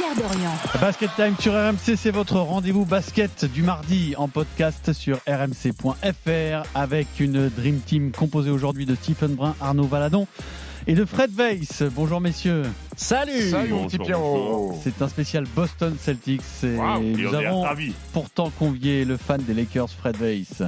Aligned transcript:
Pierre 0.00 0.16
Dorian. 0.16 0.50
Basket 0.80 1.10
Time 1.14 1.34
sur 1.38 1.52
RMC, 1.52 1.94
c'est 1.94 2.10
votre 2.10 2.36
rendez-vous 2.36 2.86
basket 2.86 3.44
du 3.44 3.62
mardi 3.62 4.14
en 4.16 4.28
podcast 4.28 4.94
sur 4.94 5.18
rmc.fr 5.26 6.66
avec 6.74 7.06
une 7.18 7.50
Dream 7.50 7.80
Team 7.80 8.10
composée 8.10 8.48
aujourd'hui 8.50 8.86
de 8.86 8.94
Stephen 8.94 9.34
Brun, 9.34 9.54
Arnaud 9.60 9.84
Valadon 9.84 10.26
et 10.86 10.94
de 10.94 11.04
Fred 11.04 11.30
Weiss. 11.36 11.82
Bonjour 11.94 12.22
messieurs. 12.22 12.62
Salut 12.96 13.50
Salut 13.50 13.72
mon 13.72 13.86
petit 13.88 13.98
Pierrot 13.98 14.80
C'est 14.82 15.02
un 15.02 15.08
spécial 15.08 15.44
Boston 15.54 15.94
Celtics 16.00 16.40
et 16.62 16.78
nous 17.02 17.34
avons 17.34 17.66
pourtant 18.14 18.50
convié 18.58 19.04
le 19.04 19.18
fan 19.18 19.42
des 19.42 19.52
Lakers, 19.52 19.90
Fred 19.90 20.16
Weiss. 20.16 20.62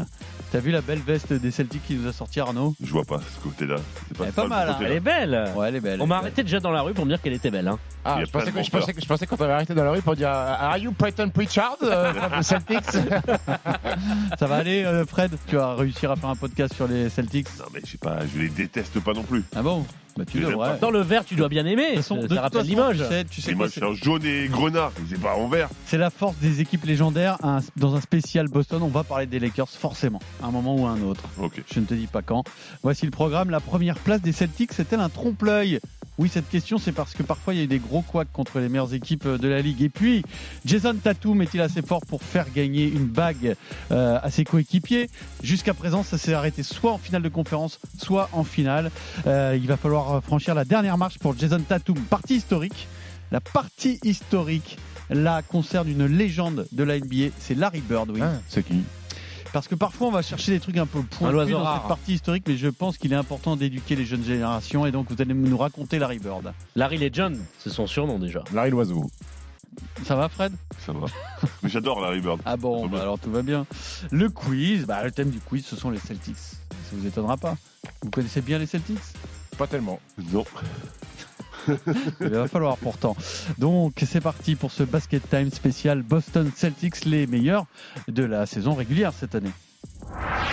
T'as 0.52 0.59
vu 0.59 0.70
la 0.70 0.83
belle 0.83 0.98
veste 0.98 1.33
des 1.33 1.50
Celtics 1.50 1.83
qui 1.86 1.95
nous 1.95 2.06
a 2.06 2.12
sorti 2.12 2.39
Arnaud? 2.39 2.75
Je 2.84 2.92
vois 2.92 3.06
pas 3.06 3.19
ce 3.20 3.41
côté-là. 3.42 3.77
C'est 4.08 4.20
Elle 4.22 4.28
est 4.28 4.33
pas 4.33 4.47
mal, 4.47 4.69
hein. 4.69 4.77
Elle 4.84 4.92
est 4.92 5.00
belle 5.00 5.50
Ouais, 5.56 5.69
elle 5.69 5.77
est 5.77 5.81
belle. 5.81 6.03
On 6.03 6.06
m'a 6.06 6.19
arrêté 6.19 6.42
déjà 6.42 6.61
dans 6.61 6.70
la 6.70 6.83
rue 6.83 6.92
pour 6.92 7.06
me 7.06 7.11
dire 7.11 7.22
qu'elle 7.22 7.33
était 7.33 7.50
belle. 7.50 7.69
Hein. 7.69 7.78
Ah, 8.05 8.17
Il 8.17 8.20
y 8.20 8.22
a 8.22 8.27
je 8.27 8.31
pas 8.31 8.41
pensais, 8.41 8.53
que, 8.53 8.62
je, 8.62 8.70
pensais, 8.70 8.92
que- 8.92 9.00
je 9.00 9.06
pensais 9.06 9.27
qu'on 9.27 9.36
t'avait 9.39 9.55
arrêté 9.55 9.72
dans 9.72 9.84
la 9.84 9.92
rue 9.92 10.03
pour 10.03 10.14
dire 10.14 10.28
euh, 10.28 10.55
Are 10.61 10.77
you 10.77 10.92
Peyton 10.92 11.31
Pritchard 11.31 11.77
euh, 11.83 12.12
Celtics? 12.42 12.84
Ça 14.39 14.47
va 14.47 14.56
aller 14.56 14.84
euh, 14.84 15.06
Fred? 15.06 15.31
Tu 15.47 15.56
vas 15.56 15.75
réussir 15.75 16.11
à 16.11 16.17
faire 16.17 16.28
un 16.28 16.36
podcast 16.36 16.75
sur 16.75 16.87
les 16.87 17.09
Celtics? 17.09 17.48
Non 17.59 17.64
mais 17.72 17.81
je 17.83 17.92
sais 17.92 17.98
pas, 17.98 18.19
je 18.27 18.39
les 18.39 18.48
déteste 18.50 19.00
pas 19.00 19.14
non 19.14 19.22
plus. 19.22 19.44
Ah 19.56 19.62
bon? 19.62 19.87
Bah 20.16 20.24
tu 20.30 20.41
devrais. 20.41 20.78
Dans 20.78 20.91
le 20.91 21.00
vert, 21.00 21.24
tu 21.24 21.34
dois 21.36 21.48
bien 21.48 21.64
aimer. 21.64 21.82
De 21.82 21.86
toute 21.96 21.96
façon, 22.02 22.16
ça 22.16 22.22
de 22.22 22.28
toute 22.28 22.38
rappelle 22.38 22.60
façon, 22.60 22.68
Limoges. 22.70 22.98
Tu 22.98 23.05
sais, 23.05 23.24
tu 23.24 23.41
sais 23.41 23.50
Et 23.50 23.55
quoi, 23.55 23.58
moi 23.58 23.66
je 23.68 23.72
c'est- 23.72 23.84
un 23.84 23.94
jaune 23.94 24.24
et 24.27 24.48
grenat, 24.48 24.91
c'est 25.08 25.20
pas 25.20 25.34
en 25.36 25.48
vert. 25.48 25.69
C'est 25.86 25.98
la 25.98 26.10
force 26.10 26.36
des 26.36 26.60
équipes 26.60 26.84
légendaires. 26.84 27.38
Un- 27.42 27.60
dans 27.77 27.94
un 27.94 28.00
spécial 28.00 28.48
Boston, 28.48 28.82
on 28.82 28.88
va 28.88 29.04
parler 29.04 29.27
des 29.27 29.38
Lakers 29.38 29.69
forcément, 29.69 30.20
à 30.42 30.46
un 30.46 30.50
moment 30.50 30.77
ou 30.77 30.86
à 30.86 30.91
un 30.91 31.02
autre. 31.02 31.24
Ok. 31.41 31.62
Je 31.72 31.80
ne 31.80 31.86
te 31.86 31.94
dis 31.94 32.06
pas 32.08 32.22
quand. 32.22 32.44
Voici 32.82 33.04
le 33.06 33.10
programme. 33.10 33.50
La 33.50 33.60
première 33.60 33.98
place 33.98 34.20
des 34.20 34.32
Celtics, 34.32 34.72
c'est-elle 34.72 35.00
un 35.00 35.08
trompe-l'œil? 35.08 35.80
Oui, 36.18 36.28
cette 36.28 36.48
question, 36.48 36.78
c'est 36.78 36.92
parce 36.92 37.14
que 37.14 37.22
parfois 37.22 37.55
il 37.55 37.56
y 37.56 37.60
a 37.60 37.64
eu 37.64 37.68
des 37.68 37.78
gros 37.78 38.02
couacs 38.02 38.30
contre 38.32 38.58
les 38.58 38.68
meilleures 38.68 38.92
équipes 38.92 39.27
de 39.27 39.48
la 39.48 39.62
ligue. 39.62 39.80
Et 39.82 39.88
puis, 39.88 40.22
Jason 40.64 40.94
Tatum 40.94 41.41
est-il 41.41 41.60
assez 41.60 41.80
fort 41.80 42.02
pour 42.06 42.22
faire 42.22 42.46
gagner 42.52 42.84
une 42.84 43.06
bague 43.06 43.54
euh, 43.91 44.19
à 44.22 44.30
ses 44.30 44.44
coéquipiers? 44.44 45.08
Jusqu'à 45.42 45.72
présent, 45.72 46.02
ça 46.02 46.19
s'est 46.19 46.34
arrêté 46.34 46.62
soit 46.62 46.92
en 46.92 46.98
finale 46.98 47.22
de 47.22 47.30
conférence, 47.30 47.80
soit 47.98 48.28
en 48.32 48.44
finale. 48.44 48.91
Euh, 49.27 49.58
il 49.58 49.66
va 49.66 49.77
falloir 49.78 50.22
franchir 50.22 50.54
la 50.54 50.66
dernière 50.66 50.98
marche 50.98 51.19
pour 51.19 51.36
Jason 51.36 51.60
Tatum. 51.60 51.98
Partie 51.98 52.36
historique. 52.36 52.88
La 53.30 53.41
partie 53.41 53.98
historique, 54.04 54.76
là, 55.08 55.41
concerne 55.41 55.88
une 55.88 56.04
légende 56.04 56.66
de 56.72 56.84
la 56.84 56.98
NBA. 56.98 57.30
C'est 57.38 57.54
Larry 57.54 57.80
Bird, 57.80 58.10
oui. 58.10 58.20
C'est 58.48 58.62
qui? 58.62 58.82
Parce 59.53 59.69
que 59.69 59.75
parfois, 59.75 60.08
on 60.08 60.11
va 60.11 60.22
chercher 60.22 60.53
des 60.53 60.61
trucs 60.61 60.78
un 60.78 60.86
peu 60.86 61.03
pointus 61.03 61.50
dans 61.50 61.62
rare. 61.62 61.81
cette 61.81 61.89
partie 61.89 62.14
historique, 62.14 62.45
mais 62.47 62.56
je 62.56 62.69
pense 62.69 62.97
qu'il 62.97 63.12
est 63.12 63.17
important 63.17 63.55
d'éduquer 63.56 63.97
les 63.97 64.06
jeunes 64.06 64.25
générations. 64.25 64.86
Et 64.86 64.92
donc, 64.92 65.11
vous 65.11 65.20
allez 65.20 65.34
nous 65.34 65.59
raconter 65.59 65.99
Larry 65.99 66.19
Bird. 66.19 66.53
Larry 66.75 66.97
Legend, 66.99 67.37
c'est 67.59 67.71
son 67.71 67.87
surnom 67.87 68.19
déjà. 68.19 68.43
Larry 68.54 68.71
Loiseau. 68.71 69.10
Ça 70.04 70.16
va, 70.16 70.28
Fred? 70.28 70.53
Ça 70.84 70.93
va. 70.93 71.06
mais 71.62 71.69
j'adore 71.71 72.00
Larry 72.00 72.21
Bird. 72.21 72.41
Ah 72.44 72.56
bon, 72.56 72.88
bah 72.88 73.00
alors 73.03 73.19
tout 73.19 73.31
va 73.31 73.43
bien. 73.43 73.66
Le 74.10 74.28
quiz, 74.28 74.87
bah, 74.87 75.03
le 75.04 75.10
thème 75.10 75.31
du 75.31 75.38
quiz, 75.41 75.65
ce 75.65 75.76
sont 75.76 75.91
les 75.91 75.99
Celtics. 75.99 76.37
Ça 76.37 76.93
vous 76.93 77.06
étonnera 77.06 77.37
pas? 77.37 77.56
Vous 78.03 78.10
connaissez 78.10 78.41
bien 78.41 78.59
les 78.59 78.66
Celtics? 78.66 78.99
Pas 79.59 79.66
tellement. 79.66 80.00
Non. 80.32 80.44
Il 82.21 82.28
va 82.28 82.49
falloir 82.49 82.77
pourtant. 82.77 83.17
Donc, 83.59 83.95
c'est 84.06 84.21
parti 84.21 84.56
pour 84.56 84.71
ce 84.71 84.83
Basket 84.83 85.28
Time 85.28 85.50
spécial 85.50 86.03
Boston 86.03 86.50
Celtics, 86.55 87.05
les 87.05 87.27
meilleurs 87.27 87.67
de 88.09 88.25
la 88.25 88.47
saison 88.47 88.75
régulière 88.75 89.12
cette 89.19 89.34
année. 89.34 89.53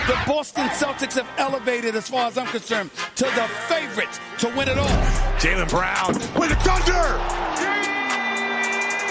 The 0.08 0.16
Boston 0.26 0.68
Celtics 0.70 1.16
have 1.16 1.28
elevated, 1.38 1.96
as 1.96 2.10
far 2.10 2.28
as 2.28 2.38
I'm 2.38 2.48
concerned, 2.48 2.90
to 3.16 3.26
the 3.26 3.48
favorites 3.68 4.20
to 4.40 4.48
win 4.58 4.68
it 4.68 4.78
all. 4.78 4.88
Jalen 5.40 5.70
Brown 5.70 6.14
with 6.36 6.52
a 6.52 6.56
thunder. 6.64 7.20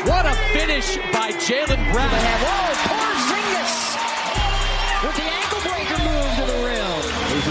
What 0.08 0.26
a 0.26 0.34
finish 0.52 0.96
by 1.12 1.30
Jalen 1.32 1.92
Brown. 1.92 2.10
Whoa, 2.10 2.74
Porzingis 2.88 3.96
with 5.04 5.16
the 5.16 5.37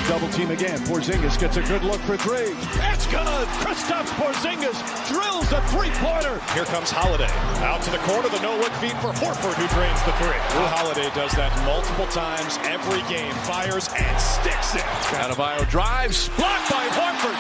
double 0.07 0.29
team 0.29 0.51
again. 0.51 0.79
Porzingis 0.87 1.37
gets 1.39 1.57
a 1.57 1.61
good 1.63 1.83
look 1.83 1.99
for 2.01 2.15
three. 2.15 2.53
That's 2.79 3.05
good. 3.07 3.47
Kristaps 3.59 4.07
Porzingis 4.15 4.79
drills 5.11 5.51
a 5.51 5.61
three-pointer. 5.67 6.39
Here 6.55 6.65
comes 6.65 6.89
Holiday 6.89 7.29
out 7.59 7.81
to 7.83 7.91
the 7.91 7.99
corner. 8.07 8.29
The 8.29 8.41
no-look 8.41 8.71
feed 8.79 8.95
for 9.03 9.11
Horford, 9.19 9.55
who 9.59 9.67
drains 9.75 10.01
the 10.07 10.15
three. 10.23 10.39
Drew 10.55 10.67
Holiday 10.71 11.11
does 11.13 11.31
that 11.33 11.51
multiple 11.67 12.07
times 12.07 12.57
every 12.63 13.03
game. 13.11 13.33
Fires 13.43 13.89
and 13.99 14.15
sticks 14.19 14.75
it. 14.75 14.87
Adebayo 15.11 15.67
drives, 15.69 16.29
blocked 16.39 16.71
by 16.71 16.87
Horford. 16.95 17.35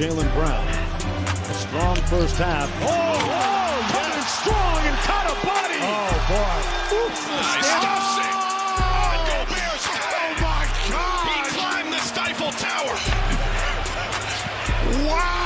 Jalen 0.00 0.32
Brown, 0.32 0.66
a 0.66 1.54
strong 1.54 1.96
first 2.08 2.36
half. 2.36 2.72
Oh, 2.80 2.88
oh, 2.88 3.76
coming 3.92 4.24
strong 4.24 4.80
and 4.88 4.96
caught 5.04 5.28
a 5.28 5.36
body. 5.44 5.78
Oh 5.84 6.16
boy. 6.32 6.80
Nice 7.36 7.66
stuff, 7.66 8.39
Wow! 15.10 15.40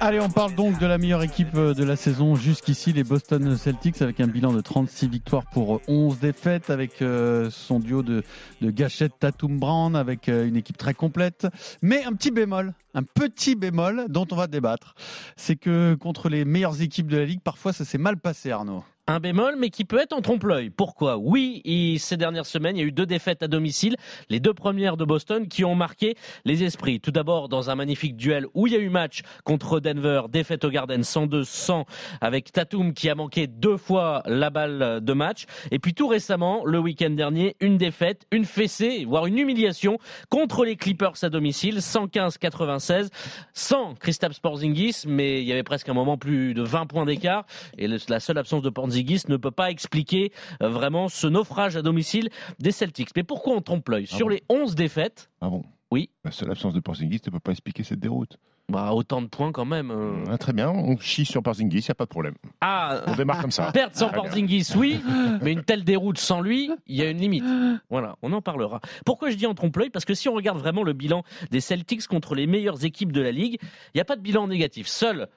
Allez, 0.00 0.20
on 0.20 0.28
parle 0.28 0.54
donc 0.54 0.78
de 0.78 0.86
la 0.86 0.98
meilleure 0.98 1.22
équipe 1.22 1.54
euh, 1.54 1.72
de 1.72 1.82
la 1.82 1.96
saison 1.96 2.34
jusqu'ici, 2.34 2.92
les 2.92 3.04
Boston 3.04 3.56
Celtics, 3.56 4.02
avec 4.02 4.20
un 4.20 4.26
bilan 4.26 4.52
de 4.52 4.60
36 4.60 5.08
victoires 5.08 5.44
pour 5.50 5.80
11 5.88 6.18
défaites, 6.18 6.68
avec 6.68 7.00
euh, 7.00 7.48
son 7.50 7.78
duo 7.78 8.02
de, 8.02 8.22
de 8.60 8.70
gâchettes 8.70 9.14
Tatum 9.18 9.58
Brown, 9.58 9.96
avec 9.96 10.28
euh, 10.28 10.46
une 10.46 10.56
équipe 10.56 10.76
très 10.76 10.94
complète. 10.94 11.46
Mais 11.80 12.04
un 12.04 12.12
petit 12.12 12.30
bémol, 12.30 12.74
un 12.92 13.02
petit 13.02 13.54
bémol 13.54 14.06
dont 14.08 14.26
on 14.30 14.36
va 14.36 14.46
débattre, 14.46 14.94
c'est 15.36 15.56
que 15.56 15.94
contre 15.94 16.28
les 16.28 16.44
meilleures 16.44 16.82
équipes 16.82 17.06
de 17.08 17.16
la 17.16 17.24
ligue, 17.24 17.40
parfois 17.40 17.72
ça 17.72 17.84
s'est 17.84 17.96
mal 17.98 18.18
passé, 18.18 18.50
Arnaud. 18.50 18.84
Un 19.06 19.20
bémol, 19.20 19.56
mais 19.58 19.68
qui 19.68 19.84
peut 19.84 19.98
être 19.98 20.14
en 20.14 20.22
trompe-l'œil. 20.22 20.70
Pourquoi? 20.70 21.18
Oui, 21.18 21.60
il- 21.66 22.00
ces 22.00 22.16
dernières 22.16 22.46
semaines, 22.46 22.74
il 22.74 22.80
y 22.80 22.82
a 22.82 22.86
eu 22.86 22.92
deux 22.92 23.04
défaites 23.04 23.42
à 23.42 23.48
domicile, 23.48 23.96
les 24.30 24.40
deux 24.40 24.54
premières 24.54 24.96
de 24.96 25.04
Boston, 25.04 25.46
qui 25.46 25.62
ont 25.62 25.74
marqué 25.74 26.14
les 26.46 26.64
esprits. 26.64 27.00
Tout 27.00 27.10
d'abord, 27.10 27.50
dans 27.50 27.68
un 27.68 27.74
magnifique 27.74 28.16
duel 28.16 28.46
où 28.54 28.66
il 28.66 28.72
y 28.72 28.76
a 28.76 28.78
eu 28.78 28.88
match 28.88 29.20
contre 29.44 29.78
Denver, 29.78 30.22
défaite 30.30 30.64
au 30.64 30.70
Garden 30.70 31.02
102-100, 31.02 31.84
avec 32.22 32.50
Tatum 32.50 32.94
qui 32.94 33.10
a 33.10 33.14
manqué 33.14 33.46
deux 33.46 33.76
fois 33.76 34.22
la 34.24 34.48
balle 34.48 35.00
de 35.02 35.12
match. 35.12 35.44
Et 35.70 35.78
puis 35.78 35.92
tout 35.92 36.08
récemment, 36.08 36.64
le 36.64 36.78
week-end 36.78 37.10
dernier, 37.10 37.56
une 37.60 37.76
défaite, 37.76 38.22
une 38.32 38.46
fessée, 38.46 39.04
voire 39.04 39.26
une 39.26 39.36
humiliation 39.36 39.98
contre 40.30 40.64
les 40.64 40.76
Clippers 40.76 41.22
à 41.22 41.28
domicile, 41.28 41.82
115-96, 41.82 43.10
sans 43.52 43.92
Kristaps 43.96 44.40
Porzingis, 44.40 45.02
mais 45.06 45.42
il 45.42 45.46
y 45.46 45.52
avait 45.52 45.62
presque 45.62 45.90
un 45.90 45.94
moment 45.94 46.16
plus 46.16 46.54
de 46.54 46.62
20 46.62 46.86
points 46.86 47.04
d'écart. 47.04 47.44
Et 47.76 47.86
la 47.86 48.18
seule 48.18 48.38
absence 48.38 48.62
de 48.62 48.70
Porzingis 48.70 48.93
ne 49.28 49.36
peut 49.36 49.50
pas 49.50 49.70
expliquer 49.70 50.32
euh, 50.62 50.68
vraiment 50.68 51.08
ce 51.08 51.26
naufrage 51.26 51.76
à 51.76 51.82
domicile 51.82 52.28
des 52.58 52.70
Celtics. 52.72 53.10
Mais 53.16 53.22
pourquoi 53.22 53.54
on 53.54 53.60
trompe 53.60 53.88
l'œil? 53.88 54.06
Ah 54.10 54.16
Sur 54.16 54.26
bon 54.26 54.32
les 54.32 54.42
11 54.48 54.74
défaites, 54.74 55.30
Ah 55.40 55.48
bon 55.48 55.62
Oui. 55.90 56.10
La 56.24 56.30
seule 56.30 56.50
absence 56.50 56.74
de 56.74 56.80
Porzingis 56.80 57.20
ne 57.26 57.30
peut 57.30 57.40
pas 57.40 57.52
expliquer 57.52 57.82
cette 57.84 58.00
déroute. 58.00 58.38
bah, 58.70 58.92
autant 58.94 59.20
de 59.20 59.26
points 59.26 59.52
quand 59.52 59.66
même. 59.66 59.90
euh. 59.90 60.24
Ah, 60.30 60.38
très 60.38 60.52
bien, 60.54 60.70
on 60.70 60.96
chie 60.98 61.24
sur 61.26 61.42
Porzingis, 61.42 61.78
il 61.78 61.84
n'y 61.84 61.90
a 61.90 61.94
pas 61.94 62.04
de 62.04 62.08
problème. 62.10 62.34
Ah, 62.62 63.02
On 63.06 63.14
démarre 63.14 63.40
comme 63.42 63.50
ça. 63.50 63.70
Perdre 63.74 63.94
sans 63.94 64.08
bien. 64.10 64.22
Porzingis, 64.22 64.68
oui, 64.76 65.00
mais 65.42 65.52
une 65.52 65.62
telle 65.64 65.84
déroute 65.84 66.18
sans 66.18 66.40
lui, 66.40 66.70
il 66.86 66.96
y 66.96 67.02
a 67.02 67.10
une 67.10 67.18
limite. 67.18 67.44
Voilà, 67.90 68.16
on 68.22 68.32
en 68.32 68.40
parlera. 68.40 68.80
Pourquoi 69.04 69.28
je 69.30 69.36
dis 69.36 69.46
en 69.46 69.54
trompe-l'œil 69.54 69.90
Parce 69.90 70.04
que 70.06 70.14
si 70.14 70.28
on 70.28 70.34
regarde 70.34 70.58
vraiment 70.58 70.82
le 70.82 70.94
bilan 70.94 71.24
des 71.50 71.60
Celtics 71.60 72.06
contre 72.06 72.34
les 72.34 72.46
meilleures 72.46 72.84
équipes 72.84 73.12
de 73.12 73.20
la 73.20 73.30
ligue, 73.32 73.58
il 73.60 73.96
n'y 73.96 74.00
a 74.00 74.04
pas 74.06 74.16
de 74.16 74.22
bilan 74.22 74.48
négatif. 74.48 74.86
Seul 74.88 75.28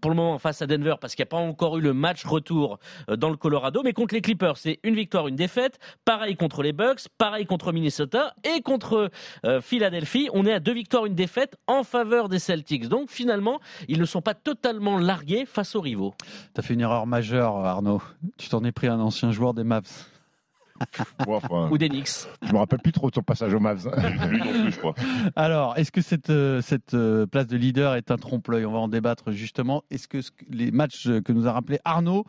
pour 0.00 0.10
le 0.10 0.16
moment 0.16 0.38
face 0.38 0.62
à 0.62 0.66
Denver 0.66 0.94
parce 1.00 1.14
qu'il 1.14 1.22
n'y 1.22 1.28
a 1.28 1.30
pas 1.30 1.36
encore 1.36 1.78
eu 1.78 1.80
le 1.80 1.92
match 1.92 2.24
retour 2.24 2.78
euh, 3.08 3.16
dans 3.16 3.30
le 3.30 3.36
Colorado. 3.36 3.82
Mais 3.82 3.92
contre 3.92 4.14
les 4.14 4.20
Clippers, 4.20 4.56
c'est 4.56 4.78
une 4.82 4.94
victoire, 4.94 5.28
une 5.28 5.36
défaite. 5.36 5.78
Pareil 6.04 6.36
contre 6.36 6.62
les 6.62 6.72
Bucks, 6.72 7.08
pareil 7.18 7.46
contre 7.46 7.72
Minnesota 7.72 8.34
et 8.44 8.62
contre 8.62 9.10
euh, 9.44 9.60
Philadelphie. 9.60 10.28
On 10.32 10.46
est 10.46 10.52
à 10.52 10.60
deux 10.60 10.74
victoires, 10.74 11.06
une 11.06 11.14
défaite 11.14 11.56
en 11.66 11.82
faveur 11.82 12.28
des 12.28 12.38
Celtics. 12.38 12.88
Donc 12.88 13.10
finalement, 13.10 13.60
ils 13.88 14.00
ne 14.00 14.04
sont 14.04 14.22
pas 14.22 14.34
totalement 14.34 14.98
largués 14.98 15.44
face 15.46 15.74
aux 15.74 15.80
rivaux. 15.80 16.14
T'as 16.54 16.62
fait 16.62 16.74
une 16.74 16.80
erreur 16.80 17.06
majeure, 17.06 17.56
Arnaud. 17.56 18.02
Tu 18.36 18.48
t'en 18.48 18.64
es 18.64 18.72
pris 18.72 18.88
un 18.88 19.00
ancien 19.00 19.32
joueur 19.32 19.54
des 19.54 19.64
Mavs. 19.64 20.06
Ouais, 21.26 21.34
enfin, 21.36 21.68
Ou 21.70 21.78
des 21.78 21.88
Knicks. 21.88 22.26
je 22.42 22.52
me 22.52 22.58
rappelle 22.58 22.78
plus 22.80 22.92
trop 22.92 23.10
de 23.10 23.14
son 23.14 23.22
passage 23.22 23.52
au 23.54 23.60
Mavs. 23.60 23.88
Lui 24.28 24.38
non 24.38 24.62
plus, 24.62 24.72
je 24.72 24.78
crois. 24.78 24.94
Alors, 25.36 25.76
est-ce 25.76 25.90
que 25.92 26.00
cette, 26.00 26.30
euh, 26.30 26.60
cette 26.62 26.94
euh, 26.94 27.26
place 27.26 27.46
de 27.46 27.56
leader 27.56 27.94
est 27.94 28.10
un 28.10 28.16
trompe-l'œil? 28.16 28.64
On 28.64 28.72
va 28.72 28.78
en 28.78 28.88
débattre 28.88 29.32
justement. 29.32 29.82
Est-ce 29.90 30.08
que 30.08 30.18
les 30.50 30.70
matchs 30.70 31.08
que 31.24 31.32
nous 31.32 31.46
a 31.48 31.52
rappelé 31.52 31.78
Arnaud, 31.84 32.24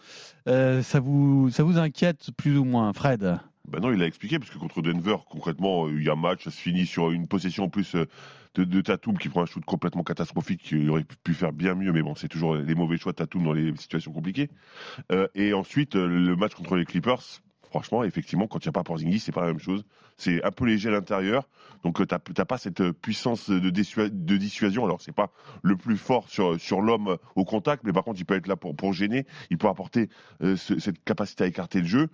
euh, 0.48 0.82
ça, 0.82 1.00
vous, 1.00 1.50
ça 1.52 1.64
vous 1.64 1.78
inquiète 1.78 2.30
plus 2.38 2.58
ou 2.58 2.64
moins, 2.66 2.92
Fred? 2.94 3.40
Ben 3.68 3.80
non, 3.82 3.92
il 3.92 4.02
a 4.02 4.08
expliqué, 4.08 4.40
parce 4.40 4.50
que 4.50 4.58
contre 4.58 4.82
Denver, 4.82 5.18
concrètement, 5.30 5.86
euh, 5.86 5.94
il 5.96 6.04
y 6.04 6.10
a 6.10 6.14
un 6.14 6.16
match, 6.16 6.44
ça 6.46 6.50
se 6.52 6.60
finit 6.60 6.88
sur 6.88 7.12
une 7.12 7.28
possession 7.28 7.66
en 7.66 7.70
plus 7.70 7.94
euh, 7.94 8.06
de, 8.56 8.64
de 8.64 8.82
Tatum 8.82 9.16
qui 9.20 9.30
prend 9.30 9.44
un 9.44 9.46
shoot 9.46 9.64
complètement 9.64 10.02
catastrophique. 10.04 10.72
Il 10.72 10.90
aurait 10.90 11.06
pu- 11.24 11.36
faire 11.36 11.54
bien 11.54 11.76
mieux, 11.76 11.92
mais 11.92 12.02
bon, 12.02 12.16
c'est 12.16 12.30
toujours 12.30 12.56
les 12.56 12.74
mauvais 12.74 12.98
choix 12.98 13.12
de 13.12 13.18
Tatum 13.18 13.44
dans 13.44 13.54
les 13.54 13.76
situations 13.78 14.12
compliquées. 14.12 14.50
Euh, 15.12 15.28
et 15.36 15.54
ensuite, 15.54 15.96
euh, 15.96 16.08
le 16.08 16.36
match 16.36 16.56
contre 16.56 16.78
les 16.78 16.86
Clippers, 16.86 17.22
franchement, 17.70 18.04
effectivement, 18.04 18.48
quand 18.48 18.64
il 18.64 18.68
n'y 18.68 18.70
a 18.70 18.74
pas 18.74 18.84
Porzingis, 18.84 19.20
c'est 19.20 19.32
pas 19.32 19.42
la 19.42 19.48
même 19.48 19.60
chose. 19.60 19.84
C'est 20.18 20.44
un 20.44 20.52
peu 20.52 20.66
léger 20.66 20.90
à 20.90 20.92
l'intérieur, 20.92 21.48
donc 21.84 22.02
euh, 22.02 22.06
t'as 22.06 22.20
t'as 22.20 22.46
pas 22.46 22.58
cette 22.58 22.82
euh, 22.82 22.92
puissance 22.94 23.50
de, 23.50 23.70
dissua- 23.70 24.10
de 24.10 24.38
dissuasion. 24.38 24.84
Alors, 24.86 25.02
c'est 25.02 25.14
pas 25.14 25.32
le 25.62 25.78
plus 25.78 25.98
fort 25.98 26.28
sur, 26.30 26.58
l'homme 26.82 27.18
au 27.36 27.46
contact, 27.46 27.84
mais 27.86 27.94
par 27.94 28.04
contre, 28.04 28.20
il 28.20 28.26
peut 28.26 28.36
être 28.36 28.48
là 28.48 28.56
pour, 28.56 28.76
gêner. 28.94 29.26
Il 29.50 29.58
peut 29.58 29.68
apporter 29.70 30.10
euh, 30.44 30.58
ce- 30.58 30.78
cette 30.80 31.04
capacité 31.04 31.46
à 31.46 31.48
écarter 31.48 31.80
le 31.80 31.88
jeu. 31.88 32.10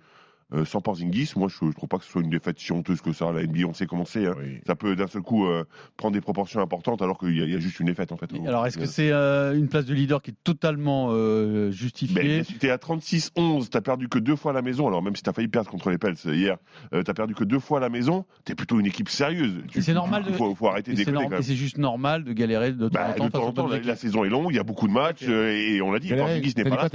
Euh, 0.54 0.64
sans 0.64 0.80
Porzingis, 0.80 1.32
moi 1.34 1.48
je, 1.48 1.66
je 1.66 1.72
trouve 1.74 1.88
pas 1.88 1.98
que 1.98 2.04
ce 2.04 2.10
soit 2.12 2.22
une 2.22 2.30
défaite 2.30 2.60
si 2.60 2.70
honteuse 2.70 3.00
que 3.00 3.12
ça. 3.12 3.32
La 3.32 3.42
NBA, 3.42 3.66
on 3.66 3.74
sait 3.74 3.86
comment 3.86 4.04
c'est. 4.04 4.26
hein. 4.26 4.34
Oui. 4.38 4.60
Ça 4.64 4.76
peut 4.76 4.94
d'un 4.94 5.08
seul 5.08 5.22
coup 5.22 5.44
euh, 5.46 5.64
prendre 5.96 6.14
des 6.14 6.20
proportions 6.20 6.60
importantes 6.60 7.02
alors 7.02 7.18
qu'il 7.18 7.36
y, 7.36 7.42
a- 7.42 7.46
il 7.46 7.52
y 7.52 7.56
a 7.56 7.58
juste 7.58 7.80
une 7.80 7.86
défaite 7.86 8.12
en 8.12 8.16
fait. 8.16 8.30
Alors, 8.46 8.64
est-ce 8.64 8.78
que 8.78 8.86
c'est 8.86 9.10
euh, 9.10 9.56
une 9.58 9.66
place 9.68 9.86
de 9.86 9.92
leader 9.94 10.22
qui 10.22 10.30
est 10.30 10.36
totalement 10.44 11.08
euh, 11.10 11.66
Ben, 11.66 11.72
justifiée 11.72 12.44
si 12.44 12.54
t'es 12.54 12.70
à 12.70 12.76
36-11, 12.76 13.68
t'as 13.70 13.80
perdu 13.80 14.08
que 14.08 14.20
deux 14.20 14.36
fois 14.36 14.52
à 14.52 14.54
la 14.54 14.62
maison, 14.62 14.86
alors 14.86 15.02
même 15.02 15.16
si 15.16 15.22
t'as 15.24 15.32
failli 15.32 15.48
perdre 15.48 15.68
contre 15.70 15.90
les 15.90 15.98
Pels 15.98 16.14
hier, 16.26 16.58
euh, 16.94 17.02
t'as 17.02 17.14
perdu 17.14 17.34
que 17.34 17.42
deux 17.42 17.58
fois 17.58 17.78
à 17.78 17.80
la 17.80 17.88
maison, 17.88 18.24
t'es 18.44 18.54
plutôt 18.54 18.78
une 18.78 18.86
équipe 18.86 19.08
sérieuse. 19.08 19.62
Tu- 19.68 19.82
c'est 19.82 19.94
normal 19.94 20.22
de- 20.22 20.28
Il 20.30 20.34
faut, 20.36 20.54
faut 20.54 20.68
arrêter 20.68 20.92
de 20.92 20.96
c'est 20.96 21.06
déconner 21.06 21.42
c'est 21.42 21.56
juste 21.56 21.78
normal 21.78 22.22
de 22.22 22.32
galérer 22.32 22.72
de 22.72 22.88
temps 22.88 22.94
Bah, 22.94 23.08
en 23.10 23.30
temps 23.30 23.48
de 23.50 23.54
temps 23.54 23.64
en 23.64 23.68
la, 23.68 23.96
saison 23.96 24.24
est 24.24 24.28
longue, 24.28 24.48
il 24.50 24.56
y 24.56 24.60
a 24.60 24.64
beaucoup 24.64 24.86
de 24.86 24.92
matchs, 24.92 25.24
euh, 25.28 25.50
et 25.50 25.80
on 25.82 25.90
l'a 25.90 25.98
dit, 25.98 26.08
Porzingis 26.14 26.54
n'est 26.56 26.64
pas 26.64 26.76
là, 26.76 26.88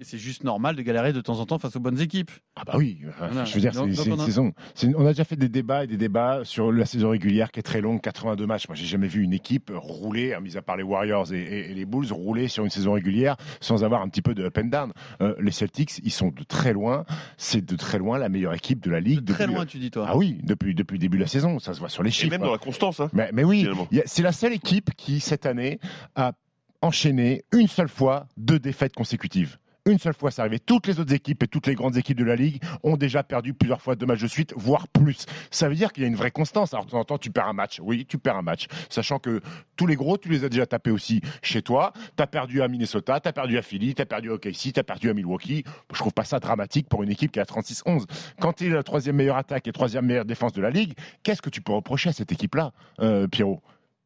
c'est 0.00 0.18
juste 0.18 0.42
normal 0.42 0.74
de 0.74 0.82
galérer 0.82 1.12
de 1.12 1.20
temps 1.20 1.38
en 1.38 1.46
temps 1.46 1.58
face 1.60 1.76
aux 1.76 1.80
bonnes 1.80 2.00
équipes. 2.00 2.30
Ah 2.58 2.62
bah 2.64 2.72
oui, 2.78 2.98
Voilà. 3.18 3.44
je 3.44 3.52
veux 3.54 3.60
dire, 3.60 3.74
c'est 3.74 3.80
Donc- 3.80 3.90
donc 3.92 4.06
une 4.06 4.12
on 4.14 4.18
a- 4.18 4.24
saison. 4.24 4.52
une- 4.82 4.96
on 4.96 5.04
a 5.04 5.10
déjà 5.10 5.24
fait 5.24 5.36
des 5.36 5.50
débats 5.50 5.84
et 5.84 5.86
des 5.86 5.98
débats 5.98 6.40
sur 6.44 6.72
la 6.72 6.86
saison 6.86 7.10
régulière 7.10 7.50
qui 7.52 7.60
est 7.60 7.62
très 7.62 7.82
longue, 7.82 8.00
82 8.00 8.46
matchs. 8.46 8.66
Moi, 8.66 8.74
j'ai 8.76 8.86
jamais 8.86 9.08
vu 9.08 9.22
une 9.22 9.34
équipe 9.34 9.70
rouler, 9.74 10.32
à 10.32 10.40
mis 10.40 10.56
à 10.56 10.62
part 10.62 10.78
les 10.78 10.82
Warriors 10.82 11.30
et, 11.34 11.38
et- 11.42 11.70
et 11.70 11.74
les 11.74 11.84
Bulls, 11.84 12.10
rouler 12.10 12.48
sur 12.48 12.64
une 12.64 12.70
saison 12.70 12.92
régulière 12.94 13.36
sans 13.60 13.84
avoir 13.84 14.00
un 14.00 14.08
petit 14.08 14.22
peu 14.22 14.34
de 14.34 14.44
up 14.44 14.56
and 14.56 14.68
down. 14.68 14.92
Euh, 15.20 15.34
les 15.38 15.50
Celtics, 15.50 15.98
ils 16.02 16.10
sont 16.10 16.28
de 16.28 16.44
très 16.44 16.72
loin. 16.72 17.04
C'est 17.36 17.62
de 17.62 17.76
très 17.76 17.98
loin 17.98 18.16
la 18.16 18.30
meilleure 18.30 18.54
équipe 18.54 18.82
de 18.82 18.90
la 18.90 19.00
ligue. 19.00 19.22
Très 19.26 19.44
depuis- 19.44 19.54
loin, 19.54 19.66
tu 19.66 19.78
dis 19.78 19.90
toi. 19.90 20.06
Ah 20.08 20.16
oui, 20.16 20.38
depuis, 20.42 20.74
depuis 20.74 20.94
le 20.94 21.00
début 21.00 21.18
de 21.18 21.22
la 21.24 21.28
saison, 21.28 21.58
ça 21.58 21.74
se 21.74 21.80
voit 21.80 21.90
sur 21.90 22.02
les 22.02 22.08
Et 22.08 22.12
chiffres. 22.12 22.30
même 22.30 22.40
dans 22.40 22.52
la 22.52 22.58
constance. 22.58 23.00
Hein. 23.00 23.10
Mais, 23.12 23.28
mais 23.34 23.44
oui, 23.44 23.68
c'est 24.06 24.22
la 24.22 24.32
seule 24.32 24.54
équipe 24.54 24.92
qui, 24.96 25.20
cette 25.20 25.44
année, 25.44 25.78
a 26.14 26.32
enchaîné 26.80 27.44
une 27.52 27.68
seule 27.68 27.88
fois 27.88 28.26
deux 28.38 28.58
défaites 28.58 28.94
consécutives. 28.94 29.58
Une 29.86 30.00
seule 30.00 30.14
fois, 30.14 30.32
c'est 30.32 30.40
arrivé. 30.40 30.58
Toutes 30.58 30.88
les 30.88 30.98
autres 30.98 31.14
équipes 31.14 31.44
et 31.44 31.46
toutes 31.46 31.68
les 31.68 31.76
grandes 31.76 31.96
équipes 31.96 32.18
de 32.18 32.24
la 32.24 32.34
Ligue 32.34 32.60
ont 32.82 32.96
déjà 32.96 33.22
perdu 33.22 33.54
plusieurs 33.54 33.80
fois 33.80 33.94
deux 33.94 34.04
matchs 34.04 34.22
de 34.22 34.26
suite, 34.26 34.52
voire 34.56 34.88
plus. 34.88 35.26
Ça 35.52 35.68
veut 35.68 35.76
dire 35.76 35.92
qu'il 35.92 36.02
y 36.02 36.06
a 36.06 36.08
une 36.08 36.16
vraie 36.16 36.32
constance. 36.32 36.74
Alors, 36.74 36.86
de 36.86 36.90
temps 36.90 36.98
en 36.98 37.04
temps, 37.04 37.18
tu 37.18 37.30
perds 37.30 37.46
un 37.46 37.52
match. 37.52 37.80
Oui, 37.80 38.04
tu 38.04 38.18
perds 38.18 38.36
un 38.36 38.42
match. 38.42 38.66
Sachant 38.90 39.20
que 39.20 39.40
tous 39.76 39.86
les 39.86 39.94
gros, 39.94 40.18
tu 40.18 40.28
les 40.28 40.42
as 40.42 40.48
déjà 40.48 40.66
tapés 40.66 40.90
aussi 40.90 41.20
chez 41.40 41.62
toi. 41.62 41.92
Tu 42.16 42.22
as 42.22 42.26
perdu 42.26 42.62
à 42.62 42.68
Minnesota, 42.68 43.20
tu 43.20 43.28
as 43.28 43.32
perdu 43.32 43.58
à 43.58 43.62
Philly, 43.62 43.94
tu 43.94 44.02
as 44.02 44.06
perdu 44.06 44.30
à 44.30 44.34
OKC, 44.34 44.72
tu 44.72 44.80
as 44.80 44.82
perdu 44.82 45.08
à 45.08 45.14
Milwaukee. 45.14 45.62
Je 45.92 45.98
trouve 45.98 46.12
pas 46.12 46.24
ça 46.24 46.40
dramatique 46.40 46.88
pour 46.88 47.04
une 47.04 47.10
équipe 47.10 47.30
qui 47.30 47.38
a 47.38 47.44
36-11. 47.44 48.06
Quand 48.40 48.54
tu 48.54 48.66
es 48.66 48.70
la 48.70 48.82
troisième 48.82 49.14
meilleure 49.14 49.36
attaque 49.36 49.68
et 49.68 49.72
troisième 49.72 50.06
meilleure 50.06 50.24
défense 50.24 50.52
de 50.52 50.62
la 50.62 50.70
Ligue, 50.70 50.94
qu'est-ce 51.22 51.42
que 51.42 51.50
tu 51.50 51.60
peux 51.60 51.72
reprocher 51.72 52.08
à 52.08 52.12
cette 52.12 52.32
équipe-là, 52.32 52.72
euh, 53.00 53.28
Pierrot? 53.28 53.62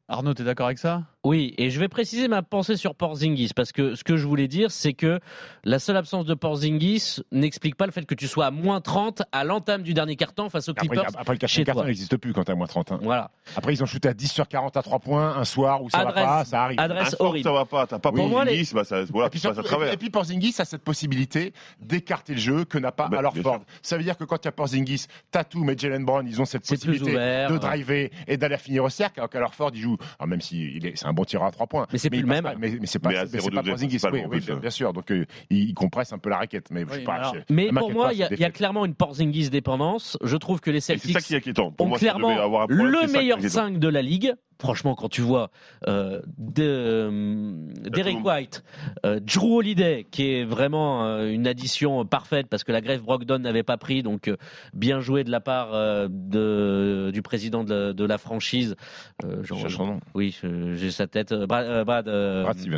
Arnaud, 0.09 0.35
t'es 0.35 0.43
d'accord 0.43 0.67
avec 0.67 0.79
ça? 0.79 1.05
Oui, 1.23 1.53
et 1.59 1.69
je 1.69 1.79
vais 1.79 1.89
préciser 1.89 2.29
ma 2.29 2.41
pensée 2.43 2.77
sur 2.77 2.95
Porzingis 2.95 3.51
parce 3.55 3.73
que 3.73 3.95
ce 3.95 4.05
que 4.05 4.17
je 4.17 4.27
voulais 4.27 4.49
dire, 4.49 4.71
c'est 4.71 4.95
que 4.95 5.21
la 5.65 5.79
seule 5.79 5.99
absence 5.99 6.25
de 6.25 6.33
Porzingis 6.33 7.19
n'explique 7.31 7.75
pas 7.77 7.85
le 7.85 7.93
fait 7.93 8.07
que 8.07 8.15
tu 8.15 8.27
sois 8.27 8.47
à 8.47 8.51
moins 8.51 8.81
30 8.81 9.23
à 9.31 9.45
l'entame 9.45 9.83
du 9.83 9.93
dernier 9.93 10.17
carton 10.17 10.49
face 10.49 10.69
aux 10.69 10.73
Après, 10.73 10.89
Clippers. 10.89 11.05
après, 11.19 11.35
le 11.35 11.39
chez 11.41 11.47
quatrième 11.47 11.65
carton 11.67 11.85
n'existe 11.85 12.17
plus 12.17 12.33
quand 12.33 12.45
t'es 12.45 12.53
à 12.53 12.55
moins 12.55 12.67
30. 12.67 12.93
hein. 12.93 13.01
Voilà. 13.03 13.31
Après, 13.55 13.75
ils 13.75 13.83
ont 13.83 13.87
shooté 13.87 14.09
à 14.09 14.15
10 14.15 14.29
sur 14.33 14.49
40 14.49 14.79
à 14.79 14.83
3 14.83 14.99
points 15.01 15.37
un 15.37 15.45
soir 15.45 15.83
où 15.83 15.91
ça 15.91 15.99
Adresse- 15.99 16.15
va 16.15 16.25
pas, 16.39 16.45
ça 16.47 16.63
arrive. 16.65 16.81
adresse 16.81 17.09
Un 17.09 17.17
soir 17.17 17.29
horrible. 17.29 17.45
ça 17.45 17.53
va 17.53 17.65
pas, 17.67 17.87
t'as 17.87 17.99
pas 17.99 18.11
Oui. 18.13 18.21
Porzingis, 18.31 18.71
bah 18.73 18.85
ça, 18.85 19.05
voilà, 19.11 19.27
et 19.27 19.31
puis, 19.31 19.41
surtout- 19.41 19.61
à 19.61 19.63
travers. 19.63 19.93
et 19.93 19.99
puis 19.99 20.09
Porzingis 20.09 20.55
a 20.59 20.65
cette 20.65 20.83
possibilité 20.83 21.53
d'écarter 21.83 22.33
le 22.33 22.41
jeu 22.41 22.65
que 22.65 22.79
n'a 22.79 22.93
pas 22.93 23.09
Bah, 23.09 23.19
alors 23.19 23.35
bien 23.35 23.43
Ford. 23.43 23.57
sûr. 23.57 23.65
Ça 23.83 23.99
veut 23.99 24.05
dire 24.05 24.17
que 24.17 24.25
quand 24.25 24.43
il 24.43 24.47
y 24.47 24.49
a 24.49 24.53
Porzingis, 24.53 25.05
Tatum 25.31 25.69
et 25.69 25.77
Jalen 25.77 26.03
Brown, 26.03 26.27
ils 26.27 26.41
ont 26.41 26.47
cette 26.47 26.67
possibilité 26.67 27.11
ouvert, 27.11 27.49
de 27.51 27.55
ouais. 27.55 27.61
driver 27.61 28.11
et 28.27 28.37
d'aller 28.39 28.57
finir 28.57 28.85
au 28.85 28.89
cercle, 28.89 29.21
alors 29.21 29.29
qu'alors 29.29 29.55
Ford, 29.55 29.71
il 29.75 29.83
joue, 29.83 29.99
alors 30.19 30.29
même 30.29 30.41
si 30.41 30.77
il 30.77 30.87
est, 30.87 30.97
un 31.11 31.13
bon 31.13 31.25
tireur 31.25 31.47
à 31.47 31.51
3 31.51 31.67
points. 31.67 31.87
Mais 31.93 31.99
c'est 31.99 32.09
plus 32.11 32.21
le 32.21 32.27
même. 32.27 32.45
pas- 32.45 32.55
mais, 32.59 32.77
mais 32.81 32.87
c'est 32.87 32.99
pas, 32.99 33.11
Mais 33.11 33.17
à 33.17 33.23
mais 33.25 33.29
c'est 33.29 33.39
0,2, 33.39 33.55
pas 33.55 33.63
Porzingis. 33.63 33.99
Oui, 34.13 34.41
bien, 34.41 34.57
bien 34.57 34.71
sûr. 34.71 34.93
Donc, 34.93 35.11
euh, 35.13 35.27
il, 35.51 35.69
il 35.71 35.75
compresse 35.75 36.13
un 36.13 36.19
peu 36.19 36.31
la 36.31 36.39
raquette. 36.39 36.71
Mais 36.71 36.83
je 36.83 36.87
Oui, 36.87 36.95
sais 36.99 37.05
pas. 37.05 37.15
alors- 37.15 37.35
je- 37.35 37.55
Mais 37.55 37.69
pour 37.71 37.93
moi, 37.93 38.13
il 38.13 38.19
y, 38.19 38.23
a- 38.45 38.51
clairement 38.51 38.85
une 38.85 38.95
Porzingis 38.95 39.51
dépendance. 39.51 40.17
Je 40.23 40.37
trouve 40.37 40.61
que 40.61 40.71
les 40.71 40.81
Celtics 40.81 41.13
ça 41.13 41.21
qui 41.21 41.35
est 41.35 41.39
inquiétant. 41.39 41.71
Pour 41.71 41.87
ont 41.87 41.93
clairement 41.93 42.29
le 42.69 43.13
meilleur 43.13 43.39
inquiétant. 43.39 43.55
5 43.55 43.79
de 43.79 43.89
la 43.89 44.03
ligue. 44.03 44.35
Franchement, 44.61 44.95
quand 44.95 45.09
tu 45.09 45.23
vois 45.23 45.51
euh, 45.89 46.21
de, 46.37 46.63
euh, 46.63 47.51
Derek. 47.91 48.19
White, 48.23 48.63
euh, 49.07 49.19
Drew 49.19 49.57
Holiday, 49.57 50.07
qui 50.11 50.35
est 50.35 50.45
vraiment 50.45 51.19
une 51.21 51.47
addition 51.47 52.05
parfaite 52.05 52.47
parce 52.49 52.65
que 52.65 52.73
la 52.73 52.83
grève 52.83 53.03
Brogdon 53.03 53.39
n'avait 53.39 53.63
pas 53.63 53.79
pris, 53.79 54.03
donc 54.03 54.31
bien 54.75 55.01
joué 55.01 55.25
de 55.25 55.31
la 55.31 55.41
part 55.41 55.73
de, 56.11 57.11
du 57.13 57.23
président 57.23 57.65
de 57.65 57.75
la, 57.75 57.93
de 57.95 58.05
la 58.05 58.19
franchise. 58.19 58.77
Je 59.23 59.55
cherche 59.55 59.77
son 59.77 59.87
nom. 59.87 60.01
oui, 60.15 60.39
j'ai 60.75 60.91
sa 60.91 61.07
tête. 61.07 61.33
Brad, 61.33 61.67
euh, 61.67 61.85
Brad, 61.85 62.07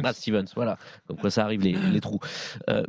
Brad 0.00 0.14
Stevens. 0.14 0.46
voilà. 0.54 0.78
Quoi 1.20 1.30
ça 1.30 1.42
arrive 1.42 1.62
les, 1.62 1.72
les 1.72 2.00
trous. 2.00 2.20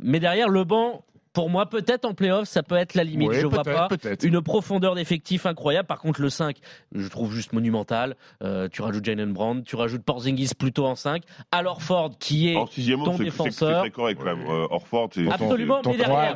Mais 0.02 0.20
derrière 0.20 0.48
le 0.48 0.62
banc, 0.62 1.02
pour 1.34 1.50
moi, 1.50 1.66
peut-être 1.68 2.06
en 2.06 2.14
playoff, 2.14 2.48
ça 2.48 2.62
peut 2.62 2.76
être 2.76 2.94
la 2.94 3.04
limite. 3.04 3.28
Ouais, 3.28 3.40
je 3.40 3.46
vois 3.46 3.62
pas 3.64 3.88
une 4.24 4.40
profondeur 4.40 4.94
d'effectif 4.94 5.44
incroyable. 5.44 5.86
Par 5.86 5.98
contre, 5.98 6.22
le 6.22 6.30
5, 6.30 6.56
je 6.94 7.06
trouve 7.08 7.34
juste 7.34 7.52
monumental. 7.52 8.16
Euh, 8.42 8.68
tu 8.72 8.80
rajoutes 8.80 9.04
Jalen 9.04 9.32
Brown, 9.32 9.62
tu 9.64 9.76
rajoutes 9.76 10.02
Porzingis 10.04 10.50
plutôt 10.58 10.86
en 10.86 10.94
5. 10.94 11.22
Alors 11.50 11.82
Ford, 11.82 12.12
qui 12.18 12.50
est 12.50 12.54
ton 12.54 13.10
homme, 13.10 13.16
c'est- 13.18 13.24
défenseur. 13.24 13.80
très 13.80 13.90
correct 13.90 14.18
quand 14.22 14.36
même. 14.36 14.46
Euh, 14.48 14.66
Orford, 14.70 15.10
c'est. 15.12 15.28
Absolument, 15.28 15.82
mais 15.84 15.96
derrière- 15.98 16.34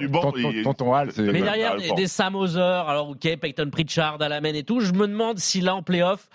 tonton- 0.65 0.93
Hall, 0.95 1.13
c'est- 1.13 1.23
Mais 1.23 1.43
derrière 1.43 1.77
des, 1.95 2.07
Sam 2.09 2.35
Hauser, 2.35 2.61
alors 2.61 3.11
ok, 3.11 3.37
Peyton 3.41 3.71
Pritchard 3.71 4.21
à 4.21 4.29
la 4.29 4.41
main 4.41 4.53
et 4.53 4.65
tout, 4.65 4.81
je 4.81 4.93
me 4.93 5.07
demande 5.07 5.39
si 5.39 5.61
là 5.61 5.77
en 5.77 5.83
playoff, 5.83 6.29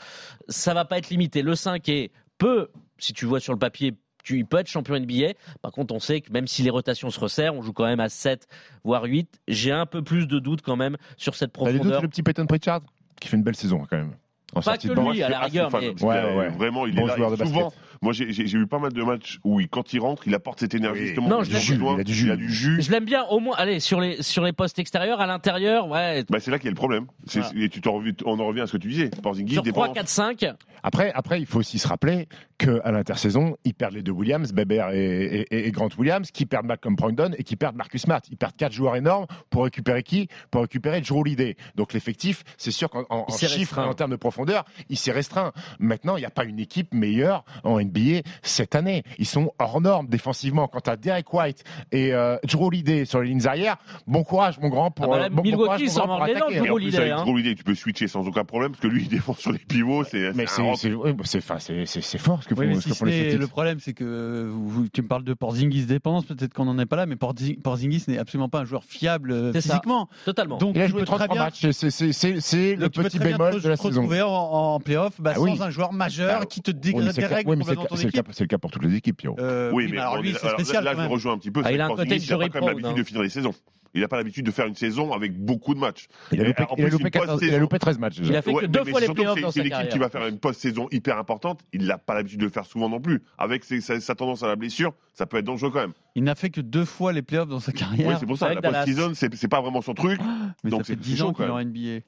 ça 0.47 0.73
va 0.73 0.85
pas 0.85 0.97
être 0.99 1.09
limité. 1.09 1.41
Le 1.41 1.55
5 1.55 1.89
est 1.89 2.11
peu, 2.37 2.69
si 2.97 3.11
tu 3.11 3.25
vois 3.25 3.41
sur 3.41 3.51
le 3.51 3.59
papier, 3.59 3.93
tu, 4.23 4.37
il 4.37 4.45
peut 4.45 4.57
être 4.57 4.67
champion 4.67 4.99
NBA. 4.99 5.33
Par 5.61 5.71
contre, 5.71 5.93
on 5.93 5.99
sait 5.99 6.21
que 6.21 6.31
même 6.31 6.47
si 6.47 6.63
les 6.63 6.69
rotations 6.69 7.09
se 7.09 7.19
resserrent, 7.19 7.55
on 7.55 7.61
joue 7.61 7.73
quand 7.73 7.85
même 7.85 7.99
à 7.99 8.09
7, 8.09 8.47
voire 8.83 9.03
8. 9.03 9.41
J'ai 9.47 9.71
un 9.71 9.85
peu 9.85 10.01
plus 10.01 10.27
de 10.27 10.39
doutes 10.39 10.61
quand 10.61 10.75
même 10.75 10.97
sur 11.17 11.35
cette 11.35 11.53
T'as 11.53 11.65
des 11.65 11.73
doutes 11.73 11.77
profondeur. 11.79 11.99
sur 11.99 12.03
le 12.03 12.09
petit 12.09 12.23
Peyton 12.23 12.45
Pritchard 12.45 12.81
qui 13.19 13.29
fait 13.29 13.37
une 13.37 13.43
belle 13.43 13.55
saison 13.55 13.85
quand 13.89 13.97
même. 13.97 14.15
En 14.55 14.61
Pas 14.61 14.77
que 14.77 14.87
lui, 14.87 15.23
à 15.23 15.29
la 15.29 15.39
assez 15.39 15.45
rigueur, 15.47 15.69
mais- 15.73 16.03
Ouais, 16.03 16.35
ouais. 16.37 16.49
Vraiment, 16.49 16.85
il 16.85 16.95
Bon 16.95 17.03
est 17.05 17.07
là. 17.07 17.15
joueur 17.15 17.31
de 17.31 17.35
souvent, 17.37 17.63
basket. 17.65 17.79
moi, 18.01 18.13
j'ai 18.13 18.57
eu 18.57 18.67
pas 18.67 18.79
mal 18.79 18.93
de 18.93 19.01
matchs 19.03 19.39
où, 19.43 19.59
il- 19.59 19.67
quand 19.69 19.93
il 19.93 19.99
rentre, 19.99 20.27
il 20.27 20.35
apporte 20.35 20.59
cette 20.59 20.73
énergie. 20.73 20.99
Oui. 21.01 21.05
justement. 21.07 21.27
Non, 21.29 21.43
je 21.43 21.51
vu, 21.51 21.79
il 21.95 21.99
a 21.99 22.03
du 22.03 22.13
jus. 22.13 22.25
Il 22.27 22.31
a 22.31 22.35
du 22.35 22.49
jus. 22.53 22.81
Je 22.81 22.91
l'aime 22.91 23.05
bien, 23.05 23.23
au 23.29 23.39
moins, 23.39 23.55
allez, 23.57 23.79
sur 23.79 23.99
les, 23.99 24.21
sur 24.21 24.43
les 24.43 24.53
postes 24.53 24.77
extérieurs, 24.79 25.21
à 25.21 25.27
l'intérieur, 25.27 25.87
ouais, 25.87 26.23
Bah, 26.29 26.39
c'est 26.39 26.51
là 26.51 26.57
qu'il 26.59 26.65
y 26.65 26.69
a 26.69 26.71
le 26.71 26.75
problème. 26.75 27.07
Voilà. 27.25 27.49
Et 27.55 27.69
tu 27.69 27.81
on 28.25 28.39
en 28.39 28.45
revient 28.47 28.61
à 28.61 28.67
ce 28.67 28.73
que 28.73 28.77
tu 28.77 28.87
disais. 28.89 29.09
Porzingis 29.21 29.53
sur 29.53 29.63
3, 29.63 29.87
dépend. 29.87 29.93
4, 29.93 30.07
5. 30.09 30.45
Après, 30.83 31.11
après, 31.15 31.39
il 31.39 31.45
faut 31.45 31.59
aussi 31.59 31.79
se 31.79 31.87
rappeler 31.87 32.27
qu'à 32.57 32.91
l'intersaison, 32.91 33.55
ils 33.63 33.73
perdent 33.73 33.93
les 33.95 34.03
deux 34.03 34.11
Williams, 34.11 34.51
Beber 34.53 34.89
et, 34.93 35.45
et- 35.51 35.67
et 35.67 35.71
Grant 35.71 35.89
Williams, 35.97 36.29
qui 36.31 36.45
perdent 36.45 36.65
Malcolm 36.65 36.95
Brogdon 36.95 37.31
et 37.37 37.43
qui 37.43 37.55
perdent 37.55 37.75
Marcus 37.75 38.01
Smart. 38.01 38.21
Ils 38.29 38.37
perdent 38.37 38.55
quatre 38.55 38.73
joueurs 38.73 38.95
énormes 38.95 39.25
pour 39.49 39.63
récupérer 39.63 40.03
qui? 40.03 40.27
Pour 40.51 40.61
récupérer 40.61 41.01
Drew 41.01 41.19
Holiday. 41.21 41.55
Donc 41.75 41.93
l'effectif, 41.93 42.43
c'est 42.57 42.71
sûr 42.71 42.89
qu'en 42.89 43.05
chiffres 43.37 43.79
en 43.79 43.93
termes 43.93 44.11
de 44.11 44.15
profondeur, 44.17 44.42
il 44.89 44.97
s'est 44.97 45.11
restreint. 45.11 45.51
Maintenant, 45.79 46.15
il 46.17 46.19
n'y 46.21 46.25
a 46.25 46.29
pas 46.29 46.43
une 46.45 46.59
équipe 46.59 46.93
meilleure 46.93 47.43
en 47.63 47.79
NBA 47.79 48.21
cette 48.41 48.75
année. 48.75 49.03
Ils 49.17 49.25
sont 49.25 49.51
hors 49.59 49.81
normes 49.81 50.07
défensivement. 50.07 50.67
Quant 50.67 50.79
à 50.91 50.95
Derek 50.95 51.33
White 51.33 51.63
et 51.91 52.13
euh, 52.13 52.37
Drew 52.45 52.65
Holiday 52.67 53.05
sur 53.05 53.21
les 53.21 53.29
lignes 53.29 53.45
arrière, 53.47 53.77
bon 54.07 54.23
courage, 54.23 54.59
mon 54.59 54.69
grand, 54.69 54.91
pour, 54.91 55.05
Ah 55.05 55.07
bah 55.09 55.19
là, 55.19 55.25
euh, 55.25 55.29
bon, 55.29 55.43
bon 55.43 55.51
courage, 55.57 55.81
mon 55.81 55.85
grand, 56.05 56.17
pour 56.17 56.25
dents. 56.39 56.49
Drew 56.49 56.73
plus, 56.75 57.11
hein. 57.11 57.23
Drew 57.23 57.31
Holiday, 57.33 57.55
tu 57.55 57.63
peux 57.63 57.75
switcher 57.75 58.07
sans 58.07 58.27
aucun 58.27 58.43
problème 58.45 58.71
parce 58.71 58.81
que 58.81 58.87
lui, 58.87 59.03
il 59.03 59.09
défend 59.09 59.33
sur 59.33 59.51
les 59.51 59.59
pivots. 59.59 60.03
C'est 60.03 60.31
Mais 60.33 60.45
c'est 60.45 60.55
c'est 60.55 60.69
un- 60.69 60.75
c'est- 60.75 60.93
oui, 60.93 61.11
c'est- 61.23 61.37
enfin, 61.39 61.59
c'est- 61.59 61.85
c'est- 61.85 62.01
c'est 62.01 62.17
fort 62.17 62.41
ce 62.43 62.47
que 62.47 62.53
Oui, 62.53 62.81
si 62.81 62.89
ce 62.93 63.37
le 63.37 63.47
problème, 63.47 63.79
c'est 63.79 63.93
que 63.93 64.49
vous- 64.53 64.87
tu 64.89 65.01
me 65.01 65.07
parles 65.07 65.23
de 65.23 65.33
Porzingis 65.33 65.85
dépendance, 65.85 66.25
peut-être 66.25 66.53
qu'on 66.53 66.65
n'en 66.65 66.77
est 66.79 66.85
pas 66.85 66.95
là, 66.95 67.05
mais 67.05 67.15
Porzi- 67.15 67.59
Porzingis 67.59 68.03
n'est 68.07 68.17
absolument 68.17 68.49
pas 68.49 68.59
un 68.59 68.65
joueur 68.65 68.83
fiable 68.83 69.31
euh, 69.31 69.53
ça. 69.53 69.61
physiquement. 69.61 70.09
Totalement. 70.25 70.57
Donc 70.57 70.75
Il 70.75 70.81
a 70.81 70.87
joué 70.87 70.99
peux 71.01 71.05
très 71.05 71.17
33 71.17 71.35
bien, 71.35 71.43
matchs. 71.45 71.69
C'est- 71.71 72.75
le 72.75 72.89
petit 72.89 73.19
bémol 73.19 73.61
de 73.61 73.69
la 73.69 73.75
saison. 73.77 74.03
En, 74.33 74.75
en 74.75 74.79
playoff 74.79 75.19
bah, 75.19 75.33
Ah 75.35 75.39
oui. 75.41 75.55
sans 75.57 75.63
un 75.63 75.69
joueur 75.69 75.93
majeur 75.93 76.39
Bah, 76.41 76.45
qui 76.45 76.61
te 76.61 76.71
Oui, 76.71 76.75
mais 76.77 76.81
dégrade 76.91 77.11
c'est 77.13 77.21
le 77.21 77.21
cas- 77.21 77.27
dérègle 77.29 77.49
oui, 77.49 77.55
c'est 77.55 77.59
le 77.59 77.63
complètement 77.63 77.83
cas- 77.83 77.89
ton 77.89 77.95
c'est 77.95 78.03
le 78.03 78.09
équipe. 78.09 78.25
cas- 78.27 78.31
c'est 78.33 78.43
le 78.43 78.47
cas 78.47 78.57
pour 78.57 78.71
toutes 78.71 78.83
les 78.85 78.95
équipes, 78.95 79.17
Pierrot. 79.17 79.35
Euh, 79.39 79.71
Oui, 79.73 79.87
mais 79.91 79.97
alors 79.99 80.21
lui, 80.21 80.29
est- 80.29 80.33
c'est 80.33 80.45
alors 80.47 80.59
spécial 80.59 80.83
là, 80.83 80.91
quand 80.93 80.97
là, 81.01 81.03
je 81.07 81.09
rejoins 81.11 81.33
un 81.33 81.37
petit 81.37 81.51
peu. 81.51 81.61
Ah, 81.63 81.67
c'est 81.69 81.75
il 81.75 81.81
a 81.81 81.85
un 81.85 81.89
côté 81.89 82.17
pas 82.19 82.49
quand 82.49 82.65
même 82.65 82.69
l'habitude 82.69 82.85
hein. 82.87 82.93
de 82.93 83.03
finir 83.03 83.21
les 83.23 83.29
saisons. 83.29 83.53
Il 83.95 84.01
n'a 84.01 84.07
pas 84.07 84.17
l'habitude 84.17 84.43
de 84.43 84.49
faire 84.49 84.65
une 84.65 84.73
saison 84.73 85.13
avec 85.13 85.37
beaucoup 85.39 85.75
de 85.75 85.79
matchs. 85.79 86.07
Il 86.31 86.41
a 86.41 86.45
loupé, 86.45 86.63
il 86.63 86.63
a 86.63 86.75
plus, 86.87 86.89
loupé 86.89 87.03
une 87.03 87.09
14 87.11 87.27
il 87.27 87.29
a 87.29 87.33
post-saison. 87.35 87.59
loupé 87.59 87.77
13 87.77 87.99
matchs. 87.99 88.17
déjà. 88.17 88.33
Il 88.33 88.35
a 88.37 88.41
fait 88.41 88.51
que 88.51 88.55
Ouais, 88.57 88.67
deux 88.67 88.81
mais 88.85 88.89
fois 88.89 88.99
les 89.01 89.07
playoffs 89.09 89.35
c'est- 89.35 89.41
dans 89.41 89.51
C'est 89.51 89.59
sa 89.59 89.65
une 89.67 89.71
équipe 89.71 89.81
qui 89.83 89.87
carrière. 89.89 90.09
va 90.09 90.19
faire 90.19 90.27
une 90.27 90.39
post-saison 90.39 90.87
hyper 90.91 91.19
importante. 91.19 91.59
Il 91.73 91.85
n'a 91.85 91.99
pas 91.99 92.15
l'habitude 92.15 92.39
de 92.39 92.45
le 92.45 92.51
faire 92.51 92.65
souvent 92.65 92.89
non 92.89 92.99
plus. 92.99 93.21
Avec 93.37 93.63
ses- 93.63 93.81
sa, 93.81 93.99
sa 93.99 94.15
tendance 94.15 94.41
à 94.41 94.47
la 94.47 94.55
blessure, 94.55 94.93
ça 95.13 95.27
peut 95.27 95.37
être 95.37 95.45
dangereux 95.45 95.69
quand 95.69 95.81
même. 95.81 95.93
Il 96.15 96.23
n'a 96.23 96.33
fait 96.33 96.49
que 96.49 96.59
deux 96.59 96.85
fois 96.85 97.13
les 97.13 97.21
playoffs 97.21 97.49
dans 97.49 97.59
sa 97.59 97.71
carrière. 97.71 98.07
Oui, 98.07 98.15
c'est 98.19 98.25
pour 98.25 98.35
ça. 98.35 98.47
avec 98.47 98.63
La 98.63 98.71
post-saison, 98.71 99.11
c'est 99.13 99.31
c'est 99.35 99.47
pas 99.47 99.61
vraiment 99.61 99.83
son 99.83 99.93
truc. 99.93 100.19
mais 100.63 100.71
donc 100.71 100.79
ça 100.79 100.85
fait 100.85 100.93
c'est 100.93 100.99
10 100.99 101.17
chaud, 101.17 101.27
ans 101.27 101.33
qu'il 101.33 101.45
est 101.45 101.49
en. 101.49 101.59
NBA. 101.59 101.99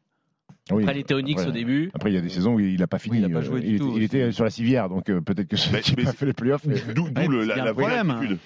Oui. 0.71 0.81
Après, 0.81 0.95
il 0.95 0.99
était 1.01 1.13
Onyx 1.13 1.41
Après, 1.41 1.49
au 1.51 1.53
début. 1.53 1.91
Après, 1.93 2.11
il 2.11 2.15
y 2.15 2.17
a 2.17 2.21
des 2.21 2.29
saisons 2.29 2.55
où 2.55 2.59
il 2.59 2.79
n'a 2.79 2.87
pas 2.87 2.97
fini. 2.97 3.17
Oui, 3.17 3.23
il 3.23 3.25
a 3.25 3.29
pas 3.29 3.45
euh, 3.45 3.47
joué 3.47 3.61
du 3.61 3.67
il, 3.73 3.79
tout 3.79 3.89
était- 3.89 3.97
il 3.97 4.03
était 4.03 4.31
sur 4.31 4.43
la 4.45 4.49
civière, 4.49 4.89
donc 4.89 5.09
euh, 5.09 5.21
peut-être 5.21 5.47
que 5.47 5.55
mais 5.71 5.81
n'ont 6.03 6.09
pas 6.09 6.17
fait 6.17 6.25
les 6.25 6.33
playoffs. 6.33 6.65
mais- 6.65 6.93
D'où 6.95 7.03
Ouais, 7.05 7.27
le- 7.27 7.43
la, 7.45 7.55
la 7.57 7.71
vraie 7.71 8.01
problème. 8.01 8.37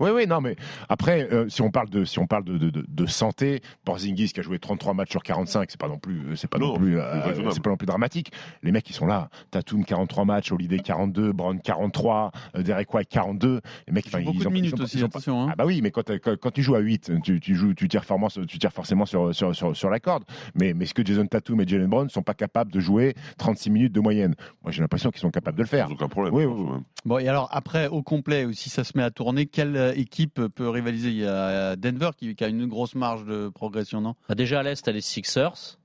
Oui, 0.00 0.10
oui, 0.14 0.26
non, 0.26 0.40
mais 0.40 0.56
après, 0.88 1.28
euh, 1.32 1.48
si 1.48 1.62
on 1.62 1.70
parle 1.70 1.88
de, 1.88 2.04
si 2.04 2.18
on 2.18 2.26
parle 2.26 2.44
de, 2.44 2.58
de, 2.58 2.70
de, 2.70 2.84
de 2.88 3.06
santé, 3.06 3.60
Porzingis 3.84 4.32
qui 4.32 4.40
a 4.40 4.42
joué 4.42 4.58
33 4.58 4.92
matchs 4.94 5.10
sur 5.10 5.22
45, 5.22 5.70
c'est 5.70 5.80
pas 5.80 5.88
non 5.88 5.98
plus, 5.98 6.36
c'est 6.36 6.48
pas 6.50 6.58
non, 6.58 6.68
Non, 6.72 6.76
plus, 6.78 6.94
c'est 6.94 7.00
euh, 7.00 7.60
pas 7.62 7.70
non 7.70 7.76
plus 7.76 7.86
dramatique. 7.86 8.32
Les 8.64 8.72
mecs, 8.72 8.88
ils 8.90 8.92
sont 8.94 9.06
là. 9.06 9.28
Tatum 9.52 9.84
43 9.84 10.24
matchs, 10.24 10.50
Holiday 10.52 10.78
42, 10.80 11.32
Brown 11.32 11.60
43, 11.60 12.32
euh, 12.56 12.62
Derek 12.62 12.92
White 12.92 13.08
42. 13.08 13.60
Les 13.86 13.92
mecs, 13.92 14.06
ils 14.06 14.10
de 14.24 14.46
ont- 14.46 14.50
minutes 14.50 14.72
ils 14.76 14.80
ont- 14.80 14.84
aussi, 14.84 14.98
ils 14.98 15.04
ont 15.04 15.08
pas- 15.08 15.18
attention. 15.18 15.42
hein. 15.44 15.48
Ah 15.52 15.54
bah 15.56 15.64
oui, 15.64 15.80
mais 15.82 15.90
quand, 15.92 16.02
t'as- 16.02 16.18
quand, 16.18 16.36
quand 16.38 16.50
tu 16.50 16.62
joues 16.62 16.74
à 16.74 16.80
8, 16.80 17.12
tu, 17.22 17.38
tu 17.40 17.54
joues, 17.54 17.74
tu 17.74 17.86
tires 17.88 18.04
forcément, 18.04 18.28
tu 18.46 18.58
tires 18.58 18.72
forcément 18.72 19.06
sur, 19.06 19.32
sur, 19.34 19.54
sur, 19.54 19.76
sur 19.76 19.90
la 19.90 20.00
corde. 20.00 20.24
Mais, 20.54 20.74
mais 20.74 20.84
est-ce 20.84 20.94
que 20.94 21.04
Jason 21.04 21.26
Tatum 21.26 21.60
et 21.60 21.67
Jalen 21.68 21.86
Brown 21.88 22.04
ne 22.04 22.10
sont 22.10 22.22
pas 22.22 22.34
capables 22.34 22.72
de 22.72 22.80
jouer 22.80 23.14
36 23.38 23.70
minutes 23.70 23.92
de 23.92 24.00
moyenne 24.00 24.34
Moi, 24.62 24.72
j'ai 24.72 24.80
l'impression 24.80 25.10
qu'ils 25.10 25.20
sont 25.20 25.30
capables 25.30 25.56
de 25.58 25.62
le 25.62 25.68
faire. 25.68 25.86
Sans 25.88 25.94
aucun 25.94 26.08
problème. 26.08 26.34
Oui, 26.34 26.44
oui, 26.44 26.66
oui. 26.72 26.78
Bon, 27.04 27.18
et 27.18 27.28
alors 27.28 27.48
après, 27.52 27.86
au 27.88 28.02
complet, 28.02 28.44
ou 28.44 28.52
si 28.52 28.70
ça 28.70 28.84
se 28.84 28.96
met 28.96 29.02
à 29.04 29.10
tourner, 29.10 29.46
quelle 29.46 29.76
euh, 29.76 29.92
équipe 29.94 30.40
peut 30.54 30.68
rivaliser? 30.68 31.10
Il 31.10 31.16
y 31.18 31.26
a 31.26 31.76
Denver 31.76 32.10
qui, 32.16 32.34
qui 32.34 32.44
a 32.44 32.48
une 32.48 32.66
grosse 32.66 32.94
marge 32.94 33.24
de 33.24 33.48
progression, 33.48 34.00
non? 34.00 34.14
Bah, 34.28 34.34
déjà 34.34 34.60
à 34.60 34.62
l'Est, 34.62 34.82
t'as 34.84 34.92
les 34.92 35.00
Sixers. 35.00 35.78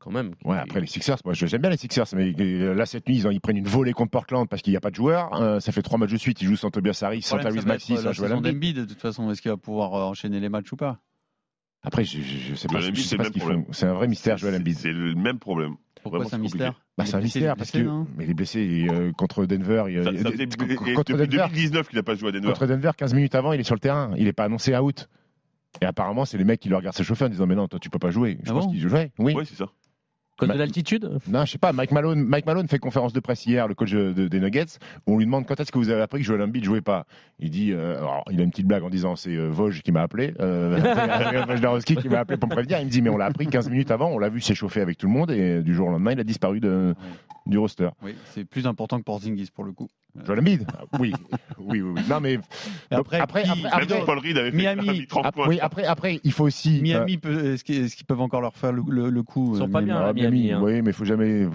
Quand 0.00 0.12
même. 0.12 0.34
Ouais, 0.44 0.56
après 0.56 0.80
les 0.80 0.86
Sixers, 0.86 1.16
moi 1.24 1.34
je- 1.34 1.46
j'aime 1.46 1.60
bien 1.60 1.70
les 1.70 1.76
Sixers, 1.76 2.06
mais 2.14 2.32
euh, 2.38 2.72
là 2.72 2.86
cette 2.86 3.08
nuit 3.08 3.16
ils, 3.16 3.26
ont, 3.26 3.32
ils 3.32 3.40
prennent 3.40 3.56
une 3.56 3.66
volée 3.66 3.92
contre 3.92 4.12
Portland 4.12 4.48
parce 4.48 4.62
qu'il 4.62 4.72
n'y 4.72 4.76
a 4.76 4.80
pas 4.80 4.90
de 4.90 4.94
joueurs. 4.94 5.34
Euh, 5.34 5.58
ça 5.58 5.72
fait 5.72 5.82
trois 5.82 5.98
matchs 5.98 6.12
de 6.12 6.16
suite, 6.18 6.40
ils 6.40 6.46
jouent 6.46 6.56
sans 6.56 6.70
Tobias 6.70 7.00
Harris, 7.02 7.22
sans 7.22 7.36
Tyrese 7.38 7.66
être 7.68 7.80
sans 7.80 8.12
Joel 8.12 8.32
Embiid. 8.34 8.76
de 8.76 8.84
toute 8.84 9.00
façon. 9.00 9.28
Est-ce 9.32 9.42
qu'il 9.42 9.50
va 9.50 9.56
pouvoir 9.56 9.94
euh, 9.94 10.04
enchaîner 10.04 10.38
les 10.38 10.48
matchs 10.48 10.70
ou 10.72 10.76
pas? 10.76 11.00
Après, 11.82 12.04
je, 12.04 12.20
je, 12.20 12.38
je 12.50 12.54
sais 12.54 12.68
pas, 12.68 12.80
je 12.80 12.92
sais 12.92 13.02
c'est 13.02 13.16
pas 13.16 13.24
ce 13.24 13.30
qu'ils 13.30 13.42
font. 13.42 13.64
C'est 13.70 13.86
un 13.86 13.94
vrai 13.94 14.08
mystère, 14.08 14.36
Joel 14.36 14.56
Embiid. 14.56 14.76
C'est 14.76 14.92
le 14.92 15.14
même 15.14 15.38
problème. 15.38 15.76
Pourquoi 16.02 16.24
c'est 16.24 16.34
un 16.34 16.38
mystère 16.38 16.80
Bah, 16.96 17.04
c'est 17.06 17.12
est 17.12 17.16
un 17.16 17.20
mystère 17.20 17.56
parce 17.56 17.72
blessé, 17.72 17.84
que 17.86 17.90
mais 18.16 18.24
il 18.24 18.30
est 18.30 18.34
blessé 18.34 18.86
euh, 18.90 19.12
contre 19.12 19.46
Denver, 19.46 19.84
il, 19.88 20.02
Ça, 20.02 20.04
ça 20.04 20.10
et 20.10 20.94
contre 20.94 21.12
depuis 21.12 21.26
Denver, 21.28 21.46
2019 21.50 21.88
qu'il 21.88 21.96
n'a 21.96 22.02
pas 22.02 22.14
joué 22.14 22.28
à 22.28 22.32
Denver. 22.32 22.46
contre 22.48 22.66
Denver, 22.66 22.90
15 22.96 23.14
minutes 23.14 23.34
avant, 23.34 23.52
il 23.52 23.60
est 23.60 23.64
sur 23.64 23.74
le 23.74 23.80
terrain. 23.80 24.12
Il 24.16 24.24
n'est 24.24 24.32
pas 24.32 24.44
annoncé 24.44 24.76
out. 24.76 25.08
Et 25.80 25.84
apparemment, 25.84 26.24
c'est 26.24 26.38
les 26.38 26.44
mecs 26.44 26.60
qui 26.60 26.68
le 26.68 26.76
regardent 26.76 26.96
ses 26.96 27.04
chauffeurs 27.04 27.26
en 27.26 27.30
disant 27.30 27.46
Mais 27.46 27.54
non, 27.54 27.68
toi, 27.68 27.78
tu 27.78 27.90
peux 27.90 27.98
pas 27.98 28.10
jouer. 28.10 28.38
Je 28.42 28.50
Ah 28.50 28.54
pense 28.54 28.66
bon 28.66 28.72
qu'il 28.72 28.80
jouait. 28.80 29.12
Oui. 29.18 29.34
Oui, 29.36 29.44
c'est 29.46 29.56
ça. 29.56 29.66
Cause 30.38 30.48
de 30.48 30.58
l'altitude 30.58 31.10
Non, 31.28 31.44
je 31.44 31.50
sais 31.52 31.58
pas. 31.58 31.72
Mike 31.72 31.90
Malone, 31.92 32.22
Mike 32.22 32.46
Malone 32.46 32.68
fait 32.68 32.78
conférence 32.78 33.12
de 33.12 33.20
presse 33.20 33.44
hier, 33.44 33.66
le 33.68 33.74
coach 33.74 33.90
de- 33.92 34.12
de- 34.12 34.28
des 34.28 34.40
Nuggets. 34.40 34.78
où 35.06 35.14
on 35.14 35.18
lui 35.18 35.24
demande 35.24 35.46
quand 35.46 35.58
est-ce 35.60 35.72
que 35.72 35.78
vous 35.78 35.90
avez 35.90 36.00
appris 36.00 36.20
que 36.20 36.24
Joel 36.26 36.42
Embiid 36.42 36.64
jouait 36.64 36.80
pas. 36.80 37.06
Il 37.40 37.50
dit, 37.50 37.72
euh, 37.72 37.98
alors, 37.98 38.24
il 38.30 38.40
a 38.40 38.44
une 38.44 38.50
petite 38.50 38.66
blague 38.66 38.82
en 38.84 38.90
disant 38.90 39.16
c'est 39.16 39.34
euh, 39.36 39.48
Vosges 39.48 39.82
qui 39.82 39.90
m'a 39.92 40.02
appelé, 40.02 40.34
euh, 40.40 40.76
qui 41.84 42.08
m'a 42.08 42.20
appelé 42.20 42.36
pour 42.38 42.48
me 42.48 42.54
prévenir. 42.54 42.78
Il 42.80 42.86
me 42.86 42.90
dit 42.90 43.02
mais 43.02 43.10
on 43.10 43.16
l'a 43.16 43.26
appris 43.26 43.46
15 43.46 43.68
minutes 43.68 43.90
avant, 43.90 44.08
on 44.10 44.18
l'a 44.18 44.28
vu 44.28 44.40
s'échauffer 44.40 44.80
avec 44.80 44.96
tout 44.98 45.06
le 45.06 45.12
monde 45.12 45.30
et 45.30 45.62
du 45.62 45.74
jour 45.74 45.88
au 45.88 45.90
lendemain 45.90 46.12
il 46.12 46.20
a 46.20 46.24
disparu 46.24 46.60
de, 46.60 46.94
du 47.46 47.58
roster. 47.58 47.88
Oui, 48.02 48.14
c'est 48.34 48.44
plus 48.44 48.66
important 48.66 48.98
que 48.98 49.04
Porzingis 49.04 49.48
pour 49.52 49.64
le 49.64 49.72
coup. 49.72 49.88
Joel 50.26 50.38
Embiid, 50.40 50.66
Ah, 50.72 50.84
oui, 50.98 51.12
oui, 51.30 51.38
oui, 51.58 51.80
oui. 51.80 52.00
Non 52.08 52.20
mais 52.20 52.38
après, 52.90 53.20
après, 53.20 53.42
qui- 53.44 53.48
après, 53.50 53.62
Même 53.62 53.70
après- 53.72 53.98
si 54.00 54.04
Paul 54.06 54.18
Reed 54.18 54.38
avait 54.38 54.50
fait 54.50 54.56
Miami. 54.56 54.90
mis 54.90 55.06
30 55.06 55.26
après- 55.26 55.42
points. 55.42 55.48
oui, 55.48 55.58
après, 55.60 55.84
après, 55.84 56.20
il 56.24 56.32
faut 56.32 56.44
aussi. 56.44 56.78
euh, 56.78 56.82
Miami, 56.82 57.18
peut- 57.18 57.54
est-ce 57.54 57.64
qu'ils 57.64 58.06
peuvent 58.06 58.20
encore 58.20 58.40
leur 58.40 58.54
faire 58.56 58.72
le, 58.72 58.82
le- 58.88 59.10
le 59.10 59.22
coup 59.22 59.52
Ils 59.54 59.58
sont 59.58 59.64
euh, 59.64 59.68
pas 59.68 59.80
Miami 59.80 59.86
bien, 59.86 59.96
ah, 59.96 60.06
là, 60.06 60.12
Miami, 60.12 60.52
hein. 60.52 60.60
Oui, 60.62 60.82
mais 60.82 60.90
il 60.90 60.94
faut 60.94 61.04
jamais. 61.04 61.40
ils 61.42 61.48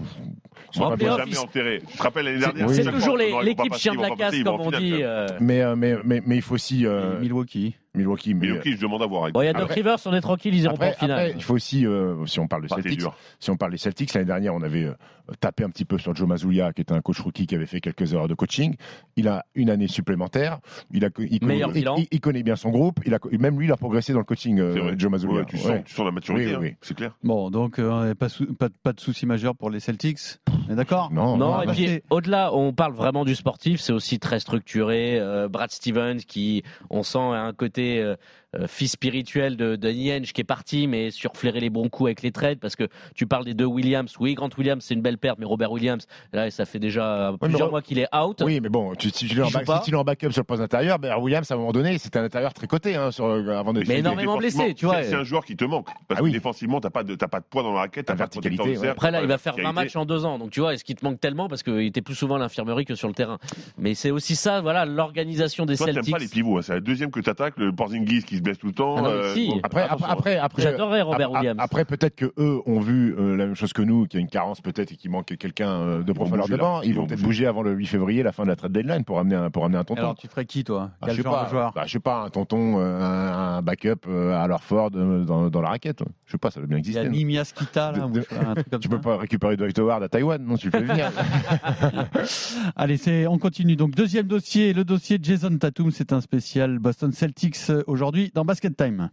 sont 0.71 0.83
En 0.83 0.89
pas 0.91 0.97
playoff, 0.97 1.15
bien. 1.17 1.25
jamais 1.25 1.31
ils- 1.31 1.39
enterré. 1.39 1.81
Tu 1.89 1.97
te 1.97 2.03
rappelles 2.03 2.25
l'année 2.25 2.39
dernière 2.39 2.67
oui. 2.67 2.75
C'est 2.75 2.83
Chaque 2.83 2.93
toujours 2.95 3.17
l'équipe 3.17 3.75
chien 3.75 3.95
de 3.95 4.01
la 4.01 4.09
casse, 4.11 4.35
comme 4.43 4.61
on 4.61 4.71
dit. 4.71 4.99
euh. 5.01 5.27
Mais, 5.39 5.61
euh, 5.61 5.75
mais, 5.75 5.95
mais, 6.03 6.21
mais 6.25 6.35
il 6.37 6.41
faut 6.41 6.55
aussi. 6.55 6.85
euh, 6.85 7.19
Milwaukee. 7.19 7.75
Milwaukee. 7.95 8.33
mais- 8.33 8.47
Milwaukee, 8.47 8.73
je 8.75 8.81
demande 8.81 9.01
à 9.03 9.05
voir. 9.07 9.23
avec- 9.23 9.33
Bon, 9.35 9.41
il 9.41 9.45
y 9.45 9.47
a 9.49 9.53
Doc 9.53 9.63
Après- 9.63 9.75
Rivers, 9.75 9.97
on 10.05 10.13
est 10.13 10.21
tranquille, 10.21 10.55
ils 10.55 10.63
iront 10.63 10.77
pas 10.77 10.89
en 10.89 10.93
finale. 10.93 11.19
après, 11.27 11.33
il 11.37 11.43
faut 11.43 11.53
aussi, 11.53 11.85
euh, 11.85 12.25
si 12.25 12.39
on 12.39 12.47
parle 12.47 12.63
de 12.63 12.67
Bah, 12.67 12.77
t'es 12.77 12.89
Celtics, 12.89 13.07
si 13.39 13.49
on 13.51 13.55
parle 13.57 13.71
des 13.71 13.77
Celtics, 13.77 14.13
l'année 14.13 14.25
dernière, 14.25 14.53
on 14.55 14.61
avait 14.63 14.83
euh, 14.85 14.93
tapé 15.39 15.63
un 15.63 15.69
petit 15.69 15.85
peu 15.85 15.97
sur 15.97 16.15
Joe 16.15 16.27
Mazzulla, 16.27 16.73
qui 16.73 16.81
était 16.81 16.93
un 16.93 17.01
coach 17.01 17.19
rookie 17.19 17.45
qui 17.47 17.55
avait 17.55 17.65
fait 17.65 17.79
quelques 17.81 18.13
heures 18.13 18.27
de 18.27 18.33
coaching. 18.33 18.75
Il 19.15 19.27
a 19.27 19.45
une 19.55 19.69
année 19.69 19.87
supplémentaire. 19.87 20.59
Il, 20.91 21.05
a, 21.05 21.09
il, 21.19 21.39
connaît, 21.39 21.53
Meilleur 21.53 21.69
il- 21.69 21.73
bilan. 21.73 21.95
il- 21.97 22.07
il 22.11 22.19
connaît 22.19 22.43
bien 22.43 22.55
son 22.55 22.71
groupe. 22.71 22.99
Il 23.05 23.13
a, 23.13 23.19
même 23.39 23.59
lui, 23.59 23.67
il 23.67 23.71
a 23.71 23.77
progressé 23.77 24.11
dans 24.13 24.19
le 24.19 24.25
coaching, 24.25 24.59
euh. 24.59 24.95
Joe 24.97 25.11
Mazzulla. 25.11 25.33
Ouais, 25.33 25.45
tu, 25.45 25.57
sens, 25.57 25.67
Ouais. 25.69 25.83
tu 25.85 25.93
sens 25.93 26.05
la 26.05 26.11
maturité, 26.11 26.45
Oui, 26.45 26.51
oui, 26.51 26.55
hein, 26.55 26.59
oui. 26.61 26.75
c'est 26.81 26.95
clair. 26.95 27.15
Bon, 27.23 27.49
donc 27.51 27.79
euh, 27.79 28.13
pas, 28.15 28.29
sou- 28.29 28.53
pas, 28.53 28.69
pas 28.81 28.93
de 28.93 28.99
soucis 28.99 29.25
majeurs 29.25 29.55
pour 29.55 29.69
les 29.69 29.79
Celtics. 29.79 30.19
On 30.67 30.73
est 30.73 30.75
d'accord? 30.75 31.11
Non, 31.11 31.37
Non, 31.37 31.55
on 31.57 31.61
et 31.61 31.67
puis 31.67 32.01
au-delà, 32.09 32.53
on 32.53 32.73
parle 32.73 32.93
vraiment 32.93 33.23
du 33.23 33.35
sportif, 33.35 33.79
c'est 33.81 33.93
aussi 33.93 34.19
très 34.19 34.39
structuré. 34.39 35.19
Euh, 35.19 35.47
Brad 35.47 35.71
Stevens, 35.71 36.17
qui, 36.27 36.63
on 36.89 37.03
sent, 37.03 37.17
a 37.19 37.41
un 37.43 37.53
côté 37.53 37.82
euh, 38.01 38.15
euh, 38.55 38.67
fils 38.67 38.91
spirituel 38.91 39.57
de 39.57 39.75
Danny 39.75 40.11
Henge 40.13 40.33
qui 40.33 40.41
est 40.41 40.45
parti, 40.45 40.87
mais 40.87 41.11
sur 41.11 41.35
flairer 41.35 41.59
les 41.59 41.69
bons 41.69 41.89
coups 41.89 42.07
avec 42.09 42.21
les 42.21 42.31
trades, 42.31 42.59
parce 42.59 42.75
que 42.75 42.87
tu 43.15 43.25
parles 43.25 43.45
des 43.45 43.53
deux 43.53 43.65
Williams. 43.65 44.13
Oui, 44.19 44.33
Grant 44.35 44.49
Williams, 44.57 44.83
c'est 44.85 44.93
une 44.93 45.01
belle 45.01 45.17
perte, 45.17 45.39
mais 45.39 45.45
Robert 45.45 45.71
Williams, 45.71 46.05
là, 46.33 46.49
ça 46.51 46.65
fait 46.65 46.79
déjà 46.79 47.33
plusieurs 47.41 47.69
mois 47.69 47.81
qu'il 47.81 47.99
est 47.99 48.07
out. 48.15 48.41
Oui, 48.45 48.59
mais 48.61 48.69
bon, 48.69 48.93
tu, 48.95 49.09
si 49.09 49.27
tu 49.27 49.35
l'es 49.35 49.41
en, 49.41 49.49
back- 49.49 49.83
si 49.83 49.91
backup 49.91 50.31
sur 50.31 50.41
le 50.41 50.45
poste 50.45 50.61
intérieur, 50.61 50.99
ben 50.99 51.15
Williams, 51.17 51.49
à 51.51 51.55
un 51.55 51.57
moment 51.57 51.71
donné, 51.71 51.97
c'était 51.97 52.19
un 52.19 52.23
intérieur 52.23 52.53
très 52.53 52.67
coté 52.67 52.95
hein, 52.95 53.11
sur, 53.11 53.25
euh, 53.25 53.57
avant 53.57 53.73
d'être. 53.73 53.87
Mais 53.87 53.95
c'est- 53.95 53.99
énormément 53.99 54.37
blessé, 54.37 54.73
tu 54.73 54.85
vois. 54.85 55.03
c'est- 55.03 55.13
un 55.15 55.23
joueur 55.23 55.45
qui 55.45 55.55
te 55.55 55.65
manque. 55.65 55.87
Parce 56.07 56.19
Ah 56.21 56.23
que 56.25 56.29
défensivement, 56.31 56.79
t'as 56.79 56.89
pas 56.89 57.03
de, 57.03 57.15
t'as 57.15 57.27
pas 57.27 57.39
de 57.39 57.45
poids 57.49 57.63
dans 57.63 57.73
la 57.73 57.81
raquette, 57.81 58.05
t'as 58.07 58.13
pas 58.15 58.27
de 58.27 58.33
verticalité, 58.33 58.77
ouais. 58.77 58.87
Après 58.87 59.11
là, 59.11 59.21
il 59.21 59.27
va 59.27 59.37
faire 59.37 59.53
verticalité. 59.53 59.75
20 59.75 59.83
matchs 59.83 59.95
en 59.95 60.05
deux 60.05 60.25
ans. 60.25 60.37
Donc 60.39 60.51
tu 60.51 60.59
vois, 60.59 60.73
est-ce 60.73 60.83
qu'il 60.83 60.95
te 60.95 61.03
manque 61.05 61.19
tellement 61.19 61.47
parce 61.49 61.63
qu'il 61.63 61.79
était 61.81 62.01
plus 62.01 62.15
souvent 62.15 62.35
à 62.35 62.39
l'infirmerie 62.39 62.85
que 62.85 62.95
sur 62.95 63.07
le 63.07 63.13
terrain. 63.13 63.37
Mais 63.77 63.93
c'est 63.95 64.11
aussi 64.11 64.35
ça, 64.35 64.61
voilà, 64.61 64.85
l'organisation 64.85 65.65
des 65.65 65.77
Toi, 65.77 65.87
Celtics. 65.87 66.11
pas 66.11 66.19
les 66.19 66.27
pivots. 66.27 66.57
hein. 66.57 66.61
C'est 66.61 66.73
la 66.73 66.79
deuxième 66.79 67.11
que 67.11 67.19
t'attaques, 67.19 67.55
le 67.57 67.71
Porzingis 67.73 68.23
qui 68.23 68.37
se 68.37 68.41
blesse 68.43 68.57
tout 68.59 68.67
le 68.67 68.73
temps. 68.73 68.95
Ah 68.97 69.01
non, 69.01 69.09
euh, 69.09 69.33
si. 69.33 69.47
bon, 69.49 69.59
Après, 69.63 69.81
après, 69.83 70.07
après, 70.11 70.37
après, 70.37 70.61
J'adorerais 70.61 71.01
Robert 71.01 71.27
Ap- 71.29 71.35
ap- 71.35 71.39
Williams. 71.41 71.59
Après, 71.59 71.85
peut-être 71.85 72.15
que 72.15 72.31
eux 72.37 72.59
ont 72.65 72.79
vu 72.79 73.15
euh, 73.17 73.35
la 73.35 73.45
même 73.45 73.55
chose 73.55 73.73
que 73.73 73.81
nous, 73.81 74.05
qu'il 74.05 74.19
y 74.19 74.21
a 74.21 74.23
une 74.23 74.29
carence 74.29 74.61
peut-être 74.61 74.91
et 74.91 74.95
qu'il 74.95 75.09
manque 75.11 75.35
quelqu'un 75.37 75.69
euh, 75.69 76.03
de 76.03 76.13
profondeur 76.13 76.47
devant. 76.47 76.81
Ils, 76.81 76.89
Ils 76.89 76.95
vont 76.95 77.01
vont 77.01 77.07
peut-être 77.07 77.19
bouger. 77.19 77.27
bouger 77.27 77.47
avant 77.47 77.61
le 77.63 77.71
8 77.73 77.85
février, 77.87 78.23
la 78.23 78.31
fin 78.31 78.43
de 78.43 78.49
la 78.49 78.55
trade 78.55 78.71
deadline, 78.71 79.03
pour 79.03 79.19
amener 79.19 79.35
un, 79.35 79.49
pour 79.49 79.65
amener 79.65 79.77
un 79.77 79.83
tonton. 79.83 80.01
Alors 80.01 80.15
tu 80.15 80.27
ferais 80.27 80.45
qui 80.45 80.63
toi 80.63 80.91
Ah, 81.01 81.05
Quel 81.05 81.11
je 81.11 81.17
sais 81.17 81.23
genre 81.23 81.37
pas, 81.39 81.45
de 81.45 81.49
joueur 81.49 81.71
bah, 81.73 81.83
je 81.85 81.91
sais 81.91 81.99
pas, 81.99 82.23
un 82.23 82.29
tonton, 82.29 82.79
euh, 82.79 82.99
un, 83.01 83.57
un 83.57 83.61
backup 83.61 84.07
euh, 84.07 84.33
à 84.41 84.47
leur 84.47 84.63
Ford 84.63 84.91
euh, 84.95 85.23
dans, 85.25 85.49
dans 85.49 85.61
la 85.61 85.69
raquette. 85.69 86.03
Je 86.25 86.31
sais 86.31 86.37
pas, 86.37 86.51
ça 86.51 86.59
doit 86.59 86.67
bien 86.67 86.77
Il 86.77 86.91
y 86.91 86.97
a 86.97 87.01
exister. 87.03 87.09
non 87.09 87.11
Mimia 87.27 87.45
Skita 87.45 87.91
là, 87.91 87.99
De- 87.99 88.03
ou 88.05 88.09
de- 88.11 88.21
je 88.21 88.25
sais 88.27 88.35
pas, 88.35 88.49
un 88.49 88.53
truc 88.55 88.69
comme 88.71 88.79
Tu 88.81 88.89
ça. 88.89 88.95
peux 88.95 89.01
pas 89.01 89.17
récupérer 89.17 89.57
Dwight 89.57 89.79
Howard 89.79 90.03
à 90.03 90.09
Taïwan, 90.09 90.43
non 90.43 90.57
Tu 90.57 90.69
fais 90.69 90.81
venir. 90.81 91.11
Allez, 92.75 92.97
c'est, 92.97 93.27
on 93.27 93.37
continue. 93.37 93.75
Donc 93.75 93.91
deuxième 93.95 94.27
dossier, 94.27 94.73
le 94.73 94.83
dossier 94.83 95.19
Jason 95.21 95.57
Tatum, 95.57 95.91
c'est 95.91 96.13
un 96.13 96.21
spécial 96.21 96.79
Boston 96.79 97.11
Celtics 97.11 97.57
euh, 97.69 97.83
aujourd'hui 97.87 98.31
dans 98.33 98.45
Basket 98.45 98.75
Time. 98.75 99.09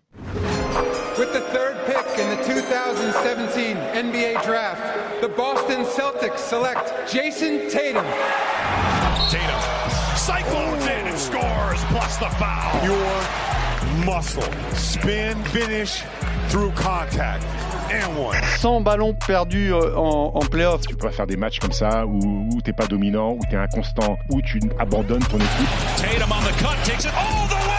With 1.18 1.32
the 1.32 1.40
third 1.52 1.76
pick 1.86 2.18
in 2.18 2.30
the 2.30 2.42
2017 2.44 3.76
NBA 3.76 4.42
Draft, 4.42 5.20
the 5.20 5.28
Boston 5.28 5.84
Celtics 5.84 6.38
select 6.38 7.12
Jason 7.12 7.68
Tatum. 7.68 8.04
Tatum 9.30 9.80
cyclones 10.16 10.84
in 10.86 11.06
and 11.08 11.18
scores, 11.18 11.84
plus 11.88 12.16
the 12.18 12.30
foul. 12.38 12.84
Your 12.84 14.04
muscle. 14.04 14.42
Spin, 14.74 15.42
finish, 15.44 16.02
through 16.48 16.70
contact. 16.72 17.44
And 17.90 18.16
one. 18.16 18.36
100 18.40 18.84
ballons 18.84 19.14
perdus 19.14 19.72
euh, 19.72 19.96
en, 19.96 20.32
en 20.34 20.40
playoff. 20.40 20.82
tu 20.82 20.94
peux 20.94 21.08
pas 21.08 21.12
faire 21.12 21.26
des 21.26 21.36
matchs 21.36 21.58
comme 21.58 21.72
ça 21.72 22.06
où, 22.06 22.48
où 22.54 22.60
t'es 22.62 22.72
pas 22.72 22.86
dominant, 22.86 23.32
où 23.32 23.40
t'es 23.50 23.56
inconstant, 23.56 24.16
où 24.30 24.40
tu 24.42 24.60
abandonnes 24.78 25.24
ton 25.24 25.38
équipe? 25.38 25.68
Tatum 25.96 26.30
on 26.32 26.42
the 26.44 26.52
cut, 26.58 26.76
takes 26.84 27.04
it 27.04 27.12
all 27.16 27.48
the 27.48 27.54
way 27.54 27.69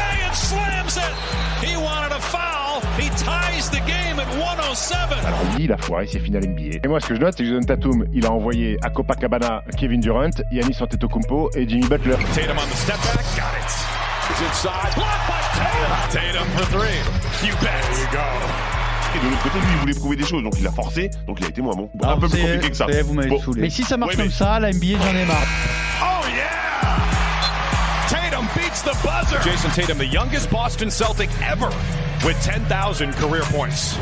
107. 4.75 5.58
lui, 5.58 5.66
il 5.66 5.72
a 5.74 5.78
foiré 5.78 6.08
ses 6.08 6.20
finales 6.20 6.46
NBA. 6.48 6.78
Et 6.84 6.88
moi, 6.88 7.00
ce 7.00 7.08
que 7.08 7.16
je 7.16 7.20
note, 7.22 7.34
c'est 7.38 7.44
que 7.44 7.50
Jason 7.50 7.62
Tatum, 7.66 8.06
il 8.13 8.25
a 8.25 8.32
envoyé 8.32 8.78
à 8.84 8.90
Copacabana 8.90 9.63
Kevin 9.78 10.00
Durant, 10.01 10.30
Yannis 10.51 10.78
Antetokounmpo 10.82 11.50
et 11.56 11.68
Jimmy 11.68 11.88
Butler. 11.88 12.16
Tatum 12.34 12.58
on 12.58 12.68
the 12.68 12.75
step 12.75 12.96
back. 12.98 13.25
Got 13.36 13.58
it. 13.58 13.72
He's 14.30 14.42
inside. 14.48 14.96
Blocked 14.96 15.28
by 15.28 15.42
Tatum. 15.58 16.12
Tatum 16.12 16.48
for 16.58 16.66
three. 16.80 17.48
You 17.48 17.54
bet. 17.62 17.82
There 17.82 18.01
you 18.01 18.08
go. 18.12 18.20
Et 19.13 19.20
de 19.20 19.30
l'autre 19.30 19.44
côté, 19.44 19.60
lui, 19.60 19.68
il 19.74 19.80
voulait 19.80 19.94
prouver 19.94 20.16
des 20.16 20.24
choses, 20.25 20.42
donc 20.42 20.54
il 20.58 20.66
a 20.66 20.72
forcé, 20.72 21.10
donc 21.28 21.38
il 21.42 21.46
a 21.46 21.50
été 21.50 21.62
moins 21.62 21.75
bon. 21.75 21.90
Alors, 22.01 22.16
un 22.16 22.20
peu 22.22 22.30
plus 22.30 22.40
compliqué 22.42 22.70
que 22.70 22.78
ça. 22.78 22.86
Vous 23.04 23.13
m'avez 23.13 23.28
Bon. 23.28 23.42
saoulé. 23.42 23.62
Mais 23.63 23.70
si 23.70 23.84
ça 23.84 23.98
marche 23.98 24.16
mais- 24.16 24.24
comme 24.24 24.32
ça, 24.32 24.58
la 24.60 24.72
NBA, 24.72 24.98
j'en 25.04 25.18
ai 25.20 25.25
marre. 25.25 25.44
Oh 26.01 26.25
yeah! 26.34 28.08
Tatum 28.08 28.46
beats 28.56 28.84
the 28.84 28.94
buzzer. 29.04 29.38
Jason 29.44 29.70
Tatum, 29.75 29.98
the 29.98 30.13
youngest 30.13 30.50
Boston 30.50 30.90
Celtic 30.90 31.30
ever, 31.46 31.68
with 32.25 32.38
10,000 32.42 33.12
career 33.20 33.44
points. 33.51 33.98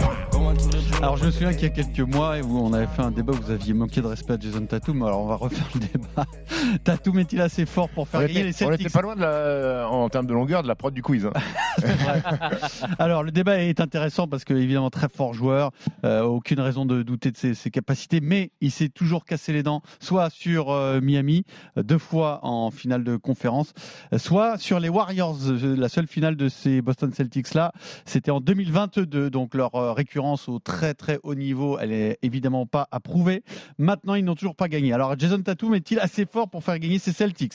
Alors 1.02 1.18
je 1.18 1.26
me 1.26 1.32
souviens 1.32 1.54
qu'il 1.54 1.64
y 1.64 1.66
a 1.66 1.70
quelques 1.70 2.00
mois 2.00 2.38
où 2.40 2.58
on 2.60 2.74
avait 2.74 2.88
fait 2.88 3.02
un 3.02 3.12
débat 3.12 3.34
où 3.34 3.38
vous 3.38 3.52
aviez 3.52 3.74
manqué 3.74 4.02
de 4.02 4.08
respect 4.08 4.34
à 4.34 4.40
Jason 4.40 4.66
Tatum. 4.66 5.02
Alors 5.04 5.22
on 5.22 5.28
va 5.28 5.36
refaire 5.36 5.68
le 5.74 5.80
débat. 5.80 6.26
Tatum 6.84 7.20
est-il 7.20 7.42
assez 7.42 7.66
fort 7.66 7.90
pour 7.90 8.08
faire 8.08 8.22
gagner 8.22 8.44
les 8.44 8.50
était, 8.50 8.66
on 8.66 8.70
Celtics 8.70 8.88
était 8.88 8.94
pas 8.94 9.02
loin 9.02 9.16
de 9.16 9.22
la- 9.22 9.88
en 9.90 10.08
termes 10.10 10.28
de 10.28 10.34
longueur 10.34 10.62
de 10.64 10.68
la 10.68 10.76
prod 10.76 10.94
du 10.94 11.02
quiz. 11.02 11.26
hein. 11.26 11.32
Alors 13.00 13.24
le 13.24 13.32
débat 13.32 13.60
est 13.60 13.80
intéressant 13.80 14.28
parce 14.28 14.44
que 14.44 14.54
évidemment 14.54 14.90
très 14.90 15.08
fort 15.10 15.34
joueur, 15.34 15.72
euh, 16.06 16.22
aucune 16.24 16.60
raison 16.60 16.86
de 16.86 17.02
douter 17.04 17.32
de 17.32 17.38
ses, 17.38 17.54
ses 17.54 17.72
capacités, 17.72 18.20
mais 18.22 18.52
il 18.62 18.72
s'est 18.72 18.90
toujours 18.90 19.26
cassé 19.26 19.54
les 19.54 19.64
dents, 19.64 19.82
soit 20.00 20.30
sur 20.30 20.72
euh, 20.72 21.00
Miami, 21.02 21.46
euh, 21.78 21.84
deux 21.84 21.98
fois 21.98 22.40
en 22.44 22.72
finale 22.72 23.04
de 23.04 23.16
conférence, 23.18 23.74
soit 24.18 24.58
sur 24.58 24.80
les 24.80 24.90
Warriors. 24.90 25.38
La 25.62 25.90
seule 25.90 26.08
finale 26.08 26.36
de 26.36 26.50
ces 26.50 26.82
Boston 26.82 27.12
Celtics 27.14 27.54
là, 27.54 27.72
c'était 28.06 28.32
en 28.32 28.42
2022, 28.42 29.30
donc 29.30 29.54
leur 29.54 29.76
euh, 29.76 29.92
au 30.34 30.60
très 30.60 30.94
très 30.94 31.20
haut 31.24 31.36
niveau, 31.36 31.78
elle 31.80 31.92
est 31.92 32.18
évidemment 32.22 32.66
pas 32.66 32.88
approuvée. 32.92 33.44
Maintenant, 33.78 34.16
ils 34.16 34.24
n'ont 34.24 34.36
toujours 34.36 34.56
pas 34.56 34.68
gagné. 34.68 34.94
Alors 34.94 35.18
Jason 35.18 35.42
Tatum 35.42 35.76
est-il 35.76 36.00
assez 36.00 36.26
fort 36.26 36.50
pour 36.50 36.64
faire 36.64 36.80
gagner 36.80 37.00
ces 37.00 37.12
Celtics? 37.12 37.54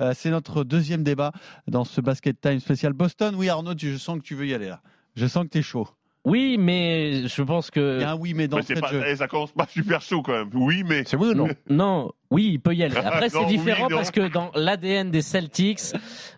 Euh, 0.00 0.12
C'est 0.14 0.30
notre 0.30 0.64
deuxième 0.64 1.02
débat 1.02 1.32
dans 1.66 1.84
ce 1.84 2.00
Basket 2.00 2.40
Time 2.40 2.60
spécial 2.60 2.92
Boston. 2.92 3.34
Oui 3.36 3.48
Arnaud, 3.48 3.74
je 3.76 3.96
sens 3.96 4.18
que 4.18 4.22
tu 4.22 4.34
veux 4.34 4.46
y 4.46 4.54
aller 4.54 4.68
là. 4.68 4.80
Je 5.16 5.26
sens 5.26 5.44
que 5.44 5.50
tu 5.50 5.58
es 5.58 5.62
chaud. 5.62 5.88
Oui, 6.24 6.56
mais 6.58 7.26
je 7.26 7.42
pense 7.42 7.70
que. 7.70 7.98
Il 7.98 8.02
y 8.02 8.04
a 8.04 8.12
un 8.12 8.16
oui, 8.16 8.34
mais 8.34 8.48
dans 8.48 8.58
Mais 8.58 8.80
pas, 8.80 8.88
jeu. 8.88 9.02
eh, 9.06 9.16
ça 9.16 9.28
commence 9.28 9.52
pas 9.52 9.66
super 9.66 10.02
chaud 10.02 10.22
quand 10.22 10.32
même. 10.32 10.50
Oui, 10.52 10.82
mais. 10.86 11.04
C'est 11.06 11.16
oui 11.16 11.28
ou 11.28 11.34
non 11.34 11.48
Non, 11.70 12.12
oui, 12.30 12.50
il 12.52 12.60
peut 12.60 12.74
y 12.74 12.82
aller. 12.82 12.96
Après, 13.04 13.28
c'est 13.28 13.38
oui, 13.38 13.46
différent 13.46 13.88
parce 13.88 14.10
que 14.10 14.28
dans 14.28 14.50
l'ADN 14.54 15.10
des 15.10 15.22
Celtics, 15.22 15.80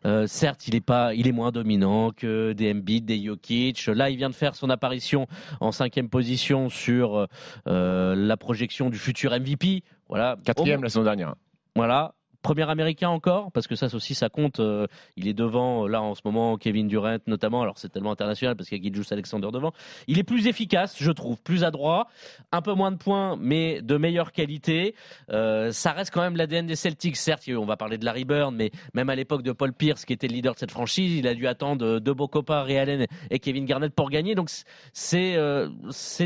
euh, 0.04 0.26
certes, 0.26 0.68
il 0.68 0.74
est 0.76 0.80
pas, 0.80 1.14
il 1.14 1.26
est 1.26 1.32
moins 1.32 1.50
dominant 1.50 2.10
que 2.12 2.52
des 2.52 2.72
Embiid, 2.72 3.04
des 3.04 3.22
Jokic. 3.24 3.86
Là, 3.86 4.10
il 4.10 4.16
vient 4.16 4.30
de 4.30 4.34
faire 4.34 4.54
son 4.54 4.70
apparition 4.70 5.26
en 5.60 5.72
cinquième 5.72 6.08
position 6.08 6.68
sur 6.68 7.26
euh, 7.66 8.14
la 8.14 8.36
projection 8.36 8.90
du 8.90 8.98
futur 8.98 9.32
MVP. 9.32 9.82
Voilà. 10.08 10.36
Quatrième 10.44 10.82
la 10.82 10.88
saison 10.88 11.04
dernière. 11.04 11.34
Voilà. 11.74 12.14
Premier 12.42 12.68
américain 12.70 13.10
encore, 13.10 13.52
parce 13.52 13.66
que 13.66 13.74
ça 13.74 13.86
aussi 13.94 14.14
ça 14.14 14.30
compte. 14.30 14.60
euh, 14.60 14.86
il 15.16 15.28
est 15.28 15.34
devant, 15.34 15.84
euh, 15.84 15.88
là 15.88 16.00
en 16.00 16.14
ce 16.14 16.22
moment, 16.24 16.56
Kevin 16.56 16.88
Durant 16.88 17.18
notamment. 17.26 17.60
Alors 17.60 17.76
c'est 17.76 17.90
tellement 17.90 18.12
international 18.12 18.56
parce 18.56 18.68
qu'il 18.68 18.78
y 18.78 18.80
a 18.80 18.82
Gilgeous 18.82 19.12
Alexander 19.12 19.48
devant. 19.52 19.72
Il 20.06 20.18
est 20.18 20.22
plus 20.24 20.46
efficace, 20.46 20.96
je 20.98 21.10
trouve, 21.10 21.38
plus 21.42 21.64
adroit, 21.64 22.06
un 22.50 22.62
peu 22.62 22.72
moins 22.72 22.92
de 22.92 22.96
points, 22.96 23.36
mais 23.38 23.82
de 23.82 23.96
meilleure 23.98 24.32
qualité. 24.32 24.94
Euh, 25.30 25.70
ça 25.72 25.92
reste 25.92 26.12
quand 26.12 26.22
même 26.22 26.36
l'ADN 26.36 26.66
des 26.66 26.76
Celtics. 26.76 27.16
Certes, 27.16 27.42
on 27.48 27.66
va 27.66 27.76
parler 27.76 27.98
de 27.98 28.04
Larry 28.06 28.24
Bird, 28.24 28.54
mais 28.54 28.70
même 28.94 29.10
à 29.10 29.16
l'époque 29.16 29.42
de 29.42 29.52
Paul 29.52 29.74
Pierce, 29.74 30.06
qui 30.06 30.14
était 30.14 30.28
le 30.28 30.34
leader 30.34 30.54
de 30.54 30.58
cette 30.58 30.70
franchise, 30.70 31.18
il 31.18 31.26
a 31.26 31.34
dû 31.34 31.46
attendre 31.46 31.98
beaux 31.98 32.28
copains, 32.28 32.62
Ray 32.62 32.78
Allen 32.78 33.06
et 33.30 33.38
Kevin 33.38 33.66
Garnett, 33.66 33.94
pour 33.94 34.08
gagner. 34.08 34.34
Donc 34.34 34.50
c'est 34.92 35.36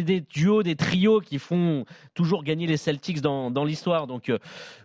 des 0.02 0.20
duos, 0.20 0.62
des 0.62 0.76
trios 0.76 1.20
qui 1.20 1.38
font 1.38 1.84
toujours 2.14 2.44
gagner 2.44 2.66
les 2.66 2.76
Celtics 2.76 3.20
dans, 3.20 3.50
dans 3.50 3.64
l'histoire. 3.64 4.06
Donc 4.06 4.30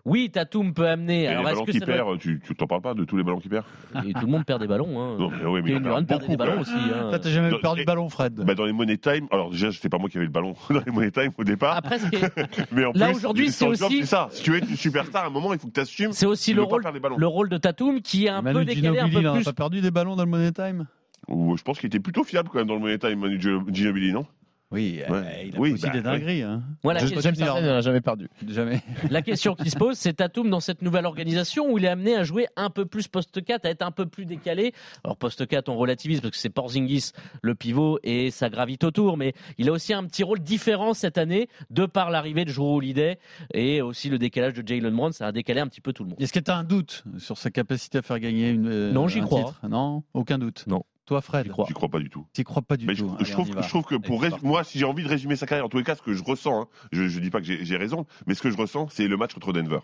oui, 0.06 0.32
Tatum 0.32 0.74
peut 0.74 0.88
amener. 0.88 1.19
Alors 1.28 1.44
les 1.44 1.50
ballons 1.52 1.66
qu'il 1.66 1.82
perd, 1.82 2.20
tu 2.20 2.40
t'en 2.58 2.68
parles 2.68 2.82
pas 2.82 2.94
de 2.94 3.04
tous 3.04 3.18
les 3.18 3.24
ballons 3.24 3.40
qu'il 3.40 3.50
perd 3.50 3.66
et 4.08 4.14
tout 4.14 4.26
le 4.26 4.32
monde 4.32 4.46
perd 4.46 4.62
des 4.62 4.68
ballons. 4.68 5.00
Hein. 5.00 5.18
Non, 5.20 5.30
mais 5.30 5.46
oui, 5.46 5.62
mais 5.64 5.72
il 5.72 5.78
en 5.78 5.82
Kevin 5.82 6.06
perd 6.06 6.28
des 6.28 6.38
ballons 6.38 6.62
aussi. 6.62 6.72
hein. 6.74 7.10
T'as 7.22 7.30
jamais 7.30 7.50
Dans- 7.50 7.60
perdu 7.60 7.82
de 7.82 7.86
ballon, 7.86 8.10
Fred? 8.10 8.34
Bah, 8.36 8.56
dans 8.56 8.66
les 8.66 8.74
Money 8.74 8.98
Time, 8.98 9.28
alors 9.32 9.50
déjà, 9.52 9.72
c'était 9.72 9.90
pas 9.90 9.98
moi 9.98 10.10
qui 10.10 10.18
avais 10.18 10.26
le 10.26 10.32
ballon 10.32 10.56
dans 10.70 10.82
les 10.86 10.92
Money 10.92 11.12
Time 11.12 11.32
au 11.38 11.44
départ. 11.44 11.78
Après, 11.78 12.00
qui 12.00 12.06
mais 12.72 12.86
en 12.86 12.92
là, 12.96 13.08
plus, 13.08 13.18
aujourd'hui, 13.18 13.52
c'est 13.52 13.66
aussi- 13.68 14.00
C'est 14.02 14.06
ça. 14.06 14.28
Si 14.32 14.44
tu 14.44 14.52
veux 14.52 14.58
être 14.58 14.70
une 14.70 14.76
superstar, 14.76 15.24
à 15.24 15.28
un 15.28 15.32
moment, 15.32 15.54
il 15.54 15.60
faut 15.60 15.68
que 15.68 15.74
tu 15.74 15.80
assumes. 15.80 16.12
c'est 16.12 16.26
aussi 16.26 16.54
le 16.54 16.64
rôle, 16.64 16.84
le 16.84 17.50
de 17.50 17.58
Tatum 17.58 18.02
qui 18.02 18.26
est 18.26 18.30
un 18.30 18.42
Manu 18.42 18.60
peu 18.60 18.66
décalé, 18.66 19.00
un 19.00 19.10
peu 19.10 19.32
plus. 19.34 19.44
pas 19.44 19.54
perdu 19.54 19.82
des 19.82 19.92
ballons 19.92 20.16
dans 20.16 20.24
le 20.24 20.30
Money 20.30 20.52
Time? 20.52 20.86
Ou, 21.28 21.56
je 21.58 21.64
pense 21.64 21.80
qu'il 21.80 21.88
était 21.88 22.00
plutôt 22.00 22.24
fiable 22.24 22.50
quand 22.52 22.60
même 22.60 22.68
dans 22.68 22.76
le 22.76 22.80
Money 22.80 22.98
Time, 22.98 23.20
Manu 23.20 23.40
Gino- 23.40 23.64
Ginobili, 23.72 24.12
non? 24.14 24.26
Oui, 24.72 25.02
euh, 25.10 25.24
il 25.46 25.56
a 25.56 25.60
Oui, 25.60 25.72
aussi 25.74 25.82
bah, 25.84 25.90
des 25.90 26.02
dingueries. 26.04 26.44
Hein. 26.44 26.62
Voilà, 26.84 27.00
James 27.00 27.20
question- 27.20 27.46
Harden 27.48 27.66
n'en 27.66 27.78
a 27.78 27.82
jamais 27.82 28.02
perdu. 28.02 28.30
Jamais. 28.48 28.84
La 29.10 29.24
question 29.24 29.56
qui 29.56 29.72
se 29.72 29.76
pose, 29.76 29.98
c'est 29.98 30.14
Tatum 30.14 30.48
dans 30.50 30.60
cette 30.60 30.84
nouvelle 30.84 31.08
organisation 31.08 31.72
où 31.72 31.80
il 31.80 31.86
est 31.86 31.90
amené 31.90 32.16
à 32.16 32.24
jouer 32.24 32.46
un 32.56 32.70
peu 32.70 32.86
plus 32.86 33.08
poste 33.08 33.44
4, 33.44 33.66
à 33.66 33.70
être 33.72 33.82
un 33.82 33.90
peu 33.90 34.06
plus 34.06 34.26
décalé. 34.26 34.74
Alors 35.04 35.18
poste 35.18 35.48
4, 35.48 35.70
on 35.70 35.76
relativise 35.78 36.22
parce 36.22 36.32
que 36.32 36.38
c'est 36.38 36.50
Porzingis 36.52 37.14
le 37.42 37.56
pivot 37.56 37.98
et 38.04 38.30
ça 38.30 38.50
gravite 38.50 38.84
autour, 38.84 39.18
mais 39.18 39.34
il 39.58 39.70
a 39.70 39.72
aussi 39.72 39.92
un 39.94 40.04
petit 40.04 40.22
rôle 40.22 40.40
différent 40.40 40.94
cette 40.94 41.18
année 41.18 41.50
de 41.72 41.88
par 41.88 42.12
l'arrivée 42.12 42.46
de 42.46 42.54
Drew 42.54 42.76
Holiday 42.76 43.18
et 43.56 43.82
aussi 43.82 44.10
le 44.10 44.20
décalage 44.20 44.54
de 44.54 44.68
Jalen 44.68 44.96
Brown, 44.96 45.12
ça 45.12 45.26
a 45.26 45.32
décalé 45.32 45.62
un 45.62 45.68
petit 45.68 45.82
peu 45.82 45.94
tout 45.94 46.04
le 46.04 46.10
monde. 46.12 46.22
Est-ce 46.22 46.34
que 46.34 46.40
tu 46.40 46.52
as 46.52 46.58
un 46.58 46.64
doute 46.64 47.04
sur 47.18 47.40
sa 47.40 47.50
capacité 47.50 47.98
à 47.98 48.02
faire 48.04 48.20
gagner 48.20 48.52
une, 48.52 48.68
euh, 48.68 48.92
Non, 48.92 49.08
j'y 49.08 49.20
un 49.20 49.24
crois. 49.24 49.40
titre? 49.46 49.60
Non, 49.68 50.04
aucun 50.14 50.38
doute. 50.38 50.66
Non. 50.68 50.84
Toi, 51.10 51.22
Fred, 51.22 51.44
J'y 51.46 51.50
crois. 51.52 51.66
J'y 51.68 51.74
crois 51.74 51.90
pas 51.90 52.00
du 52.00 52.10
tout. 52.10 52.26
tu 52.34 52.44
crois 52.44 52.62
pas 52.62 52.78
du 52.78 52.86
Mais 52.86 52.94
tout. 52.96 53.10
je 53.20 53.24
Allez, 53.24 53.32
trouve, 53.32 53.48
on 53.48 53.52
y 53.52 53.56
va. 53.56 53.62
je 53.64 53.70
trouve 53.70 53.84
que 53.84 53.96
pour 53.96 54.22
rés- 54.22 54.30
moi, 54.44 54.64
si 54.64 54.78
j'ai 54.80 54.86
envie 54.86 55.04
de 55.04 55.10
résumer 55.10 55.36
sa 55.36 55.46
carrière, 55.48 55.66
en 55.66 55.70
tous 55.70 55.78
les 55.80 55.84
cas, 55.84 55.96
ce 55.96 56.02
que 56.04 56.14
je 56.14 56.24
ressens, 56.24 56.62
hein, 56.62 56.68
je, 56.92 57.08
je 57.08 57.20
dis 57.20 57.30
pas 57.32 57.40
que 57.40 57.46
j'ai 57.48 57.66
j'ai 57.66 57.78
raison, 57.78 58.06
mais 58.28 58.36
ce 58.36 58.42
que 58.44 58.50
je 58.52 58.58
ressens, 58.58 58.88
c'est 58.92 59.08
le 59.08 59.18
match 59.18 59.34
contre 59.34 59.52
Denver. 59.52 59.80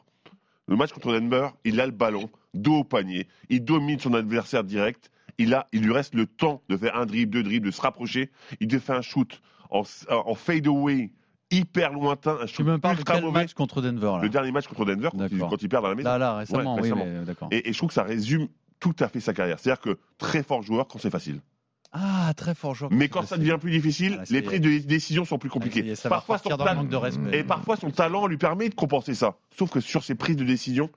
Le 0.67 0.75
match 0.75 0.91
contre 0.93 1.11
Denver, 1.13 1.49
il 1.63 1.81
a 1.81 1.85
le 1.87 1.91
ballon, 1.91 2.29
dos 2.53 2.77
au 2.79 2.83
panier, 2.83 3.27
il 3.49 3.63
domine 3.63 3.99
son 3.99 4.13
adversaire 4.13 4.63
direct, 4.63 5.09
il, 5.39 5.53
a, 5.55 5.67
il 5.73 5.81
lui 5.81 5.91
reste 5.93 6.13
le 6.15 6.27
temps 6.27 6.61
de 6.69 6.77
faire 6.77 6.95
un 6.95 7.05
dribble, 7.05 7.31
deux 7.33 7.43
dribbles, 7.43 7.65
de 7.67 7.71
se 7.71 7.81
rapprocher, 7.81 8.29
il 8.59 8.67
te 8.67 8.77
fait 8.79 8.93
un 8.93 9.01
shoot 9.01 9.41
en, 9.71 9.81
en 10.09 10.35
fade 10.35 10.67
away 10.67 11.11
hyper 11.51 11.91
lointain, 11.93 12.37
un 12.41 12.45
Tu 12.45 12.53
shoot 12.55 12.65
me 12.65 12.77
parles 12.77 12.95
de 12.95 12.99
ultra 13.01 13.15
quel 13.15 13.23
mauvais. 13.23 13.39
match 13.41 13.53
contre 13.53 13.81
Denver 13.81 14.13
là? 14.17 14.19
Le 14.21 14.29
dernier 14.29 14.51
match 14.51 14.67
contre 14.67 14.85
Denver, 14.85 15.09
quand 15.11 15.17
il, 15.25 15.29
D'accord. 15.29 15.49
quand 15.49 15.61
il 15.63 15.69
perd 15.69 15.81
dans 15.83 15.89
la 15.89 15.95
maison. 15.95 16.09
Là, 16.09 16.17
là, 16.19 16.37
récemment, 16.37 16.75
Ouais, 16.75 16.81
oui, 16.81 16.89
récemment. 16.91 17.05
mais 17.05 17.25
d'accord. 17.25 17.47
Et, 17.51 17.67
et 17.69 17.73
je 17.73 17.77
trouve 17.79 17.89
que 17.89 17.93
ça 17.95 18.03
résume 18.03 18.47
tout 18.93 19.03
à 19.03 19.07
fait 19.07 19.19
sa 19.19 19.33
carrière. 19.33 19.57
C'est-à-dire 19.59 19.81
que 19.81 19.97
très 20.19 20.43
fort 20.43 20.61
joueur 20.61 20.87
quand 20.87 20.99
c'est 20.99 21.09
facile. 21.09 21.41
Ah, 21.91 22.31
très 22.37 22.53
fort 22.53 22.75
joueur. 22.75 22.91
Mais 22.93 23.09
quand 23.09 23.23
ça 23.25 23.35
devient 23.37 23.57
plus 23.59 23.71
difficile, 23.71 24.17
Ah, 24.21 24.25
les 24.29 24.43
prises 24.43 24.61
de 24.61 24.77
décisions 24.77 25.25
sont 25.25 25.39
plus 25.39 25.49
Ah, 25.49 25.53
compliquées. 25.53 25.81
va 25.81 26.09
parfois, 26.09 26.37
son 26.37 26.49
manque 26.55 26.89
de 26.89 26.95
respect. 26.95 27.39
et 27.39 27.43
parfois 27.43 27.77
son 27.77 27.89
talent 27.89 28.27
lui 28.27 28.37
permet 28.37 28.69
de 28.69 28.75
compenser 28.75 29.15
ça. 29.15 29.37
Sauf 29.57 29.71
que 29.71 29.79
sur 29.79 30.03
ses 30.03 30.13
prises 30.13 30.35
de 30.35 30.43
décision, 30.43 30.91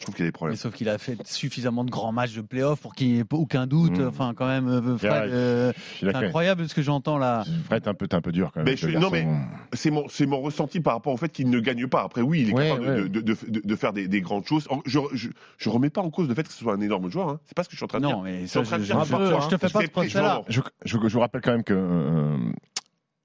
je 0.00 0.06
trouve 0.06 0.14
qu'il 0.14 0.24
y 0.24 0.28
a 0.28 0.30
des 0.30 0.32
Mais 0.32 0.32
problèmes. 0.32 0.56
sauf 0.56 0.74
qu'il 0.74 0.88
a 0.88 0.96
fait 0.96 1.18
suffisamment 1.26 1.84
de 1.84 1.90
grands 1.90 2.10
matchs 2.10 2.32
de 2.34 2.40
playoff 2.40 2.80
pour 2.80 2.94
qu'il 2.94 3.12
n'y 3.12 3.18
ait 3.20 3.24
aucun 3.32 3.66
doute. 3.66 3.98
Mm. 3.98 4.06
Enfin, 4.08 4.32
quand 4.34 4.46
même, 4.46 4.66
euh, 4.66 4.96
Fred, 4.96 5.30
euh, 5.30 5.72
c'est 5.98 6.06
d'accord. 6.06 6.22
incroyable 6.22 6.66
ce 6.68 6.74
que 6.74 6.80
j'entends 6.80 7.18
là. 7.18 7.44
Fred, 7.66 7.82
t'es 7.82 7.88
un 7.90 7.94
peu, 7.94 8.08
t'es 8.08 8.16
un 8.16 8.22
peu 8.22 8.32
dur 8.32 8.50
quand 8.52 8.60
même. 8.60 8.66
Mais 8.70 8.76
je 8.78 8.88
non, 8.88 9.10
garçon. 9.10 9.36
C'est 9.74 9.90
mon, 9.90 10.08
c'est 10.08 10.24
mon 10.24 10.40
ressenti 10.40 10.80
par 10.80 10.94
rapport 10.94 11.12
au 11.12 11.18
fait 11.18 11.28
qu'il 11.28 11.50
ne 11.50 11.60
gagne 11.60 11.86
pas. 11.86 12.02
Après, 12.02 12.22
oui, 12.22 12.40
il 12.40 12.50
est 12.50 12.54
Ouais, 12.54 12.68
capable 12.70 12.86
ouais. 12.88 12.96
De, 13.02 13.08
de, 13.08 13.20
de, 13.20 13.36
de- 13.48 13.60
de 13.62 13.76
faire 13.76 13.92
des, 13.92 14.08
des 14.08 14.22
grandes 14.22 14.46
choses. 14.46 14.66
Je, 14.86 14.98
je, 15.12 15.28
je 15.58 15.68
remets 15.68 15.90
pas 15.90 16.00
en 16.00 16.08
cause 16.10 16.28
le 16.28 16.34
fait 16.34 16.44
que 16.44 16.52
ce 16.52 16.58
soit 16.60 16.72
un 16.72 16.80
énorme 16.80 17.10
joueur. 17.10 17.28
Hein. 17.28 17.40
C'est 17.44 17.54
pas 17.54 17.62
ce 17.62 17.68
que 17.68 17.72
je 17.74 17.76
suis 17.76 17.84
en 17.84 17.88
train 17.88 17.98
de 18.00 18.04
Non, 18.04 18.22
dire. 18.22 18.22
mais 18.22 18.46
ça, 18.46 18.62
je, 18.62 18.70
je, 18.70 18.76
dire 18.76 19.04
je- 19.04 19.48
te 19.48 19.58
fais 19.58 19.68
pas 19.68 19.82
ce 19.82 19.86
procès-là. 19.90 20.42
Je, 20.48 20.60
je, 20.86 20.96
je 20.96 21.08
vous 21.12 21.20
rappelle 21.20 21.42
quand 21.42 21.52
même 21.52 21.62
que 21.64 21.74
euh, 21.76 22.36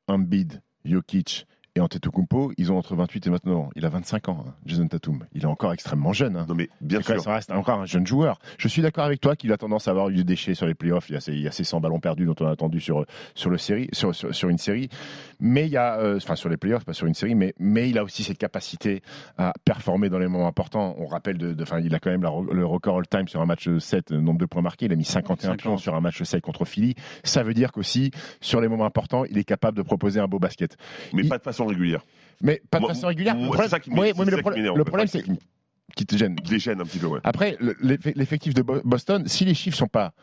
Embiid, 0.08 0.62
Jokic 0.84 1.48
et 1.78 1.82
Antetokounmpo, 1.82 2.54
ils 2.58 2.72
ont 2.72 2.78
entre 2.78 2.96
28 2.96 3.28
et 3.28 3.30
maintenant, 3.30 3.70
il 3.76 3.86
a 3.86 3.90
25 3.90 4.30
ans, 4.30 4.46
hein, 4.48 4.54
Jason 4.66 4.88
Tatum. 4.88 5.26
Il 5.34 5.44
est 5.44 5.46
encore 5.46 5.74
extrêmement 5.74 6.14
jeune. 6.14 6.38
hein. 6.38 6.46
Non, 6.48 6.56
mais 6.56 6.70
bien 6.80 7.02
sûr. 7.02 7.20
ça 7.22 7.34
reste 7.34 7.52
encore 7.52 7.80
un 7.82 7.86
jeune 7.86 8.08
joueur. 8.08 8.40
Je 8.58 8.68
suis 8.70 8.82
d'accord 8.82 9.04
avec 9.04 9.20
toi 9.20 9.36
qu'il 9.36 9.52
a 9.52 9.58
tendance 9.58 9.90
à 9.90 9.92
avoir 9.92 10.10
eu 10.10 10.16
des 10.16 10.24
déchets 10.24 10.56
sur 10.56 10.68
les 10.68 10.74
playoffs. 10.74 11.10
Il 11.10 11.14
y 11.14 11.16
a 11.18 11.20
ces, 11.20 11.34
il 11.34 11.42
y 11.42 11.48
a 11.48 11.52
ces 11.52 11.66
100 11.66 11.82
ballons 11.82 12.00
perdus 12.00 12.26
dont 12.26 12.36
on 12.40 12.46
a 12.46 12.52
attendu 12.52 12.80
sur, 12.80 13.06
sur, 13.34 13.50
le 13.50 13.58
série, 13.58 13.90
sur, 13.92 14.16
sur, 14.16 14.34
sur 14.34 14.48
une 14.48 14.58
série. 14.58 14.88
Mais 15.42 15.66
il 15.66 15.72
y 15.72 15.78
a, 15.78 16.00
euh, 16.00 16.16
enfin 16.16 16.36
sur 16.36 16.48
les 16.48 16.56
playoffs, 16.56 16.86
pas 16.86 16.94
sur 16.94 17.08
une 17.08 17.14
série, 17.14 17.36
mais, 17.36 17.54
mais 17.60 17.90
il 17.90 17.98
a 17.98 18.04
aussi 18.06 18.24
cette 18.24 18.38
capacité 18.38 19.02
à 19.38 19.52
performer 19.66 20.08
dans 20.10 20.20
les 20.20 20.28
moments 20.28 20.48
importants. 20.48 20.96
On 20.98 21.08
rappelle, 21.08 21.38
de, 21.38 21.54
de- 21.54 21.64
enfin, 21.64 21.80
il 21.82 21.94
a 21.94 22.00
quand 22.00 22.10
même 22.10 22.24
la 22.24 22.32
le 22.54 22.66
record 22.66 23.00
all-time 23.00 23.28
sur 23.28 23.42
un 23.42 23.46
match 23.46 23.68
7, 23.80 24.14
euh, 24.14 24.22
nombre 24.22 24.40
de 24.40 24.46
points 24.46 24.62
marqués. 24.62 24.86
Il 24.86 24.94
a 24.94 24.96
mis 24.96 25.04
51 25.04 25.50
50. 25.52 25.58
pions 25.58 25.78
sur 25.78 25.94
un 25.96 26.00
match 26.02 26.24
7 26.24 26.42
contre 26.42 26.64
Philly. 26.64 26.96
Ça 27.26 27.44
veut 27.44 27.54
dire 27.54 27.74
qu'aussi, 27.74 28.12
sur 28.40 28.62
les 28.62 28.70
moments 28.70 28.86
importants, 28.86 29.26
il 29.26 29.38
est 29.38 29.44
capable 29.44 29.76
de 29.78 29.82
proposer 29.84 30.22
un 30.22 30.28
beau 30.28 30.40
basket. 30.40 30.78
Mais 31.14 31.24
il- 31.24 31.30
pas 31.30 31.38
de 31.38 31.44
façon 31.44 31.64
régulière. 31.67 32.06
Mais 32.41 32.62
pas 32.69 32.80
de 32.80 32.86
façon 32.88 33.08
régulière. 33.08 33.36
moi, 33.36 33.45
Le 33.45 33.47
problème- 33.51 33.65
c'est 33.65 33.75
ça 33.75 33.80
qui 33.80 33.89
le 34.78 34.84
problème, 34.84 35.08
c'est 35.08 35.23
qui 35.95 36.06
te 36.06 36.17
gêne. 36.17 36.36
Déchaîne 36.36 36.82
un 36.82 36.86
petit 36.86 36.99
peu, 36.99 37.08
ouais. 37.08 37.19
Après, 37.23 37.56
le- 37.60 37.75
l'eff- 37.82 38.13
l'effectif 38.15 38.54
de 38.54 38.62
Bo- 38.62 38.82
Boston, 38.84 39.23
si 39.28 39.45
les 39.45 39.54
chiffres 39.54 39.78
sont 39.78 39.88
pas 39.88 40.13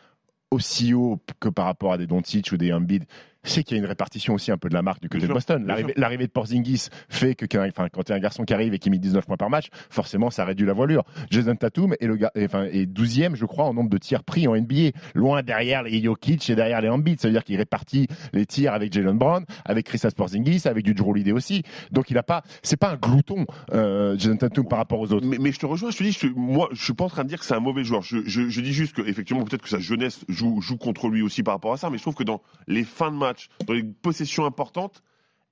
aussi 0.51 0.93
hauts 0.93 1.19
que 1.39 1.49
par 1.49 1.65
rapport 1.65 1.93
à 1.93 1.97
des 1.97 2.05
Doncic 2.05 2.51
ou 2.51 2.57
des 2.57 2.71
Embiid, 2.71 3.05
c'est 3.43 3.63
qu'il 3.63 3.77
y 3.77 3.79
a 3.79 3.83
une 3.83 3.87
répartition 3.89 4.33
aussi 4.33 4.51
un 4.51 4.57
peu 4.57 4.69
de 4.69 4.73
la 4.73 4.81
marque 4.81 5.01
du 5.01 5.09
côté 5.09 5.27
de 5.27 5.33
Boston. 5.33 5.65
L'arrivée 5.97 6.27
de 6.27 6.31
Porzingis 6.31 6.87
fait 7.09 7.35
que 7.35 7.45
enfin, 7.69 7.87
quand 7.91 8.03
tu 8.03 8.11
as 8.11 8.15
un 8.15 8.19
garçon 8.19 8.43
qui 8.43 8.53
arrive 8.53 8.73
et 8.73 8.79
qui 8.79 8.89
met 8.89 8.97
19 8.97 9.25
points 9.25 9.37
par 9.37 9.49
match, 9.49 9.67
forcément 9.89 10.29
ça 10.29 10.45
réduit 10.45 10.65
la 10.65 10.73
voilure. 10.73 11.03
Jason 11.29 11.55
Tatum 11.55 11.93
est, 11.99 12.05
le, 12.07 12.15
ga- 12.15 12.31
et, 12.35 12.45
enfin, 12.45 12.63
est 12.65 12.85
12e, 12.85 13.35
je 13.35 13.45
crois, 13.45 13.65
en 13.65 13.73
nombre 13.73 13.89
de 13.89 13.97
tirs 13.97 14.23
pris 14.23 14.47
en 14.47 14.55
NBA, 14.55 14.91
loin 15.15 15.41
derrière 15.43 15.83
les 15.83 16.01
Jokic 16.01 16.49
et 16.49 16.55
derrière 16.55 16.81
les 16.81 16.89
Embiid. 16.89 17.19
Ça 17.19 17.27
veut 17.27 17.33
dire 17.33 17.43
qu'il 17.43 17.57
répartit 17.57 18.07
les 18.33 18.45
tirs 18.45 18.73
avec 18.73 18.93
Jalen 18.93 19.17
Brown, 19.17 19.43
avec 19.65 19.85
Kristaps 19.87 20.15
Porzingis, 20.15 20.61
avec 20.65 20.83
du 20.85 20.93
Drew 20.93 21.09
Holiday 21.11 21.31
aussi. 21.31 21.63
Donc 21.91 22.09
il 22.09 22.17
a 22.17 22.23
pas, 22.23 22.43
c'est 22.61 22.77
pas 22.77 22.91
un 22.91 22.95
glouton, 22.95 23.45
euh, 23.73 24.17
Jason 24.17 24.37
Tatum 24.37 24.67
par 24.67 24.79
rapport 24.79 24.99
aux 24.99 25.11
autres. 25.11 25.25
Mais, 25.27 25.37
mais 25.39 25.51
je 25.51 25.59
te 25.59 25.65
rejoins, 25.65 25.91
je 25.91 25.97
te 25.97 26.03
dis, 26.03 26.11
je, 26.13 26.27
moi, 26.27 26.69
je 26.71 26.83
suis 26.83 26.93
pas 26.93 27.05
en 27.05 27.09
train 27.09 27.23
de 27.23 27.29
dire 27.29 27.39
que 27.39 27.45
c'est 27.45 27.55
un 27.55 27.59
mauvais 27.59 27.83
joueur. 27.83 28.01
Je, 28.03 28.19
je, 28.25 28.47
je 28.49 28.61
dis 28.61 28.73
juste 28.73 28.95
que, 28.95 29.01
effectivement, 29.01 29.43
peut-être 29.43 29.63
que 29.63 29.69
sa 29.69 29.79
jeunesse 29.79 30.21
joue, 30.29 30.61
joue 30.61 30.77
contre 30.77 31.09
lui 31.09 31.21
aussi 31.21 31.43
par 31.43 31.55
rapport 31.55 31.73
à 31.73 31.77
ça, 31.77 31.89
mais 31.89 31.97
je 31.97 32.03
trouve 32.03 32.15
que 32.15 32.23
dans 32.23 32.41
les 32.67 32.83
fins 32.83 33.11
de 33.11 33.17
match, 33.17 33.32
dans 33.67 33.73
les 33.73 33.83
possessions 33.83 34.45
importantes, 34.45 35.03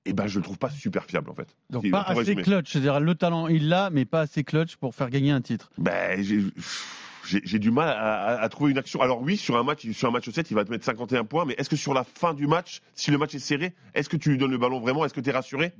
eh 0.04 0.12
ben, 0.12 0.26
je 0.26 0.38
le 0.38 0.44
trouve 0.44 0.58
pas 0.58 0.70
super 0.70 1.04
fiable, 1.04 1.30
en 1.30 1.34
fait. 1.34 1.54
Donc 1.70 1.88
pas 1.90 2.02
assez 2.02 2.18
résumer. 2.18 2.42
clutch. 2.42 2.72
C'est-à-dire 2.72 2.98
le 3.00 3.14
talent 3.14 3.46
il 3.48 3.68
l'a, 3.68 3.90
mais 3.90 4.04
pas 4.04 4.20
assez 4.22 4.42
clutch 4.44 4.76
pour 4.76 4.94
faire 4.94 5.10
gagner 5.10 5.30
un 5.30 5.40
titre. 5.40 5.70
Ben, 5.78 6.20
j'ai- 6.22 7.58
du 7.60 7.70
mal 7.70 7.88
à, 7.88 7.92
à- 8.24 8.40
à 8.42 8.48
trouver 8.48 8.72
une 8.72 8.78
action. 8.78 9.00
Alors 9.00 9.22
oui, 9.22 9.36
sur 9.36 9.56
un 9.56 9.62
match, 9.62 9.88
sur 9.92 10.08
un 10.08 10.10
match 10.10 10.28
7, 10.28 10.50
il 10.50 10.54
va 10.54 10.64
te 10.64 10.70
mettre 10.72 10.84
51 10.84 11.22
points, 11.24 11.44
mais 11.44 11.54
est-ce 11.56 11.70
que 11.70 11.76
sur 11.76 11.94
la 11.94 12.02
fin 12.02 12.34
du 12.34 12.48
match, 12.48 12.80
si 12.96 13.12
le 13.12 13.18
match 13.18 13.32
est 13.36 13.38
serré, 13.38 13.74
est-ce 13.94 14.08
que 14.08 14.16
tu 14.16 14.30
lui 14.30 14.38
donnes 14.38 14.50
le 14.50 14.58
ballon 14.58 14.80
vraiment? 14.80 15.04
Est-ce 15.04 15.14
que 15.14 15.20
tu 15.20 15.30
es 15.30 15.32
rassuré 15.32 15.72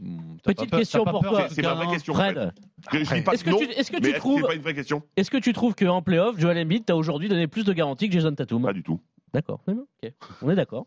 T'as 0.44 0.52
Petite 0.54 0.70
peur- 0.70 0.78
question 0.78 1.04
pour 1.04 1.20
toi. 1.24 1.48
C'est 1.50 1.62
ma 1.62 1.74
vraie 1.74 1.88
question. 1.88 2.14
Fred, 2.14 2.38
en 2.38 2.42
fait. 2.42 2.98
Je, 3.00 3.04
je 3.04 3.14
dis 3.16 3.22
pas 3.22 3.32
Est-ce 3.34 3.42
que 3.44 3.50
non, 3.50 3.58
tu- 3.58 3.64
est-ce 3.72 3.90
que 3.90 3.96
tu 3.96 4.02
mais 4.04 4.10
est-ce 4.10 4.18
trouves- 4.18 4.40
c'est 4.42 4.46
pas 4.46 4.54
une 4.54 4.62
vraie 4.62 4.74
question? 4.74 5.02
est-ce 5.16 5.30
que 5.32 5.36
tu 5.38 5.52
trouves 5.52 5.74
qu'en 5.74 6.00
playoff, 6.00 6.38
Joel 6.38 6.58
Embiid 6.58 6.84
t'a 6.84 6.94
aujourd'hui 6.94 7.28
donné 7.28 7.48
plus 7.48 7.64
de 7.64 7.72
garanties 7.72 8.06
que 8.06 8.12
Jason 8.14 8.32
Tatum? 8.36 8.62
Pas 8.62 8.72
du 8.72 8.84
tout. 8.84 9.00
D'accord. 9.34 9.60
c'est 9.66 9.74
bon, 9.74 9.86
ok. 10.04 10.12
On 10.42 10.50
est 10.50 10.54
d'accord. 10.54 10.86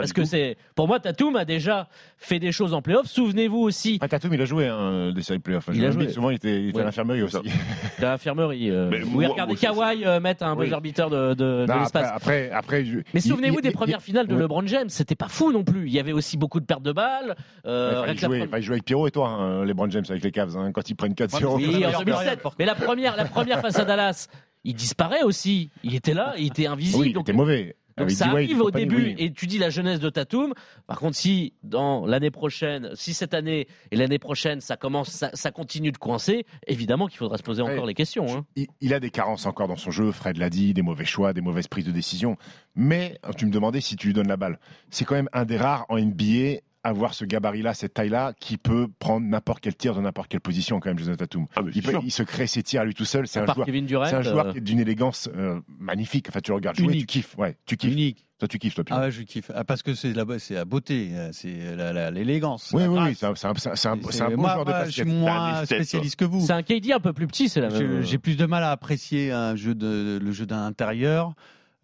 Parce 0.00 0.12
que 0.12 0.24
c'est, 0.24 0.56
pour 0.74 0.86
moi, 0.88 1.00
Tatum 1.00 1.36
a 1.36 1.44
déjà 1.44 1.88
fait 2.16 2.38
des 2.38 2.52
choses 2.52 2.74
en 2.74 2.82
playoff. 2.82 3.06
Souvenez-vous 3.06 3.58
aussi 3.58 3.98
Ah, 4.00 4.08
Tatum, 4.08 4.32
il 4.34 4.40
a 4.42 4.44
joué 4.44 4.66
hein, 4.68 5.12
des 5.14 5.22
séries 5.22 5.38
playoffs. 5.38 5.68
Il 5.72 5.84
a 5.84 5.90
joué. 5.90 6.08
Souvent, 6.08 6.30
il 6.30 6.36
était, 6.36 6.60
il 6.62 6.68
était 6.68 6.76
Ouais. 6.76 6.82
à 6.82 6.86
l'infirmerie 6.86 7.22
aussi. 7.22 7.36
de 7.98 8.02
l'infirmerie. 8.02 8.70
Euh, 8.70 8.90
oui, 9.14 9.26
regardez 9.26 9.56
Kawhi 9.56 10.04
euh, 10.04 10.20
mettre 10.20 10.44
un 10.44 10.56
Oui. 10.56 10.66
buzzer 10.66 10.80
beater 10.80 11.10
de, 11.10 11.66
l'espace. 11.78 12.10
après, 12.14 12.50
après, 12.50 12.84
je- 12.84 12.98
Mais 13.14 13.20
souvenez-vous 13.20 13.60
des 13.60 13.68
il- 13.70 13.74
premières 13.74 14.02
finales 14.02 14.26
de 14.26 14.34
Ouais. 14.34 14.40
LeBron 14.42 14.66
James, 14.66 14.88
c'était 14.88 15.14
pas 15.16 15.28
fou 15.28 15.52
non 15.52 15.64
plus. 15.64 15.86
Il 15.86 15.92
y 15.92 15.98
avait 16.00 16.12
aussi 16.12 16.36
beaucoup 16.36 16.60
de 16.60 16.66
pertes 16.66 16.82
de 16.82 16.92
balles. 16.92 17.36
Euh, 17.66 18.04
il 18.08 18.16
première- 18.16 18.60
jouer 18.60 18.74
avec 18.74 18.84
Pierrot 18.84 19.06
et 19.06 19.10
toi, 19.10 19.28
hein, 19.28 19.64
les 19.64 19.74
Brown 19.74 19.90
James 19.90 20.04
avec 20.08 20.22
les 20.22 20.30
Cavs, 20.30 20.56
hein, 20.56 20.72
quand 20.72 20.88
ils 20.90 20.94
prennent 20.94 21.14
4-0. 21.14 21.56
Ouais, 21.56 21.66
Oui, 21.66 21.72
meilleure 21.74 21.96
en 21.96 21.98
2007. 22.04 22.24
période. 22.40 22.54
Mais 22.58 22.64
la 22.66 22.74
première, 22.74 23.16
la 23.16 23.24
première 23.24 23.60
face 23.60 23.78
à 23.78 23.84
Dallas, 23.84 24.28
il 24.64 24.74
disparaît 24.74 25.22
aussi. 25.22 25.70
Il 25.84 25.94
était 25.94 26.14
là, 26.14 26.34
il 26.38 26.46
était 26.48 26.66
invisible. 26.66 27.02
Oui, 27.02 27.12
il 27.14 27.20
était 27.20 27.32
mauvais. 27.32 27.76
Donc 27.98 28.10
ça 28.10 28.28
arrive 28.28 28.60
au 28.60 28.70
début 28.70 28.96
oui. 28.96 29.14
et 29.18 29.32
tu 29.32 29.46
dis 29.46 29.58
la 29.58 29.70
jeunesse 29.70 30.00
de 30.00 30.08
Tatum. 30.10 30.52
Par 30.86 30.98
contre, 30.98 31.16
si 31.16 31.54
dans 31.62 32.06
l'année 32.06 32.30
prochaine, 32.30 32.90
si 32.94 33.14
cette 33.14 33.34
année 33.34 33.66
et 33.90 33.96
l'année 33.96 34.18
prochaine 34.18 34.60
ça 34.60 34.76
commence, 34.76 35.08
ça, 35.10 35.30
ça 35.34 35.50
continue 35.50 35.92
de 35.92 35.98
coincer, 35.98 36.44
évidemment 36.66 37.06
qu'il 37.08 37.18
faudra 37.18 37.36
se 37.38 37.42
poser 37.42 37.62
Ouais. 37.62 37.72
encore 37.72 37.86
les 37.86 37.94
questions. 37.94 38.26
hein. 38.36 38.46
Il, 38.56 38.66
il 38.80 38.94
a 38.94 39.00
des 39.00 39.10
carences 39.10 39.46
encore 39.46 39.68
dans 39.68 39.76
son 39.76 39.90
jeu, 39.90 40.12
Fred 40.12 40.36
l'a 40.36 40.50
dit, 40.50 40.74
des 40.74 40.82
mauvais 40.82 41.04
choix, 41.04 41.32
des 41.32 41.40
mauvaises 41.40 41.66
prises 41.68 41.86
de 41.86 41.92
décision. 41.92 42.36
Mais 42.74 43.18
tu 43.36 43.46
me 43.46 43.50
demandais 43.50 43.80
si 43.80 43.96
tu 43.96 44.06
lui 44.08 44.14
donnes 44.14 44.28
la 44.28 44.36
balle. 44.36 44.58
C'est 44.90 45.04
quand 45.04 45.14
même 45.16 45.28
un 45.32 45.44
des 45.44 45.56
rares 45.56 45.86
en 45.88 45.98
NBA 45.98 46.60
avoir 46.84 47.12
ce 47.14 47.24
gabarit-là, 47.24 47.74
cette 47.74 47.94
taille-là, 47.94 48.32
qui 48.40 48.56
peut 48.56 48.86
prendre 48.98 49.26
n'importe 49.26 49.60
quel 49.60 49.74
tir 49.76 49.94
dans 49.94 50.02
n'importe 50.02 50.28
quelle 50.28 50.40
position, 50.40 50.78
quand 50.80 50.90
même, 50.90 50.98
Jason 50.98 51.16
Tatum. 51.16 51.46
Ah, 51.56 51.60
il, 51.74 51.82
peut- 51.82 51.98
se 52.08 52.22
crée 52.22 52.46
ses 52.46 52.62
tirs 52.62 52.82
à 52.82 52.84
lui 52.84 52.94
tout 52.94 53.04
seul. 53.04 53.26
C'est 53.26 53.40
un, 53.40 53.46
joueur, 53.52 53.66
Kevin 53.66 53.84
Durant. 53.86 54.06
c'est 54.06 54.14
un 54.14 54.22
joueur 54.22 54.46
euh, 54.46 54.52
qui 54.52 54.58
est 54.58 54.62
d'une 54.62 54.78
élégance 54.80 55.28
euh, 55.36 55.60
magnifique. 55.78 56.26
Enfin, 56.28 56.40
tu 56.40 56.50
le 56.52 56.54
regardes 56.56 56.76
jouer, 56.76 56.98
tu 56.98 57.06
kiffes. 57.06 57.36
Ouais, 57.36 57.56
tu 57.66 57.76
kiffes. 57.76 57.92
Unique. 57.92 58.24
Toi, 58.38 58.46
tu 58.46 58.58
kiffes, 58.60 58.74
toi, 58.76 58.84
Pierrot. 58.84 59.00
Ah 59.02 59.04
ouais, 59.06 59.10
je 59.10 59.22
kiffe. 59.22 59.50
Ah, 59.52 59.64
parce 59.64 59.82
que 59.82 59.94
c'est 59.94 60.12
la, 60.12 60.24
c'est 60.38 60.54
la 60.54 60.64
beauté, 60.64 61.08
euh, 61.12 61.30
c'est 61.32 61.74
la- 61.74 61.92
la- 61.92 62.10
l'élégance. 62.12 62.70
Oui, 62.72 62.82
la 62.82 62.88
oui, 62.90 62.98
oui, 63.08 63.14
c'est 63.18 63.26
un, 63.26 63.34
c'est 63.34 63.48
un- 63.48 63.54
c'est 63.56 63.70
un- 63.70 63.74
c'est 63.74 63.88
un- 63.88 63.98
C'est- 64.00 64.12
c'est 64.12 64.22
un 64.22 64.30
beau 64.30 64.36
moi, 64.42 64.52
joueur 64.52 64.64
de 64.64 64.70
basket. 64.70 64.88
Je 64.88 64.92
suis 64.92 65.02
C'est 65.02 65.10
un 65.10 65.20
moins 65.20 65.64
spécialiste 65.64 66.16
que 66.16 66.24
vous. 66.24 66.46
C'est 66.46 66.52
un 66.52 66.62
KD 66.62 66.92
un 66.92 67.00
peu 67.00 67.12
plus 67.12 67.26
petit, 67.26 67.48
c'est 67.48 67.60
la 67.60 67.68
J'ai 68.02 68.18
plus 68.18 68.36
de 68.36 68.46
mal 68.46 68.62
à 68.62 68.70
apprécier 68.70 69.32
un 69.32 69.56
jeu 69.56 69.74
de, 69.74 70.20
le 70.22 70.32
jeu 70.32 70.46
d'un 70.46 70.64
intérieur. 70.64 71.34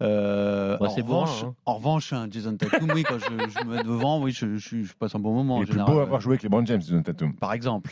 Euh, 0.01 0.77
en, 0.81 0.87
revanche, 0.89 1.43
hein. 1.43 1.55
en 1.65 1.75
revanche, 1.75 2.11
un 2.13 2.29
Jason 2.29 2.57
Tatum, 2.57 2.91
oui, 2.93 3.03
quand 3.03 3.17
je, 3.17 3.25
je 3.27 3.65
me 3.65 3.77
mets 3.77 3.83
devant, 3.83 4.21
oui, 4.21 4.31
je, 4.33 4.57
je, 4.57 4.83
je 4.83 4.93
passe 4.93 5.15
un 5.15 5.19
bon 5.19 5.33
moment. 5.33 5.57
Il 5.57 5.59
en 5.59 5.61
est 5.61 5.65
plus 5.65 5.73
général, 5.73 5.93
beau 5.93 5.99
à 5.99 6.03
avoir 6.03 6.19
joué 6.21 6.33
avec 6.33 6.43
les 6.43 6.49
Brown 6.49 6.67
James, 6.67 6.81
Jason 6.81 7.01
Tatum. 7.01 7.33
Par 7.35 7.53
exemple. 7.53 7.91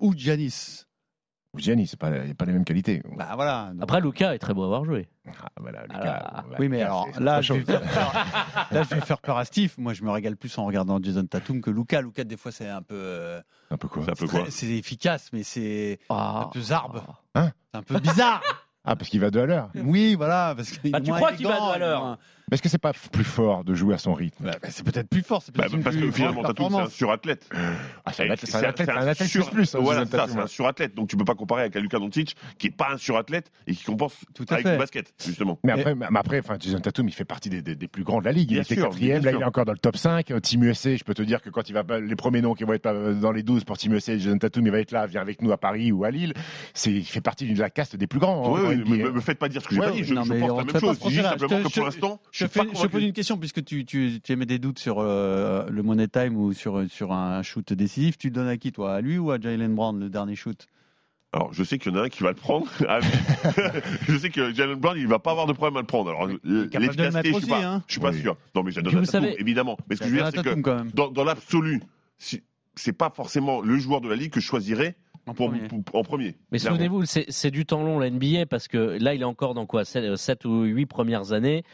Ou 0.00 0.14
Giannis. 0.16 0.84
Ou 1.52 1.60
Giannis, 1.60 1.86
c'est 1.86 1.96
pas, 1.98 2.10
il 2.10 2.24
n'y 2.24 2.30
a 2.32 2.34
pas 2.34 2.46
les 2.46 2.52
mêmes 2.52 2.64
qualités. 2.64 3.00
Bah 3.16 3.28
voilà. 3.36 3.70
Donc, 3.72 3.82
Après, 3.84 4.00
Luca 4.00 4.34
est 4.34 4.40
très 4.40 4.52
beau 4.52 4.62
à 4.62 4.64
avoir 4.64 4.84
joué. 4.84 5.06
Ah, 5.28 5.30
voilà, 5.60 5.82
Lucas, 5.84 6.22
Ah, 6.26 6.42
voilà, 6.42 6.58
oui, 6.58 6.68
mais 6.68 6.78
Lucas, 6.78 6.86
alors 6.86 7.08
là, 7.20 7.40
je 7.40 7.52
vais, 7.54 7.60
faire 7.62 7.80
peur, 7.82 8.12
là, 8.72 8.82
je 8.82 8.94
vais 8.96 9.00
faire 9.00 9.20
peur 9.20 9.38
à 9.38 9.44
Steve. 9.44 9.72
Moi, 9.78 9.92
je 9.94 10.02
me 10.02 10.10
régale 10.10 10.36
plus 10.36 10.58
en 10.58 10.64
regardant 10.66 11.00
Jason 11.00 11.24
Tatum 11.24 11.60
que 11.60 11.70
Luca. 11.70 12.00
Luca, 12.00 12.24
des 12.24 12.36
fois, 12.36 12.50
c'est 12.50 12.68
un 12.68 12.82
peu. 12.82 12.96
euh, 12.96 13.40
Un 13.70 13.76
peu 13.76 13.86
quoi 13.86 14.02
C'est 14.04 14.10
un 14.10 14.14
peu 14.14 14.26
très- 14.26 14.40
quoi 14.40 14.50
C'est 14.50 14.66
efficace, 14.66 15.30
mais 15.32 15.44
c'est 15.44 16.00
Ah. 16.08 16.46
un 16.46 16.48
peu 16.48 16.60
zarbe. 16.60 17.00
Hein 17.36 17.52
C'est 17.70 17.78
un 17.78 17.82
peu 17.84 18.00
bizarre. 18.00 18.42
Ah, 18.84 18.96
parce 18.96 19.08
qu'il 19.10 19.20
va 19.20 19.30
deux 19.30 19.40
à 19.40 19.46
l'heure. 19.46 19.70
oui, 19.74 20.14
voilà. 20.14 20.52
Parce 20.56 20.70
qu'il 20.70 20.92
Bah, 20.92 20.98
est 20.98 21.02
tu 21.02 21.10
crois 21.12 21.32
qu'il 21.32 21.46
va 21.46 21.58
deux 21.58 21.72
à 21.74 21.78
l'heure 21.78 22.18
Mais 22.50 22.54
est-ce 22.56 22.62
que 22.62 22.68
c'est 22.68 22.78
pas 22.78 22.92
plus 23.12 23.24
fort 23.24 23.64
de 23.64 23.74
jouer 23.74 23.94
à 23.94 23.98
son 23.98 24.12
rythme? 24.12 24.44
Bah, 24.44 24.56
bah, 24.60 24.68
c'est 24.70 24.84
peut-être 24.84 25.08
plus 25.08 25.22
fort. 25.22 25.42
c'est 25.42 25.54
Bah, 25.56 25.64
une 25.72 25.82
parce 25.82 25.96
plus 25.96 26.06
que 26.06 26.12
finalement, 26.12 26.42
Tatum, 26.42 26.68
c'est 26.70 26.76
un 26.78 26.88
surathlète. 26.90 27.48
Ah, 28.04 28.12
c'est 28.12 28.28
un 28.28 28.30
athlète, 28.32 28.50
c'est 28.50 28.90
un 28.90 28.96
athlète, 29.08 29.28
sur- 29.28 29.46
plus 29.50 29.54
plus. 29.54 29.74
hein, 29.74 29.78
Voilà, 29.82 30.04
c'est 30.06 30.18
un 30.18 30.46
surathlète. 30.46 30.94
Donc 30.94 31.08
tu 31.08 31.16
peux 31.16 31.24
pas 31.24 31.34
comparer 31.34 31.62
avec 31.62 31.76
un 31.94 31.98
Doncic 31.98 32.36
qui 32.58 32.66
est 32.66 32.70
pas 32.70 32.90
un 32.92 32.98
surathlète 32.98 33.50
et 33.66 33.74
qui 33.74 33.84
compense 33.84 34.14
Tout 34.34 34.44
à 34.50 34.54
avec 34.54 34.66
fait. 34.66 34.72
le 34.72 34.78
basket, 34.78 35.14
justement. 35.24 35.58
Mais 35.64 35.72
après, 35.72 35.94
mais 35.94 36.06
après 36.14 36.38
enfin, 36.40 36.56
Jason 36.60 36.80
Tatum, 36.80 37.08
il 37.08 37.14
fait 37.14 37.24
partie 37.24 37.48
des, 37.48 37.62
des- 37.62 37.76
des 37.76 37.88
plus 37.88 38.04
grands 38.04 38.20
de 38.20 38.24
la 38.26 38.32
ligue. 38.32 38.50
Il 38.50 38.54
Bien 38.54 38.62
était 38.62 38.74
sûr, 38.74 38.84
quatrième, 38.90 39.22
bien 39.22 39.30
là, 39.32 39.38
il 39.38 39.40
est 39.40 39.44
encore 39.46 39.64
dans 39.64 39.72
le 39.72 39.78
top 39.78 39.96
5. 39.96 40.30
Euh, 40.30 40.40
Team 40.40 40.64
USA, 40.64 40.96
je 40.96 41.04
peux 41.04 41.14
te 41.14 41.22
dire 41.22 41.40
que 41.40 41.48
quand 41.50 41.68
il 41.68 41.72
va 41.72 41.82
les 41.98 42.16
premiers 42.16 42.42
noms 42.42 42.54
qui 42.54 42.64
vont 42.64 42.74
être 42.74 42.86
euh, 42.86 43.14
dans 43.14 43.32
les 43.32 43.42
12 43.42 43.64
pour 43.64 43.78
Team 43.78 43.94
USA, 43.94 44.18
Jason 44.18 44.36
Tatum, 44.38 44.66
il 44.66 44.72
va 44.72 44.80
être 44.80 44.92
là, 44.92 45.06
viens 45.06 45.22
avec 45.22 45.40
nous 45.40 45.50
à 45.52 45.56
Paris 45.56 45.92
ou 45.92 46.04
à 46.04 46.10
Lille. 46.10 46.34
C'est, 46.74 46.92
il 46.92 47.04
fait 47.04 47.20
partie 47.22 47.52
de 47.52 47.58
la 47.58 47.70
caste 47.70 47.96
des 47.96 48.06
plus 48.06 48.20
grands. 48.20 48.52
Oui, 48.52 48.60
en 48.60 48.68
oui, 48.68 48.76
NBA. 48.98 49.10
me, 49.12 49.20
faites 49.20 49.38
pas 49.38 49.48
dire 49.48 49.62
ce 49.62 49.68
que 49.68 49.74
j'ai 49.74 49.80
pas 49.80 49.90
dit. 49.90 50.04
Je, 50.04 50.14
pense 50.14 50.28
la 50.28 50.34
même 50.34 50.68
chose. 50.78 50.98
simplement 50.98 51.62
que 51.62 51.72
pour 51.72 51.84
l'instant, 51.84 52.20
je 52.36 52.46
fais- 52.46 52.60
je 52.82 52.86
pose 52.88 53.02
une 53.02 53.12
question 53.12 53.38
puisque 53.38 53.64
tu, 53.64 53.84
tu, 53.84 54.20
tu 54.22 54.32
émets 54.32 54.46
des 54.46 54.58
doutes 54.58 54.78
sur 54.78 54.96
euh, 54.98 55.66
le 55.70 55.82
Money 55.82 56.08
Time 56.08 56.36
ou 56.36 56.52
sur, 56.52 56.84
sur 56.90 57.12
un 57.12 57.42
shoot 57.42 57.72
décisif. 57.72 58.18
Tu 58.18 58.28
le 58.28 58.32
donnes 58.32 58.48
à 58.48 58.56
qui, 58.56 58.72
toi? 58.72 58.94
À 58.96 59.00
lui 59.00 59.18
ou 59.18 59.30
à 59.30 59.40
Jalen 59.40 59.74
Brown, 59.74 59.98
le 59.98 60.08
dernier 60.10 60.34
shoot? 60.36 60.66
Alors, 61.32 61.52
je 61.52 61.64
sais 61.64 61.78
qu'il 61.78 61.92
y 61.92 61.96
en 61.96 61.98
a 61.98 62.02
un 62.04 62.08
qui 62.08 62.22
va 62.22 62.30
le 62.30 62.36
prendre. 62.36 62.66
Ah, 62.88 63.00
je 64.08 64.16
sais 64.18 64.30
que 64.30 64.52
Jalen 64.54 64.76
Brown, 64.76 64.96
il 64.96 65.06
va 65.08 65.18
pas 65.18 65.32
avoir 65.32 65.46
de 65.46 65.52
problème 65.52 65.76
à 65.76 65.80
le 65.80 65.86
prendre. 65.86 66.10
Alors, 66.10 66.26
le 66.26 66.38
l'efficacité, 66.64 67.02
mettre 67.10 67.24
je 67.26 67.32
suis 67.38 67.46
pas, 67.46 67.64
hein. 67.64 67.82
je 67.86 67.92
suis 67.92 68.00
pas 68.00 68.10
Oui. 68.10 68.20
sûr. 68.20 68.36
Non, 68.54 68.62
mais 68.62 68.72
Tatum, 68.72 69.04
savez- 69.04 69.36
évidemment. 69.40 69.76
Mais 69.88 69.96
ce 69.96 70.00
que 70.02 70.06
je 70.08 70.10
veux 70.14 70.16
dire, 70.22 70.30
c'est 70.34 70.42
que 70.42 70.94
dans, 70.94 71.10
dans 71.10 71.24
l'absolu, 71.24 71.82
si, 72.18 72.42
c'est 72.76 72.92
pas 72.92 73.10
forcément 73.10 73.60
le 73.62 73.78
joueur 73.78 74.00
de 74.00 74.08
la 74.08 74.16
ligue 74.16 74.30
que 74.32 74.40
je 74.40 74.46
choisirais 74.46 74.96
En 75.26 75.34
pour, 75.34 75.50
premier. 75.50 75.66
pour- 75.68 75.82
en 76.00 76.02
premier. 76.04 76.36
Mais 76.52 76.58
souvenez-vous, 76.58 77.04
c'est 77.04 77.26
c'est 77.28 77.50
du 77.50 77.64
temps 77.66 77.82
long 77.82 77.98
la 77.98 78.10
NBA 78.10 78.46
parce 78.46 78.68
que 78.68 78.96
là, 79.00 79.14
il 79.14 79.20
est 79.22 79.24
encore 79.24 79.54
dans 79.54 79.66
quoi 79.66 79.84
7 79.84 80.44
ou 80.44 80.62
8 80.64 80.86
premières 80.86 81.32
années. 81.32 81.64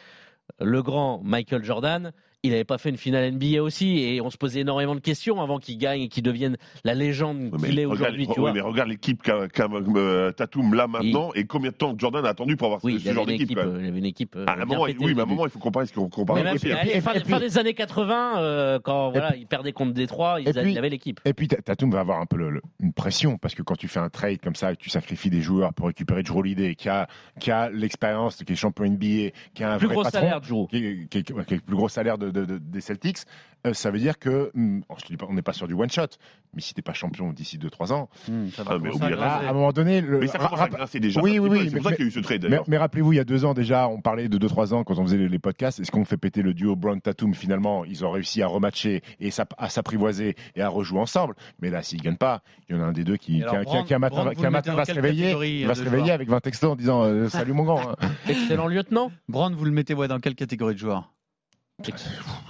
Le 0.58 0.82
grand 0.82 1.20
Michael 1.22 1.64
Jordan, 1.64 2.12
il 2.42 2.50
n'avait 2.50 2.64
pas 2.64 2.78
fait 2.78 2.88
une 2.90 2.96
finale 2.96 3.32
NBA 3.34 3.62
aussi 3.62 3.98
et 4.00 4.20
on 4.20 4.30
se 4.30 4.36
posait 4.38 4.60
énormément 4.60 4.94
de 4.94 5.00
questions 5.00 5.40
avant 5.42 5.58
qu'il 5.58 5.76
gagne 5.78 6.02
et 6.02 6.08
qu'il 6.08 6.22
devienne 6.22 6.56
la 6.84 6.94
légende 6.94 7.50
qu'il 7.62 7.78
est 7.78 7.84
regarde- 7.84 8.14
aujourd'hui. 8.14 8.26
vois 8.36 8.52
mais 8.52 8.60
regarde 8.60 8.88
l'équipe 8.88 9.22
qu'a 9.22 9.46
qu'a, 9.48 9.68
euh, 9.70 10.32
Tatum 10.32 10.72
là 10.74 10.86
maintenant 10.86 11.32
et 11.34 11.44
combien 11.44 11.70
de 11.70 11.76
temps 11.76 11.94
Jordan 11.98 12.24
a 12.24 12.30
attendu 12.30 12.56
pour 12.56 12.66
avoir 12.68 12.84
Oui, 12.84 12.98
ce, 12.98 13.12
genre 13.12 13.28
une 13.28 13.36
d'équipe. 13.36 13.58
euh, 13.58 13.76
il 13.80 13.84
y 13.86 13.88
avait 13.88 13.98
une 13.98 14.04
équipe. 14.06 14.36
euh, 14.36 14.46
À 14.46 14.54
un 14.54 14.64
moment, 14.64 14.82
oui, 14.84 14.96
mais 15.14 15.20
à 15.20 15.24
un 15.24 15.26
moment, 15.26 15.44
il 15.44 15.50
faut 15.50 15.58
comparer 15.58 15.86
ce 15.86 15.92
qu'on 15.92 16.08
compare 16.08 16.36
Mais 16.36 16.46
avec 16.46 16.62
même 16.64 16.76
allez, 16.78 16.92
et 16.92 17.00
fin, 17.00 17.12
puis- 17.12 17.20
fin 17.28 17.40
des 17.40 17.58
années 17.58 17.74
80, 17.74 18.38
euh, 18.40 18.78
quand 18.82 19.10
voilà, 19.10 19.36
il 19.36 19.46
perdait 19.46 19.72
contre 19.72 19.92
Détroit, 19.92 20.40
il, 20.40 20.50
puis- 20.52 20.72
il 20.72 20.78
avait 20.78 20.88
l'équipe. 20.88 21.20
Et 21.24 21.34
puis 21.34 21.46
Ta- 21.48 21.60
Tatum 21.60 21.90
va 21.90 22.00
avoir 22.00 22.20
un 22.20 22.26
peu 22.26 22.36
le- 22.36 22.50
le- 22.50 22.62
une 22.80 22.92
pression 22.92 23.36
parce 23.36 23.54
que 23.54 23.62
quand 23.62 23.76
tu 23.76 23.88
fais 23.88 24.00
un 24.00 24.08
trade 24.08 24.40
comme 24.40 24.54
ça 24.54 24.72
et 24.72 24.76
que 24.76 24.80
tu 24.82 24.88
sacrifies 24.90 25.30
des 25.30 25.42
joueurs 25.42 25.74
pour 25.74 25.86
récupérer 25.88 26.22
Drew 26.22 26.38
Holiday 26.38 26.74
qui 26.74 26.88
a, 26.88 27.06
qui 27.38 27.50
a 27.50 27.68
l'expérience, 27.70 28.36
qui 28.42 28.52
est 28.52 28.56
champion 28.56 28.84
NBA, 28.86 29.30
qui 29.54 29.62
a 29.62 29.74
un 29.74 29.78
Plus 29.78 29.86
vrai 29.88 29.94
gros 29.96 30.04
patron, 30.04 30.20
salaire, 30.20 30.40
Drew. 30.40 30.66
qui, 30.68 31.06
qui 31.08 31.22
qui 31.22 31.32
est 31.32 31.50
le 31.56 31.60
plus 31.60 31.76
gros 31.76 31.88
salaire 31.88 32.16
de- 32.16 32.29
de- 32.30 32.44
de- 32.44 32.58
des 32.58 32.80
Celtics, 32.80 33.18
euh, 33.66 33.74
ça 33.74 33.90
veut 33.90 33.98
dire 33.98 34.18
que, 34.18 34.50
je 34.54 35.02
te 35.02 35.08
dis 35.08 35.16
pas, 35.16 35.26
on 35.28 35.34
n'est 35.34 35.42
pas 35.42 35.52
sur 35.52 35.68
du 35.68 35.74
one 35.74 35.90
shot, 35.90 36.06
mais 36.54 36.62
si 36.62 36.72
t'es 36.74 36.82
pas 36.82 36.92
champion 36.94 37.32
d'ici 37.32 37.58
2-3 37.58 37.92
ans, 37.92 38.08
Hmm, 38.28 38.48
ça 38.48 38.62
va 38.62 38.72
Ah, 38.74 38.78
mais 38.80 38.90
à 39.06 39.10
là, 39.16 39.40
un 39.50 39.52
moment 39.52 39.72
donné, 39.72 40.00
le, 40.00 40.18
Mais 40.20 40.26
ça 40.26 40.38
commence 40.38 40.60
à 40.60 40.68
grincer 40.68 41.00
déjà. 41.00 41.20
Oui, 41.20 41.38
oui, 41.38 41.48
oui, 41.50 41.58
C'est 41.70 41.76
pour 41.76 41.84
mais- 41.84 41.90
ça 41.90 41.96
qu'il 41.96 42.04
y 42.04 42.08
a 42.08 42.08
eu 42.08 42.12
ce 42.12 42.20
trade 42.20 42.46
Mais, 42.48 42.58
mais 42.68 42.78
rappelez-vous, 42.78 43.12
il 43.12 43.16
y 43.16 43.20
a 43.20 43.24
deux 43.24 43.44
ans 43.44 43.52
déjà, 43.54 43.88
on 43.88 44.00
parlait 44.00 44.28
de 44.28 44.38
2-3 44.38 44.72
ans 44.74 44.82
quand 44.84 44.98
on 44.98 45.04
faisait 45.04 45.18
les, 45.18 45.28
les 45.28 45.38
podcasts. 45.38 45.78
Est-ce 45.80 45.90
qu'on 45.90 46.04
fait 46.04 46.16
péter 46.16 46.42
le 46.42 46.54
duo 46.54 46.76
Brown 46.76 47.00
Tatum 47.00 47.34
Finalement, 47.34 47.84
ils 47.84 48.04
ont 48.04 48.10
réussi 48.10 48.42
à 48.42 48.46
rematcher 48.46 49.02
et 49.20 49.30
à 49.58 49.68
s'apprivoiser 49.68 50.36
et 50.56 50.62
à 50.62 50.68
rejouer 50.68 51.00
ensemble? 51.00 51.34
Mais 51.60 51.70
là, 51.70 51.82
s'ils 51.82 52.00
gagnent 52.00 52.16
pas, 52.16 52.42
il 52.68 52.76
y 52.76 52.78
en 52.78 52.82
a 52.82 52.86
un 52.86 52.92
des 52.92 53.04
deux 53.04 53.16
qui, 53.16 53.36
Et 53.36 53.36
qui, 53.38 53.42
alors, 53.42 53.58
qui- 53.60 53.64
Brown- 53.64 53.84
qui 53.84 53.94
un 53.94 53.98
matin, 53.98 54.14
Brown, 54.16 54.28
va- 54.28 54.34
qui 54.34 54.46
un 54.46 54.50
matin 54.50 54.84
se 54.84 54.92
réveiller, 54.92 55.34
euh, 55.64 55.66
va 55.66 55.74
de 55.74 55.78
se 55.78 55.82
réveiller 55.84 56.04
joueurs? 56.04 56.14
avec 56.14 56.28
20 56.28 56.40
textos 56.40 56.70
en 56.72 56.76
disant 56.76 57.04
euh, 57.04 57.28
Salut 57.48 57.52
mon 57.52 57.64
grand. 57.64 57.90
hein. 57.90 57.96
Excellent 58.28 58.66
lieutenant. 58.68 59.10
Brown, 59.28 59.54
vous 59.54 59.64
le 59.64 59.70
mettez 59.72 59.94
ouais, 59.94 60.08
dans 60.08 60.18
quelle 60.18 60.34
catégorie 60.34 60.74
de 60.74 60.78
joueurs? 60.80 61.10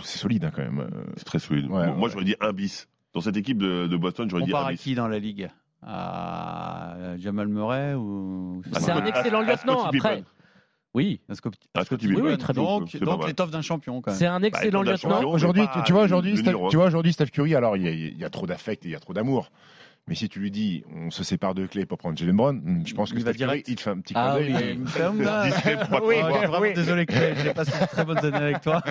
C'est 0.03 0.19
solide 0.19 0.45
hein, 0.45 0.51
quand 0.55 0.63
même. 0.63 0.81
euh. 0.81 1.05
C'est 1.17 1.25
très 1.25 1.39
solide. 1.39 1.67
Ouais, 1.71 1.87
Bon, 1.87 1.95
Moi, 1.95 2.07
ouais. 2.09 2.13
j'aurais 2.13 2.25
dit 2.25 2.37
un 2.41 2.53
bis. 2.53 2.89
Dans 3.13 3.21
cette 3.21 3.37
équipe 3.37 3.59
de, 3.59 3.87
de 3.89 3.97
Boston, 3.97 4.29
j'aurais 4.31 4.43
On 4.43 4.47
dit 4.47 4.53
part 4.53 4.67
un 4.67 4.69
à 4.69 4.73
bis. 4.73 4.81
qui 4.83 4.95
dans 4.95 5.09
la 5.09 5.19
ligue? 5.19 5.49
À 5.83 7.17
Jamal 7.19 7.49
Murray 7.49 7.95
ou 7.95 8.63
C'est 8.73 8.91
un 8.91 8.99
à- 9.03 9.07
excellent 9.09 9.41
à 9.41 9.45
lieutenant. 9.51 9.85
Après. 9.85 10.25
Oui. 10.93 11.21
À 11.29 11.35
Scott- 11.35 11.55
À 11.75 11.81
à 11.81 11.85
Pippen. 11.85 11.97
Pippen, 12.09 12.23
oui, 12.23 12.37
très 12.39 12.53
bien. 12.53 12.63
Donc, 12.63 12.97
donc 12.97 13.27
l'étoffe 13.27 13.51
d'un 13.51 13.63
champion 13.63 14.01
quand 14.01 14.11
même. 14.11 14.19
C'est 14.19 14.27
un 14.27 14.43
excellent 14.43 14.83
Bah, 14.83 14.93
lieutenant. 14.93 15.23
Aujourd'hui, 15.25 15.63
tu 15.87 15.93
vois, 15.93 16.03
aujourd'hui, 16.03 16.37
Steph- 16.37 16.69
tu 16.71 16.77
vois, 16.77 16.87
aujourd'hui, 16.87 17.13
Steph 17.13 17.27
Curry, 17.27 17.55
alors 17.55 17.77
il 17.77 17.85
y, 17.85 17.89
a, 17.89 17.91
il 17.93 18.19
y 18.19 18.25
a 18.25 18.31
trop 18.31 18.47
d'affect 18.47 18.85
et 18.85 18.89
il 18.89 18.93
y 18.93 18.97
a 18.97 19.01
trop 19.01 19.13
d'amour. 19.13 19.51
Mais 20.11 20.17
si 20.17 20.29
tu 20.29 20.41
lui 20.41 20.51
dis, 20.51 20.83
on 20.93 21.11
se 21.13 21.23
sépare 21.23 21.55
de 21.55 21.67
clés 21.67 21.87
pour 21.87 21.97
prendre 21.97 22.19
Jalen 22.19 22.35
Brown, 22.35 22.57
hmm, 22.57 22.85
je 22.85 22.95
pense 22.95 23.13
que 23.13 23.19
Il 23.19 23.25
va 23.25 23.33
direct. 23.33 23.69
il 23.69 23.77
te 23.77 23.83
fait 23.83 23.91
un 23.91 24.01
petit 24.01 24.13
Ah 24.17 24.39
clin 24.41 24.53
d'œil. 24.53 24.81
oui. 26.03 26.75
désolé, 26.75 27.07
Clay. 27.07 27.37
J'ai 27.41 27.55
passé 27.55 27.71
de 27.81 27.87
très 27.87 28.05
bonnes 28.05 28.19
années 28.19 28.37
avec 28.37 28.61
toi. 28.61 28.83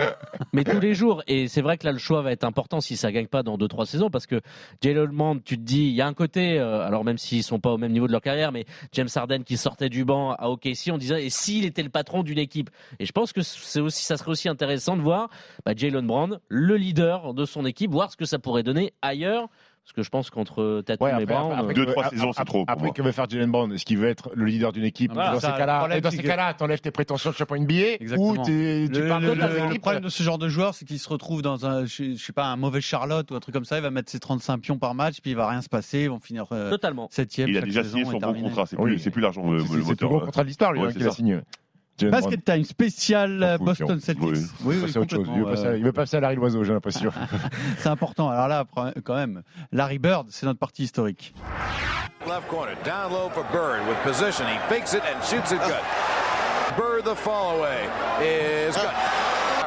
Mais 0.53 0.63
tous 0.63 0.79
les 0.79 0.93
jours, 0.93 1.21
et 1.27 1.49
c'est 1.49 1.61
vrai 1.61 1.77
que 1.77 1.85
là 1.85 1.91
le 1.91 1.97
choix 1.97 2.21
va 2.21 2.31
être 2.31 2.45
important 2.45 2.79
si 2.79 2.95
ça 2.95 3.11
gagne 3.11 3.27
pas 3.27 3.43
dans 3.43 3.57
2-3 3.57 3.85
saisons, 3.85 4.09
parce 4.09 4.27
que 4.27 4.39
Jalen 4.81 5.07
Brown, 5.07 5.41
tu 5.43 5.57
te 5.57 5.61
dis, 5.61 5.87
il 5.87 5.93
y 5.93 6.01
a 6.01 6.07
un 6.07 6.13
côté, 6.13 6.57
euh, 6.57 6.87
alors 6.87 7.03
même 7.03 7.17
s'ils 7.17 7.43
sont 7.43 7.59
pas 7.59 7.71
au 7.71 7.77
même 7.77 7.91
niveau 7.91 8.07
de 8.07 8.13
leur 8.13 8.21
carrière, 8.21 8.53
mais 8.53 8.63
James 8.93 9.09
Harden 9.13 9.43
qui 9.43 9.57
sortait 9.57 9.89
du 9.89 10.05
banc 10.05 10.31
à 10.39 10.47
OKC, 10.47 10.89
on 10.89 10.97
disait, 10.97 11.25
et 11.25 11.29
s'il 11.29 11.65
était 11.65 11.83
le 11.83 11.89
patron 11.89 12.23
d'une 12.23 12.39
équipe 12.39 12.69
Et 12.97 13.05
je 13.05 13.11
pense 13.11 13.33
que 13.33 13.41
c'est 13.41 13.81
aussi, 13.81 14.05
ça 14.05 14.15
serait 14.15 14.31
aussi 14.31 14.47
intéressant 14.47 14.95
de 14.95 15.01
voir 15.01 15.29
bah, 15.65 15.73
Jalen 15.75 16.07
Brown, 16.07 16.39
le 16.47 16.77
leader 16.77 17.33
de 17.33 17.43
son 17.43 17.65
équipe, 17.65 17.91
voir 17.91 18.09
ce 18.09 18.15
que 18.15 18.23
ça 18.25 18.39
pourrait 18.39 18.63
donner 18.63 18.93
ailleurs. 19.01 19.49
Parce 19.89 19.95
que 19.95 20.03
je 20.03 20.09
pense 20.11 20.29
qu'entre 20.29 20.83
Tatum 20.85 21.07
Ouais, 21.07 21.23
et 21.23 21.25
Brown, 21.25 21.51
après, 21.51 21.73
Deux, 21.73 21.81
après, 21.81 21.93
trois 21.93 22.03
après, 22.05 22.15
saisons, 22.17 22.31
c'est 22.31 22.45
trop 22.45 22.63
Après, 22.67 22.91
que 22.91 23.01
veut 23.01 23.11
faire 23.11 23.27
Jalen 23.27 23.49
Brown 23.49 23.73
Est-ce 23.73 23.85
qu'il 23.85 23.97
veut 23.97 24.07
être 24.07 24.29
le 24.35 24.45
leader 24.45 24.71
d'une 24.71 24.83
équipe 24.83 25.11
Voilà, 25.13 25.31
Dans 25.33 25.39
ça, 25.39 25.53
ces 25.53 25.57
cas-là, 25.57 25.99
dans 25.99 26.11
ces 26.11 26.17
cas-là, 26.21 26.53
t'enlèves 26.53 26.79
tes 26.79 26.91
prétentions 26.91 27.31
de 27.31 27.35
champion 27.35 27.55
NBA 27.55 27.73
Exactement. 27.99 28.29
ou 28.33 28.37
t'es- 28.37 28.87
tu 28.93 29.01
Le, 29.01 29.07
parles 29.07 29.23
le- 29.23 29.29
de 29.35 29.73
le- 29.73 29.79
problème 29.79 30.03
de 30.03 30.09
ce 30.09 30.21
genre 30.21 30.37
de 30.37 30.47
joueur, 30.47 30.75
c'est 30.75 30.85
qu'il 30.85 30.99
se 30.99 31.09
retrouve 31.09 31.41
dans 31.41 31.65
un, 31.65 31.85
je, 31.85 32.15
je 32.15 32.23
sais 32.23 32.33
pas, 32.33 32.45
un 32.45 32.55
mauvais 32.55 32.81
Charlotte 32.81 33.31
ou 33.31 33.35
un 33.35 33.39
truc 33.39 33.55
comme 33.55 33.65
ça. 33.65 33.77
Il 33.77 33.81
va 33.81 33.89
mettre 33.89 34.11
ses 34.11 34.19
35 34.19 34.59
pions 34.59 34.77
par 34.77 34.93
match, 34.93 35.21
puis 35.23 35.31
il 35.31 35.35
va 35.35 35.49
rien 35.49 35.63
se 35.63 35.69
passer. 35.69 36.01
Ils 36.01 36.09
vont 36.11 36.19
finir 36.19 36.45
euh, 36.51 36.69
totalement. 36.69 37.07
septième. 37.09 37.49
Il 37.49 37.57
a 37.57 37.61
déjà 37.61 37.83
signé 37.83 38.05
son 38.05 38.19
bon 38.19 38.33
contrat. 38.43 38.67
C'est 38.67 38.77
plus, 38.77 38.99
c'est 38.99 39.09
plus 39.09 39.23
l'argent 39.23 39.49
le, 39.49 39.59
C'est 39.61 39.73
le 40.01 40.07
gros 40.07 40.19
contrat 40.19 40.43
de 40.43 40.47
l'histoire, 40.49 40.71
lui, 40.71 40.81
hein, 40.81 40.91
qu'il 40.91 41.07
a 41.07 41.09
signé. 41.11 41.39
Basket 42.07 42.43
Time 42.45 42.63
spécial 42.63 43.43
euh, 43.43 43.57
fout, 43.57 43.65
Boston. 43.65 43.99
Celtics. 43.99 44.23
Oui. 44.23 44.39
oui, 44.63 44.79
oui, 44.83 44.89
c'est 44.91 44.99
autre 44.99 45.15
chose. 45.15 45.27
Il 45.33 45.39
veut 45.41 45.45
passer 45.51 45.67
à- 45.67 45.75
il 45.75 45.83
veut 45.83 45.91
passer 45.91 46.17
à 46.17 46.19
Larry 46.19 46.35
Loiseau, 46.35 46.63
j'ai 46.63 46.73
l'impression. 46.73 47.11
C'est 47.79 47.89
important. 47.89 48.29
Alors 48.29 48.47
là, 48.47 48.65
quand 49.03 49.15
même, 49.15 49.43
Larry 49.71 49.99
Bird, 49.99 50.27
c'est 50.29 50.45
notre 50.45 50.59
partie 50.59 50.83
historique. 50.83 51.33
Left 52.27 52.47
corner, 52.47 52.75
down 52.83 53.11
low 53.11 53.29
for 53.29 53.43
Bird 53.51 53.81
with 53.87 53.97
position. 54.03 54.45
He 54.47 54.57
fakes 54.73 54.93
it 54.93 55.01
and 55.03 55.23
shoots 55.23 55.51
it 55.51 55.59
good. 55.65 55.83
Bird, 56.77 57.03
the 57.05 57.15
fall 57.15 57.57
away, 57.57 57.87
is 58.21 58.75
good. 58.75 58.89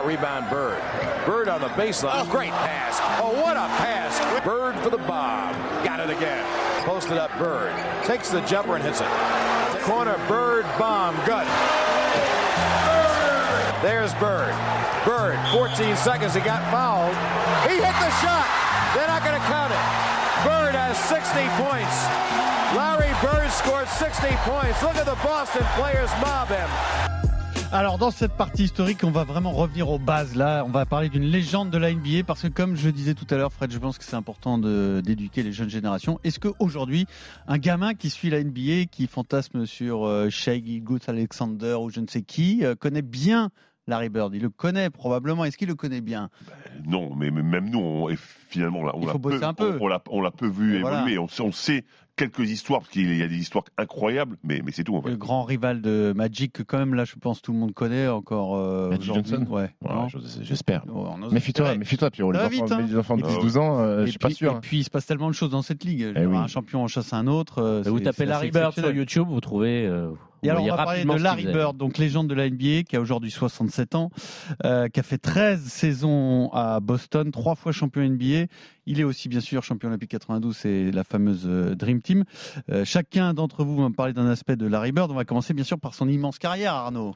Rebound 0.05 0.49
Bird. 0.51 0.79
Bird 1.27 1.49
on 1.49 1.61
the 1.61 1.68
baseline. 1.81 2.29
Great 2.31 2.51
pass. 2.51 3.01
Oh, 3.21 3.33
what 3.40 3.57
a 3.57 3.66
pass. 3.79 4.18
Bird 4.45 4.75
for 4.83 4.90
the 4.90 4.99
bomb. 4.99 5.55
Got 5.85 6.01
it 6.01 6.11
again. 6.11 6.45
Posted 6.85 7.18
up 7.18 7.31
Bird. 7.38 7.73
Takes 8.05 8.29
the 8.31 8.40
jumper 8.42 8.75
and 8.77 8.85
hits 8.85 9.01
it. 9.01 9.07
Corner, 9.83 10.16
Bird, 10.29 10.64
bomb. 10.79 11.14
Good. 11.25 11.47
There's 13.83 14.14
Bird. 14.14 14.55
Bird, 15.05 15.38
14 15.51 15.96
seconds. 15.96 16.35
He 16.35 16.40
got 16.40 16.62
fouled. 16.70 17.14
He 17.66 17.83
hit 17.83 17.96
the 17.98 18.11
shot. 18.22 18.46
They're 18.94 19.09
not 19.09 19.25
going 19.25 19.35
to 19.35 19.46
count 19.51 19.72
it. 19.75 19.85
Bird 20.46 20.75
has 20.75 20.98
60 21.11 21.42
points. 21.59 22.07
Larry 22.79 23.11
Bird 23.22 23.51
scored 23.51 23.88
60 23.88 24.29
points. 24.46 24.83
Look 24.83 24.96
at 24.96 25.07
the 25.07 25.18
Boston 25.22 25.64
players 25.75 26.11
mob 26.20 26.48
him. 26.48 27.32
Alors 27.74 27.96
dans 27.96 28.11
cette 28.11 28.32
partie 28.37 28.64
historique, 28.64 29.02
on 29.02 29.11
va 29.11 29.24
vraiment 29.24 29.52
revenir 29.52 29.88
aux 29.88 29.98
bases. 29.98 30.37
Là, 30.37 30.62
on 30.66 30.70
va 30.70 30.85
parler 30.85 31.08
d'une 31.08 31.24
légende 31.24 31.70
de 31.70 31.78
la 31.78 31.90
NBA 31.92 32.22
parce 32.26 32.42
que 32.42 32.48
comme 32.48 32.76
je 32.76 32.90
disais 32.90 33.14
tout 33.14 33.26
à 33.30 33.37
l'heure, 33.38 33.50
Fred, 33.50 33.72
je 33.72 33.78
pense 33.78 33.96
que 33.96 34.04
c'est 34.04 34.14
important 34.14 34.58
d'éduquer 34.58 35.42
les 35.42 35.52
jeunes 35.52 35.70
générations. 35.70 36.20
Est-ce 36.22 36.38
qu'aujourd'hui, 36.38 37.06
un 37.46 37.56
gamin 37.56 37.94
qui 37.94 38.11
suit 38.11 38.28
la 38.28 38.44
NBA, 38.44 38.85
qui 38.90 39.06
fantasme 39.06 39.64
sur 39.64 40.04
euh, 40.06 40.28
Shai 40.28 40.62
Alexander 41.08 41.76
ou 41.80 41.88
je 41.88 42.00
ne 42.00 42.06
sais 42.06 42.20
qui, 42.22 42.62
euh, 42.62 42.74
connaît 42.74 43.00
bien 43.00 43.48
Larry 43.87 44.11
Bird? 44.11 44.35
Il 44.35 44.42
le 44.42 44.50
connaît 44.50 44.90
probablement. 44.90 45.46
Est-ce 45.46 45.56
qu'il 45.56 45.68
le 45.68 45.74
connaît 45.74 46.02
bien? 46.02 46.28
Non, 46.87 47.14
mais 47.16 47.30
même 47.30 47.70
nous, 47.70 47.78
on, 47.80 48.08
et 48.11 48.16
finalement, 48.16 48.80
on 48.80 49.06
l'a- 49.06 49.12
peu, 49.14 49.40
peu. 49.56 49.78
On, 49.80 49.85
on 49.85 49.88
l'a, 49.88 50.02
on 50.11 50.20
l'a 50.20 50.30
peu 50.30 50.46
vu 50.46 50.76
Et 50.76 50.80
voilà. 50.82 50.98
évoluer. 51.00 51.18
On 51.18 51.52
sait 51.52 51.85
quelques 52.16 52.51
histoires 52.51 52.81
parce 52.81 52.90
qu'il 52.92 53.16
y 53.16 53.22
a 53.22 53.29
des 53.29 53.37
histoires 53.38 53.64
incroyables, 53.79 54.37
mais 54.44 54.61
mais 54.64 54.70
c'est 54.72 54.85
tout 54.85 54.94
en 54.96 55.03
fait. 55.03 55.11
Le 55.11 55.16
grand 55.16 55.42
rival 55.44 55.81
de 55.81 56.12
Magic, 56.14 56.53
que 56.53 56.62
quand 56.62 56.79
même 56.79 56.94
là, 56.94 57.05
je 57.05 57.14
pense 57.16 57.40
tout 57.42 57.53
le 57.53 57.59
monde 57.59 57.72
connaît 57.72 58.09
encore 58.09 58.57
euh, 58.57 58.90
Magic. 58.90 59.05
Johnson 59.14 59.46
Ouais. 59.51 59.70
J'espère. 60.42 60.85
Oh, 60.92 61.07
Méfie-toi, 61.31 61.77
méfie-toi, 61.77 62.11
Pierrot. 62.11 62.33
Les 62.33 62.38
Ça 62.38 62.48
va 62.48 62.55
enfants, 62.64 62.75
hein. 62.75 62.87
les 62.88 62.96
enfants 62.96 63.16
de 63.16 63.22
Ah 63.25 63.29
ouais. 63.29 63.35
10-12 63.48 63.59
ans, 63.59 63.79
euh, 63.81 64.05
je 64.07 64.11
suis 64.11 64.18
pas 64.18 64.31
sûr. 64.31 64.57
et 64.57 64.61
puis 64.61 64.79
il 64.79 64.85
se 64.85 64.90
passe 64.90 65.07
tellement 65.07 65.29
de 65.29 65.35
choses 65.35 65.51
dans 65.51 65.62
cette 65.62 65.85
ligue. 65.85 66.12
Eh 66.16 66.27
oui. 66.27 66.37
Un 66.37 66.46
champion 66.46 66.83
en 66.83 66.88
chasse 66.88 67.12
un 67.12 67.27
autre. 67.27 67.59
euh, 67.62 67.83
Vous 67.87 67.98
c'est- 67.98 68.05
tapez 68.05 68.27
Larry 68.27 68.51
Bird 68.51 68.72
sur. 68.75 68.90
YouTube, 68.90 69.27
vous 69.29 69.40
trouvez. 69.40 69.90
Et 70.42 70.50
alors, 70.50 70.64
on 70.64 70.68
va 70.68 70.76
parler 70.76 71.05
de 71.05 71.22
Larry. 71.22 71.46
Bird, 71.46 71.76
donc 71.76 71.98
légende 71.98 72.28
de 72.28 72.35
la 72.35 72.48
NBA, 72.48 72.83
qui 72.88 72.96
a 72.96 73.00
aujourd'hui 73.00 73.31
67 73.31 73.94
ans, 73.94 74.11
euh, 74.64 74.88
qui 74.88 75.00
a 75.00 75.02
fait 75.02 75.18
13 75.18 75.61
saisons 75.62 76.50
à 76.52 76.81
Boston, 76.81 77.31
trois 77.31 77.55
fois 77.55 77.72
champion 77.72 78.02
NBA. 78.02 78.46
Il 78.87 79.00
est 79.00 79.05
aussi, 79.05 79.28
bien 79.28 79.40
sûr, 79.40 79.62
champion 79.62 79.88
olympique 79.88 80.11
92, 80.11 80.57
c'est 80.57 80.90
la 80.90 81.05
fameuse 81.05 81.44
euh, 81.46 81.74
Dream 81.74 82.02
Team. 82.02 82.24
Euh, 82.70 82.85
chacun 82.85 83.35
d'entre 83.35 83.64
vous 83.64 83.76
va 83.76 83.88
me 83.88 83.94
parler 83.94 84.12
d'un 84.12 84.26
aspect 84.26 84.57
de 84.57 84.66
Larry 84.66 84.92
Bird. 84.92 85.11
On 85.11 85.14
va 85.14 85.24
commencer, 85.24 85.55
bien 85.55 85.64
sûr, 85.64 85.78
par 85.78 85.94
son 85.94 86.09
immense 86.09 86.38
carrière, 86.38 86.74
Arnaud. 86.74 87.14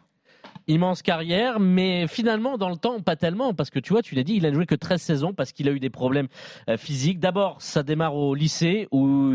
Immense 0.68 1.02
carrière, 1.02 1.60
mais 1.60 2.06
finalement, 2.06 2.58
dans 2.58 2.68
le 2.68 2.76
temps, 2.76 3.00
pas 3.00 3.16
tellement, 3.16 3.54
parce 3.54 3.70
que 3.70 3.78
tu 3.78 3.92
vois, 3.92 4.02
tu 4.02 4.14
l'as 4.14 4.22
dit, 4.22 4.34
il 4.34 4.46
a 4.46 4.52
joué 4.52 4.66
que 4.66 4.74
13 4.74 5.00
saisons 5.00 5.32
parce 5.32 5.52
qu'il 5.52 5.68
a 5.68 5.72
eu 5.72 5.80
des 5.80 5.90
problèmes 5.90 6.28
euh, 6.68 6.76
physiques. 6.76 7.20
D'abord, 7.20 7.56
ça 7.60 7.82
démarre 7.82 8.16
au 8.16 8.34
lycée, 8.34 8.88
où 8.90 9.34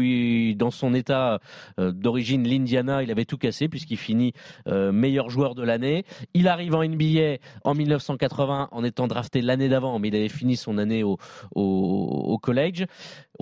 dans 0.56 0.72
son 0.72 0.94
état 0.94 1.40
euh, 1.80 1.92
d'origine, 1.92 2.48
l'Indiana, 2.48 3.04
il 3.04 3.12
avait 3.12 3.26
tout 3.26 3.38
cassé, 3.38 3.68
puisqu'il 3.68 3.98
finit 3.98 4.34
euh, 4.68 4.92
meilleur 4.92 5.30
joueur 5.30 5.56
de 5.56 5.64
l'année. 5.64 6.06
Il 6.34 6.48
arrive 6.48 6.76
en 6.76 6.84
NBA 6.84 7.38
en 7.64 7.76
1980, 7.76 8.70
en 8.72 8.84
étant 8.84 9.08
drafté 9.08 9.42
l'année 9.42 9.70
d'avant, 9.70 10.00
mais 10.00 10.10
il 10.10 10.16
avait 10.16 10.30
fini 10.30 10.56
son 10.56 10.78
année 10.78 11.04
au, 11.04 11.18
au, 11.56 11.62
au 11.62 12.38
college. 12.38 12.86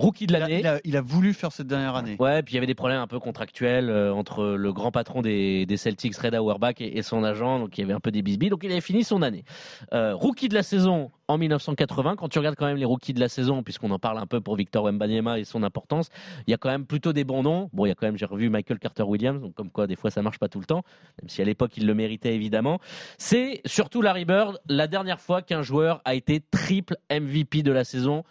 Rookie 0.00 0.26
de 0.26 0.32
l'année. 0.32 0.60
il 0.60 0.66
a- 0.66 0.80
il 0.84 0.96
a 0.96 1.00
voulu 1.02 1.34
faire 1.34 1.52
cette 1.52 1.66
dernière 1.66 1.94
année. 1.94 2.16
Ouais, 2.18 2.42
puis 2.42 2.52
il 2.52 2.56
y 2.56 2.58
avait 2.58 2.66
des 2.66 2.74
problèmes 2.74 3.00
un 3.00 3.06
peu 3.06 3.20
contractuels 3.20 3.90
euh, 3.90 4.12
entre 4.14 4.44
le 4.44 4.72
grand 4.72 4.90
patron 4.90 5.20
des, 5.22 5.66
des 5.66 5.76
Celtics, 5.76 6.16
Red 6.16 6.34
Auerbach, 6.34 6.74
et, 6.80 6.98
et 6.98 7.02
son 7.02 7.22
agent, 7.24 7.58
donc 7.58 7.76
il 7.76 7.82
y 7.82 7.84
avait 7.84 7.92
un 7.92 8.00
peu 8.00 8.10
des 8.10 8.22
bisbis. 8.22 8.48
Donc 8.48 8.64
il 8.64 8.72
avait 8.72 8.80
fini 8.80 9.04
son 9.04 9.22
année. 9.22 9.44
Euh, 9.92 10.14
rookie 10.14 10.48
de 10.48 10.54
la 10.54 10.62
saison 10.62 11.10
en 11.28 11.38
1980. 11.38 12.16
Quand 12.16 12.28
tu 12.28 12.38
regardes 12.38 12.56
quand 12.56 12.66
même 12.66 12.76
les 12.78 12.84
rookies 12.84 13.12
de 13.14 13.20
la 13.20 13.28
saison, 13.28 13.62
puisqu'on 13.62 13.90
en 13.90 13.98
parle 13.98 14.18
un 14.18 14.26
peu 14.26 14.40
pour 14.40 14.56
Victor 14.56 14.84
Wembanyama 14.84 15.38
et 15.38 15.44
son 15.44 15.62
importance, 15.62 16.08
il 16.46 16.50
y 16.50 16.54
a 16.54 16.56
quand 16.56 16.70
même 16.70 16.86
plutôt 16.86 17.12
des 17.12 17.24
bons 17.24 17.42
noms. 17.42 17.68
Bon, 17.72 17.84
il 17.86 17.90
y 17.90 17.92
a 17.92 17.94
quand 17.94 18.06
même, 18.06 18.16
j'ai 18.16 18.26
revu 18.26 18.48
Michael 18.48 18.78
Carter 18.78 19.02
Williams, 19.04 19.40
donc 19.40 19.54
comme 19.54 19.70
quoi 19.70 19.86
des 19.86 19.96
fois 19.96 20.10
ça 20.10 20.22
marche 20.22 20.38
pas 20.38 20.48
tout 20.48 20.60
le 20.60 20.66
temps, 20.66 20.82
même 21.22 21.28
si 21.28 21.40
à 21.42 21.44
l'époque 21.44 21.76
il 21.76 21.86
le 21.86 21.94
méritait 21.94 22.34
évidemment. 22.34 22.80
C'est 23.18 23.60
surtout 23.66 24.02
Larry 24.02 24.24
Bird, 24.24 24.58
la 24.68 24.86
dernière 24.86 25.20
fois 25.20 25.42
qu'un 25.42 25.62
joueur 25.62 26.00
a 26.04 26.14
été 26.14 26.40
triple 26.40 26.96
MVP 27.10 27.62
de 27.62 27.70
la 27.72 27.84
saison 27.84 28.24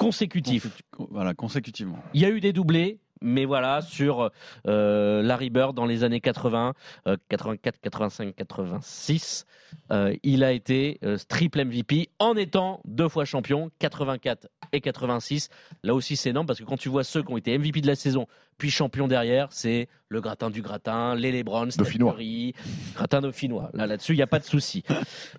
consécutif. 0.00 0.82
Voilà, 1.10 1.34
consécutivement. 1.34 1.98
Il 2.14 2.22
y 2.22 2.24
a 2.24 2.30
eu 2.30 2.40
des 2.40 2.52
doublés, 2.52 2.98
mais 3.22 3.44
voilà, 3.44 3.82
sur 3.82 4.30
euh, 4.66 5.22
Larry 5.22 5.50
Bird 5.50 5.74
dans 5.74 5.86
les 5.86 6.04
années 6.04 6.20
80, 6.20 6.74
euh, 7.06 7.16
84, 7.28 7.80
85, 7.80 8.34
86, 8.34 9.46
euh, 9.92 10.14
il 10.22 10.44
a 10.44 10.52
été 10.52 10.98
euh, 11.04 11.16
triple 11.28 11.64
MVP 11.64 12.10
en 12.18 12.36
étant 12.36 12.80
deux 12.84 13.08
fois 13.08 13.24
champion, 13.24 13.70
84 13.78 14.48
et 14.72 14.80
86. 14.80 15.48
Là 15.82 15.94
aussi, 15.94 16.16
c'est 16.16 16.30
énorme 16.30 16.46
parce 16.46 16.58
que 16.58 16.64
quand 16.64 16.76
tu 16.76 16.88
vois 16.88 17.04
ceux 17.04 17.22
qui 17.22 17.32
ont 17.32 17.36
été 17.36 17.56
MVP 17.56 17.80
de 17.80 17.86
la 17.86 17.96
saison, 17.96 18.26
puis 18.58 18.70
champion 18.70 19.08
derrière, 19.08 19.48
c'est 19.50 19.88
le 20.08 20.20
gratin 20.20 20.50
du 20.50 20.62
gratin, 20.62 21.14
les 21.14 21.32
Lebron, 21.32 21.70
Steph. 21.70 21.98
Curry, 21.98 22.54
gratin 22.94 23.20
dauphinois. 23.20 23.70
Là, 23.72 23.86
là-dessus, 23.86 24.12
il 24.12 24.16
n'y 24.16 24.22
a 24.22 24.26
pas 24.26 24.38
de 24.38 24.44
souci. 24.44 24.84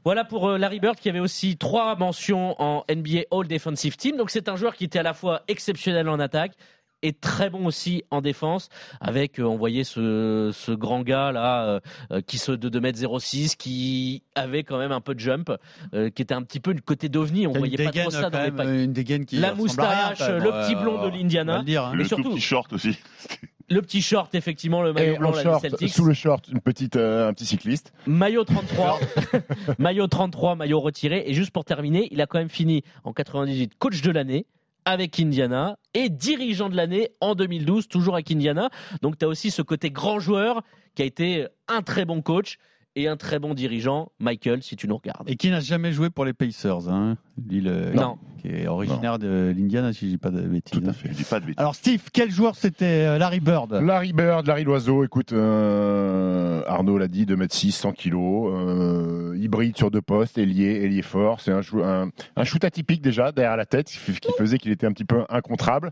Voilà 0.04 0.26
pour 0.26 0.50
euh, 0.50 0.58
Larry 0.58 0.80
Bird 0.80 0.96
qui 0.96 1.10
avait 1.10 1.20
aussi 1.20 1.58
trois 1.58 1.96
mentions 1.96 2.56
en 2.62 2.84
NBA 2.90 3.22
All 3.32 3.48
Defensive 3.48 3.96
Team. 3.96 4.18
Donc 4.18 4.32
c'est 4.32 4.50
un 4.50 4.56
joueur 4.56 4.76
qui 4.76 4.86
était 4.86 5.00
à 5.00 5.04
la 5.04 5.14
fois 5.14 5.44
exceptionnel 5.48 6.10
en 6.10 6.20
attaque 6.20 6.54
et 7.02 7.14
très 7.14 7.50
bon 7.50 7.66
aussi 7.66 8.04
en 8.12 8.22
défense 8.22 8.70
avec 9.00 9.40
euh, 9.40 9.44
on 9.44 9.58
voyait 9.58 9.84
ce, 9.84 10.52
ce 10.54 10.72
grand 10.72 11.02
gars 11.02 11.32
là 11.32 11.66
euh, 11.66 11.80
euh, 12.12 12.22
qui 12.22 12.38
se 12.38 12.52
de 12.52 12.70
2m06 12.70 13.56
qui 13.56 14.24
avait 14.36 14.64
quand 14.64 14.78
même 14.78 14.92
un 14.92 15.02
peu 15.02 15.16
de 15.16 15.20
jump 15.20 15.52
euh, 15.94 16.10
qui 16.10 16.22
était 16.22 16.34
un 16.34 16.44
petit 16.44 16.60
peu 16.60 16.74
du 16.74 16.82
côté 16.82 17.10
d'OVNI 17.10 17.48
on 17.48 17.54
voyait 17.54 17.84
pas 17.84 17.92
trop 17.92 18.10
ça 18.10 18.30
dans 18.30 18.40
les 18.40 18.46
même, 18.46 18.56
packs. 18.56 18.68
une 18.68 18.94
dégaine 18.94 19.26
qui 19.26 19.38
la 19.38 19.50
rien, 19.50 19.58
moustache 19.58 20.20
le 20.20 20.66
petit 20.66 20.76
blond 20.76 21.04
de 21.04 21.10
l'Indiana 21.10 21.60
le 21.60 21.64
dire, 21.64 21.86
hein. 21.86 21.94
Le 21.94 22.08
tout 22.08 22.18
petit 22.18 22.42
short 22.42 22.74
aussi. 22.74 22.98
le 23.72 23.82
petit 23.82 24.02
short 24.02 24.36
effectivement 24.36 24.82
le 24.82 24.94
maillot 24.94 25.16
Et 25.16 25.18
blanc 25.18 25.34
short, 25.34 25.66
sous 25.88 26.06
le 26.06 26.14
short, 26.14 26.48
une 26.50 26.60
petite, 26.60 26.98
euh, 26.98 27.30
un 27.30 27.34
petit 27.34 27.46
cycliste. 27.46 27.94
Maillot 28.06 28.44
33, 28.44 29.00
maillot 29.80 30.08
33, 30.08 30.56
maillot 30.56 30.80
retiré. 30.80 31.24
Et 31.26 31.34
juste 31.34 31.52
pour 31.52 31.66
terminer, 31.66 32.08
il 32.12 32.22
a 32.22 32.28
quand 32.28 32.40
même 32.40 32.50
fini 32.50 32.84
en 33.04 33.14
98 33.14 33.72
coach 33.80 34.02
de 34.02 34.12
l'année 34.12 34.46
avec 34.86 35.20
Indiana 35.20 35.78
et 35.94 36.10
dirigeant 36.10 36.70
de 36.70 36.76
l'année 36.76 37.10
en 37.20 37.36
2012, 37.36 37.88
toujours 37.88 38.16
avec 38.16 38.32
Indiana. 38.32 38.70
Donc 39.02 39.18
tu 39.18 39.26
as 39.26 39.28
aussi 39.28 39.52
ce 39.52 39.62
côté 39.62 39.92
grand 39.92 40.20
joueur 40.20 40.64
qui 40.96 41.02
a 41.02 41.06
été 41.06 41.48
un 41.68 41.82
très 41.82 42.06
bon 42.06 42.22
coach 42.22 42.58
et 42.96 43.08
un 43.08 43.18
très 43.18 43.40
bon 43.40 43.54
dirigeant, 43.54 44.12
Michael, 44.20 44.64
si 44.64 44.76
tu 44.76 44.88
nous 44.88 44.98
regardes. 44.98 45.30
Et 45.30 45.36
qui 45.36 45.50
n'a 45.50 45.60
jamais 45.60 45.92
joué 45.94 46.10
pour 46.10 46.26
les 46.26 46.34
Pacers. 46.34 46.90
Hein. 46.90 47.18
Lui, 47.50 47.62
le- 47.62 47.94
Non. 47.94 48.18
qui 48.42 48.48
est 48.50 48.68
originaire 48.68 49.18
de 49.20 49.54
l'Indiana, 49.56 49.94
si 49.94 50.06
je 50.08 50.12
dis 50.12 50.18
pas 50.18 50.30
de 50.32 50.42
bêtises. 50.42 50.80
Tout 50.82 50.88
à 50.90 50.94
fait. 50.94 51.10
Je 51.10 51.14
dis 51.16 51.24
pas 51.24 51.40
de 51.40 51.46
bêtises. 51.46 51.60
Alors 51.60 51.76
Steve, 51.76 52.02
quel 52.12 52.30
joueur 52.32 52.56
c'était 52.56 53.06
euh, 53.06 53.18
Larry 53.18 53.40
Bird? 53.40 53.72
Larry 53.74 54.14
Bird, 54.14 54.46
Larry 54.48 54.64
Loiseau, 54.64 55.04
écoute, 55.04 55.32
euh, 55.32 56.62
Arnaud 56.68 56.98
l'a 56.98 57.08
dit, 57.08 57.26
2m6, 57.26 57.72
100 57.72 57.92
kg, 57.94 58.14
euh, 58.16 59.36
hybride 59.40 59.78
sur 59.78 59.92
deux 59.92 60.02
postes, 60.02 60.38
ailier, 60.38 60.82
ailier 60.84 61.02
fort. 61.02 61.40
C'est 61.40 61.52
un, 61.52 61.62
un, 61.84 62.10
un 62.36 62.44
shoot 62.44 62.64
atypique 62.64 63.02
déjà, 63.02 63.32
derrière 63.32 63.58
la 63.58 63.66
tête, 63.66 63.88
qui 63.88 64.00
qui 64.20 64.32
faisait 64.38 64.58
qu'il 64.58 64.72
était 64.72 64.88
un 64.88 64.92
petit 64.92 65.06
peu 65.06 65.24
incontrable. 65.30 65.92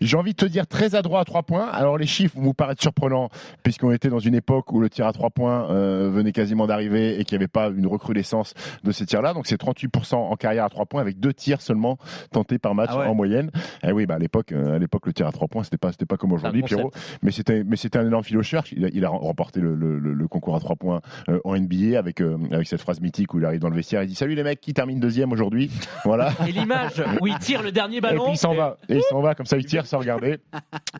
J'ai 0.00 0.16
envie 0.16 0.32
de 0.32 0.36
te 0.36 0.46
dire 0.46 0.66
très 0.66 0.94
adroit 0.94 1.20
à 1.20 1.24
trois 1.24 1.42
points. 1.42 1.66
Alors 1.68 1.96
les 1.98 2.06
chiffres 2.06 2.36
vont 2.36 2.42
vous 2.42 2.54
paraître 2.54 2.82
surprenants, 2.82 3.28
puisqu'on 3.62 3.92
était 3.92 4.08
dans 4.08 4.18
une 4.18 4.34
époque 4.34 4.72
où 4.72 4.80
le 4.80 4.88
tir 4.90 5.06
à 5.06 5.12
trois 5.12 5.30
points 5.30 5.70
euh, 5.70 6.10
venait 6.12 6.32
quasiment 6.40 6.66
d'arriver 6.66 7.20
et 7.20 7.24
qu'il 7.24 7.36
n'y 7.36 7.42
avait 7.44 7.48
pas 7.48 7.68
une 7.68 7.86
recrudescence 7.86 8.54
de 8.82 8.92
ces 8.92 9.04
tirs-là. 9.04 9.34
Donc 9.34 9.46
c'est 9.46 9.60
38% 9.60 10.14
en 10.14 10.36
carrière 10.36 10.64
à 10.64 10.68
trois 10.70 10.86
points, 10.86 11.02
avec 11.02 11.20
deux 11.20 11.34
tirs 11.34 11.60
seulement 11.60 11.98
tentés 12.32 12.58
par 12.58 12.74
match 12.74 12.88
Ah 12.92 12.98
ouais. 13.00 13.06
en 13.06 13.14
moyenne. 13.14 13.50
Eh 13.82 13.92
oui, 13.92 14.06
bah 14.06 14.14
à 14.14 14.18
l'époque, 14.18 14.52
euh, 14.52 14.76
à 14.76 14.78
l'époque 14.78 15.06
le 15.06 15.12
tir 15.12 15.26
à 15.26 15.32
trois 15.32 15.48
points, 15.48 15.64
c'était 15.64 15.76
pas, 15.76 15.92
c'était 15.92 16.06
pas 16.06 16.16
comme 16.16 16.32
aujourd'hui, 16.32 16.62
concept. 16.62 16.76
Pierrot. 16.78 16.92
Mais 17.22 17.30
c'était, 17.30 17.62
mais 17.64 17.76
c'était 17.76 17.98
un 17.98 18.06
énorme 18.06 18.24
filocheur. 18.24 18.64
Il 18.72 18.84
a, 18.86 18.88
il 18.92 19.04
a 19.04 19.10
remporté 19.10 19.60
le, 19.60 19.74
le- 19.74 19.98
le- 19.98 20.14
le 20.14 20.28
concours 20.28 20.56
à 20.56 20.60
trois 20.60 20.76
points 20.76 21.00
euh, 21.28 21.38
en 21.44 21.56
NBA 21.58 21.98
avec 21.98 22.20
euh, 22.22 22.38
avec 22.52 22.66
cette 22.66 22.80
phrase 22.80 23.00
mythique 23.00 23.34
où 23.34 23.38
il 23.38 23.44
arrive 23.44 23.60
dans 23.60 23.68
le 23.68 23.76
vestiaire, 23.76 24.02
il 24.02 24.08
dit 24.08 24.14
salut 24.14 24.34
les 24.34 24.42
mecs, 24.42 24.60
qui 24.60 24.72
termine 24.72 24.98
deuxième 25.00 25.30
aujourd'hui? 25.32 25.70
Voilà. 26.04 26.32
Et 26.48 26.52
l'image 26.52 27.02
où 27.20 27.26
il 27.26 27.38
tire 27.38 27.62
le 27.62 27.70
dernier 27.72 27.98
Et 27.98 28.00
ballon. 28.00 28.24
puis 28.24 28.32
il 28.34 28.38
s'en 28.38 28.54
va. 28.54 28.78
Et 28.88 28.96
il 28.96 29.02
s'en 29.02 29.20
va 29.20 29.34
comme 29.34 29.44
ça, 29.46 29.58
il 29.58 29.66
tire 29.66 29.84
sans 29.86 29.98
regarder. 29.98 30.38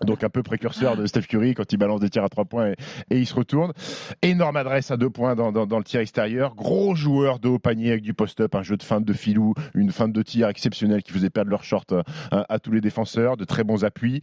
Donc 0.05 0.23
un 0.25 0.29
peu 0.29 0.43
précurseur 0.43 0.97
de 0.97 1.07
Steph 1.07 1.23
Curry 1.23 1.55
quand 1.55 1.73
il 1.73 1.77
balance 1.79 2.01
des 2.01 2.11
tirs 2.11 2.25
à 2.25 2.29
trois 2.29 2.45
points 2.45 2.69
et, 2.69 2.75
et 3.11 3.19
il 3.19 3.27
se 3.27 3.35
retourne. 3.35 3.73
Énorme 4.23 4.57
adresse 4.57 4.91
à 4.91 4.97
deux 4.97 5.09
points 5.11 5.30
dans, 5.35 5.53
dans- 5.53 5.67
dans 5.67 5.79
le 5.79 5.85
tir 5.85 6.01
extérieur. 6.01 6.55
Gros 6.55 6.95
joueur 6.95 7.39
de 7.39 7.49
haut 7.49 7.59
panier 7.59 7.91
avec 7.93 8.03
du 8.03 8.15
post-up, 8.15 8.55
un 8.55 8.63
jeu 8.63 8.77
de 8.77 8.83
feinte 8.83 9.05
de 9.05 9.13
filou, 9.13 9.55
une 9.75 9.91
feinte 9.93 10.13
de 10.13 10.23
tir 10.23 10.49
exceptionnelle 10.49 11.03
qui 11.03 11.13
faisait 11.13 11.31
perdre 11.31 11.51
leur 11.51 11.65
short 11.65 11.93
euh, 11.93 12.03
à, 12.31 12.47
à 12.55 12.59
tous 12.59 12.73
les 12.73 12.81
défenseurs, 12.81 13.37
de 13.37 13.45
très 13.45 13.65
bons 13.65 13.85
appuis. 13.85 14.21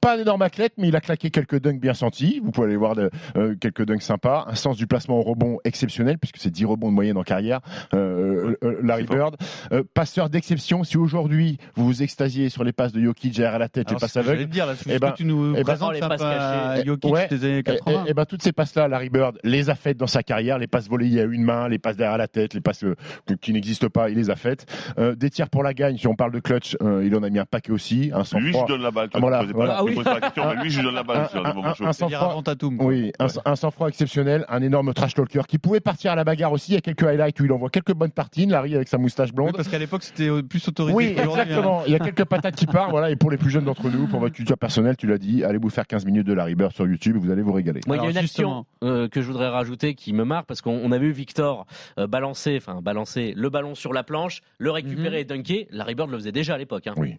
Pas 0.00 0.16
un 0.16 0.20
énorme 0.20 0.42
athlète, 0.42 0.74
mais 0.78 0.88
il 0.88 0.96
a 0.96 1.00
claqué 1.00 1.30
quelques 1.30 1.60
dunks 1.60 1.80
bien 1.80 1.94
sentis. 1.94 2.40
Vous 2.44 2.50
pouvez 2.50 2.66
aller 2.68 2.76
voir 2.76 2.94
de- 2.94 3.10
euh, 3.36 3.54
quelques 3.60 3.84
dunks 3.84 4.02
sympas. 4.02 4.44
Un 4.48 4.54
sens 4.54 4.76
du 4.76 4.86
placement 4.86 5.18
au 5.18 5.22
rebond 5.22 5.58
exceptionnel, 5.64 6.18
puisque 6.18 6.36
c'est 6.38 6.50
10 6.50 6.64
rebonds 6.64 6.88
de 6.90 6.94
moyenne 6.94 7.16
en 7.16 7.22
carrière. 7.22 7.60
Euh, 7.94 8.54
euh, 8.62 8.80
Larry 8.82 9.02
C'est 9.08 9.16
fort. 9.16 9.30
Bird. 9.32 9.36
Euh, 9.72 9.82
passeur 9.94 10.30
d'exception. 10.30 10.84
Si 10.84 10.96
aujourd'hui 10.96 11.58
vous 11.74 11.86
vous 11.86 12.02
extasiez 12.02 12.48
sur 12.48 12.64
les 12.64 12.72
passes 12.72 12.92
de 12.92 13.00
Jokic 13.00 13.34
derrière 13.36 13.58
la 13.58 13.68
tête, 13.68 13.88
les 13.88 13.92
Alors, 13.92 14.00
passes 14.00 14.12
que 14.12 14.20
j'allais 14.22 14.30
aveugles, 14.30 14.48
te 14.48 14.54
dire, 14.54 14.66
là, 14.66 14.74
Eh 14.88 14.98
ben- 14.98 15.12
tu 15.16 15.24
nous 15.24 15.52
eh 15.52 15.56
ben- 15.58 15.64
présentes 15.64 15.90
Oh, 15.90 15.94
les 15.94 16.00
passes 16.00 16.20
pas 16.20 16.72
cachées. 16.76 16.86
Jokic 16.86 17.12
Ouais. 17.12 17.28
des 17.28 17.44
années 17.44 17.58
et, 17.58 17.62
80. 17.62 18.04
et- 18.06 18.10
et 18.10 18.14
ben, 18.14 18.24
toutes 18.24 18.42
ces 18.42 18.52
passes-là, 18.52 18.88
Larry 18.88 19.08
Bird 19.10 19.38
les 19.44 19.70
a 19.70 19.74
faites 19.74 19.96
dans 19.96 20.06
sa 20.06 20.22
carrière. 20.22 20.45
Les 20.58 20.66
passes 20.68 20.88
volées 20.88 21.20
à 21.20 21.24
une 21.24 21.42
main, 21.42 21.68
les 21.68 21.78
passes 21.78 21.96
derrière 21.96 22.18
la 22.18 22.28
tête, 22.28 22.54
les 22.54 22.60
passes 22.60 22.84
euh, 22.84 22.94
qui 23.40 23.52
n'existent 23.52 23.88
pas, 23.88 24.08
il 24.10 24.16
les 24.16 24.30
a 24.30 24.36
faites. 24.36 24.64
Euh, 24.98 25.14
des 25.14 25.28
tirs 25.30 25.50
pour 25.50 25.62
la 25.62 25.74
gagne, 25.74 25.96
si 25.98 26.06
on 26.06 26.14
parle 26.14 26.32
de 26.32 26.38
clutch, 26.40 26.76
euh, 26.82 27.04
il 27.04 27.14
en 27.16 27.22
a 27.22 27.30
mis 27.30 27.38
un 27.38 27.44
paquet 27.44 27.72
aussi. 27.72 28.10
Un 28.14 28.22
Lui, 28.38 28.52
je 28.52 28.58
lui 28.58 28.64
donne 28.68 28.82
la 28.82 28.90
balle. 28.90 29.08
Ah, 29.12 29.18
voilà, 29.18 29.42
voilà. 29.52 29.72
pas, 29.74 29.78
Ah 29.80 29.84
oui. 29.84 29.96
la 30.04 30.20
question, 30.20 30.44
mais 30.54 30.62
lui, 30.62 30.70
je 30.70 30.78
lui 30.78 30.84
donne 30.86 30.94
la 30.94 31.02
balle. 31.02 31.28
chauds. 31.32 31.84
un 31.84 31.92
sang-froid. 31.92 32.42
Oui, 32.78 33.12
un, 33.18 33.26
un 33.44 33.56
sang-froid 33.56 33.88
exceptionnel, 33.88 34.44
un 34.48 34.62
énorme 34.62 34.94
trash 34.94 35.14
talker 35.14 35.42
qui 35.48 35.58
pouvait 35.58 35.80
partir 35.80 36.12
à 36.12 36.14
la 36.14 36.24
bagarre 36.24 36.52
aussi. 36.52 36.72
Il 36.72 36.74
y 36.74 36.78
a 36.78 36.80
quelques 36.80 37.02
highlights 37.02 37.40
où 37.40 37.44
il 37.44 37.52
envoie 37.52 37.70
quelques 37.70 37.94
bonnes 37.94 38.10
tartines, 38.12 38.50
Larry 38.50 38.74
avec 38.74 38.88
sa 38.88 38.98
moustache 38.98 39.30
Oui, 39.30 39.34
blonde. 39.36 39.56
parce 39.56 39.68
qu'à 39.68 39.78
l'époque, 39.78 40.02
c'était 40.02 40.30
plus 40.42 40.66
autorisé. 40.68 40.94
Oui, 40.96 41.14
hein. 41.18 41.24
exactement. 41.24 41.82
Il 41.86 41.92
y 41.92 41.96
a 41.96 41.98
quelques 41.98 42.24
patates 42.24 42.56
qui 42.56 42.66
partent. 42.66 42.90
Voilà. 42.90 43.10
Et 43.10 43.16
pour 43.16 43.30
les 43.30 43.36
plus 43.36 43.50
jeunes 43.50 43.64
d'entre 43.64 43.88
nous, 43.90 44.06
pour 44.06 44.20
votre 44.20 44.34
culture 44.34 44.58
personnelle, 44.58 44.96
tu 44.96 45.06
l'as 45.06 45.18
dit, 45.18 45.44
allez 45.44 45.58
vous 45.58 45.70
faire 45.70 45.86
15 45.86 46.04
minutes 46.04 46.26
de 46.26 46.32
Larry 46.32 46.54
Bird 46.54 46.72
sur 46.72 46.86
YouTube 46.86 47.16
et 47.16 47.18
vous 47.18 47.30
allez 47.30 47.42
vous 47.42 47.52
régaler. 47.52 47.80
Moi, 47.86 47.96
il 47.96 48.02
y 48.04 48.06
a 48.06 48.10
une 48.10 48.16
action 48.18 48.66
euh, 48.84 49.08
que 49.08 49.20
je 49.22 49.26
voudrais 49.26 49.48
rajouter 49.48 49.94
qui 49.94 50.12
me 50.12 50.24
marque 50.24 50.35
parce 50.44 50.60
qu'on 50.62 50.80
on 50.82 50.92
a 50.92 50.98
vu 50.98 51.12
Victor 51.12 51.66
euh, 51.98 52.06
balancer, 52.06 52.56
enfin 52.56 52.80
balancer 52.82 53.32
le 53.36 53.50
ballon 53.50 53.74
sur 53.74 53.92
la 53.92 54.02
planche, 54.02 54.40
le 54.58 54.70
récupérer 54.70 55.20
et 55.20 55.24
dunker. 55.24 55.66
Larry 55.70 55.94
Bird 55.94 56.10
le 56.10 56.18
faisait 56.18 56.32
déjà 56.32 56.54
à 56.54 56.58
l'époque. 56.58 56.86
hein. 56.86 56.94
Oui. 56.96 57.16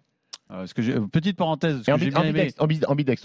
Euh, 0.50 0.66
ce 0.66 0.74
que 0.74 0.82
j'ai- 0.82 0.94
petite 1.12 1.36
parenthèse, 1.36 1.82
ce 1.82 1.92
que 1.92 1.98
j'ai 1.98 2.10
bien 2.10 2.24
aimé. 2.24 2.50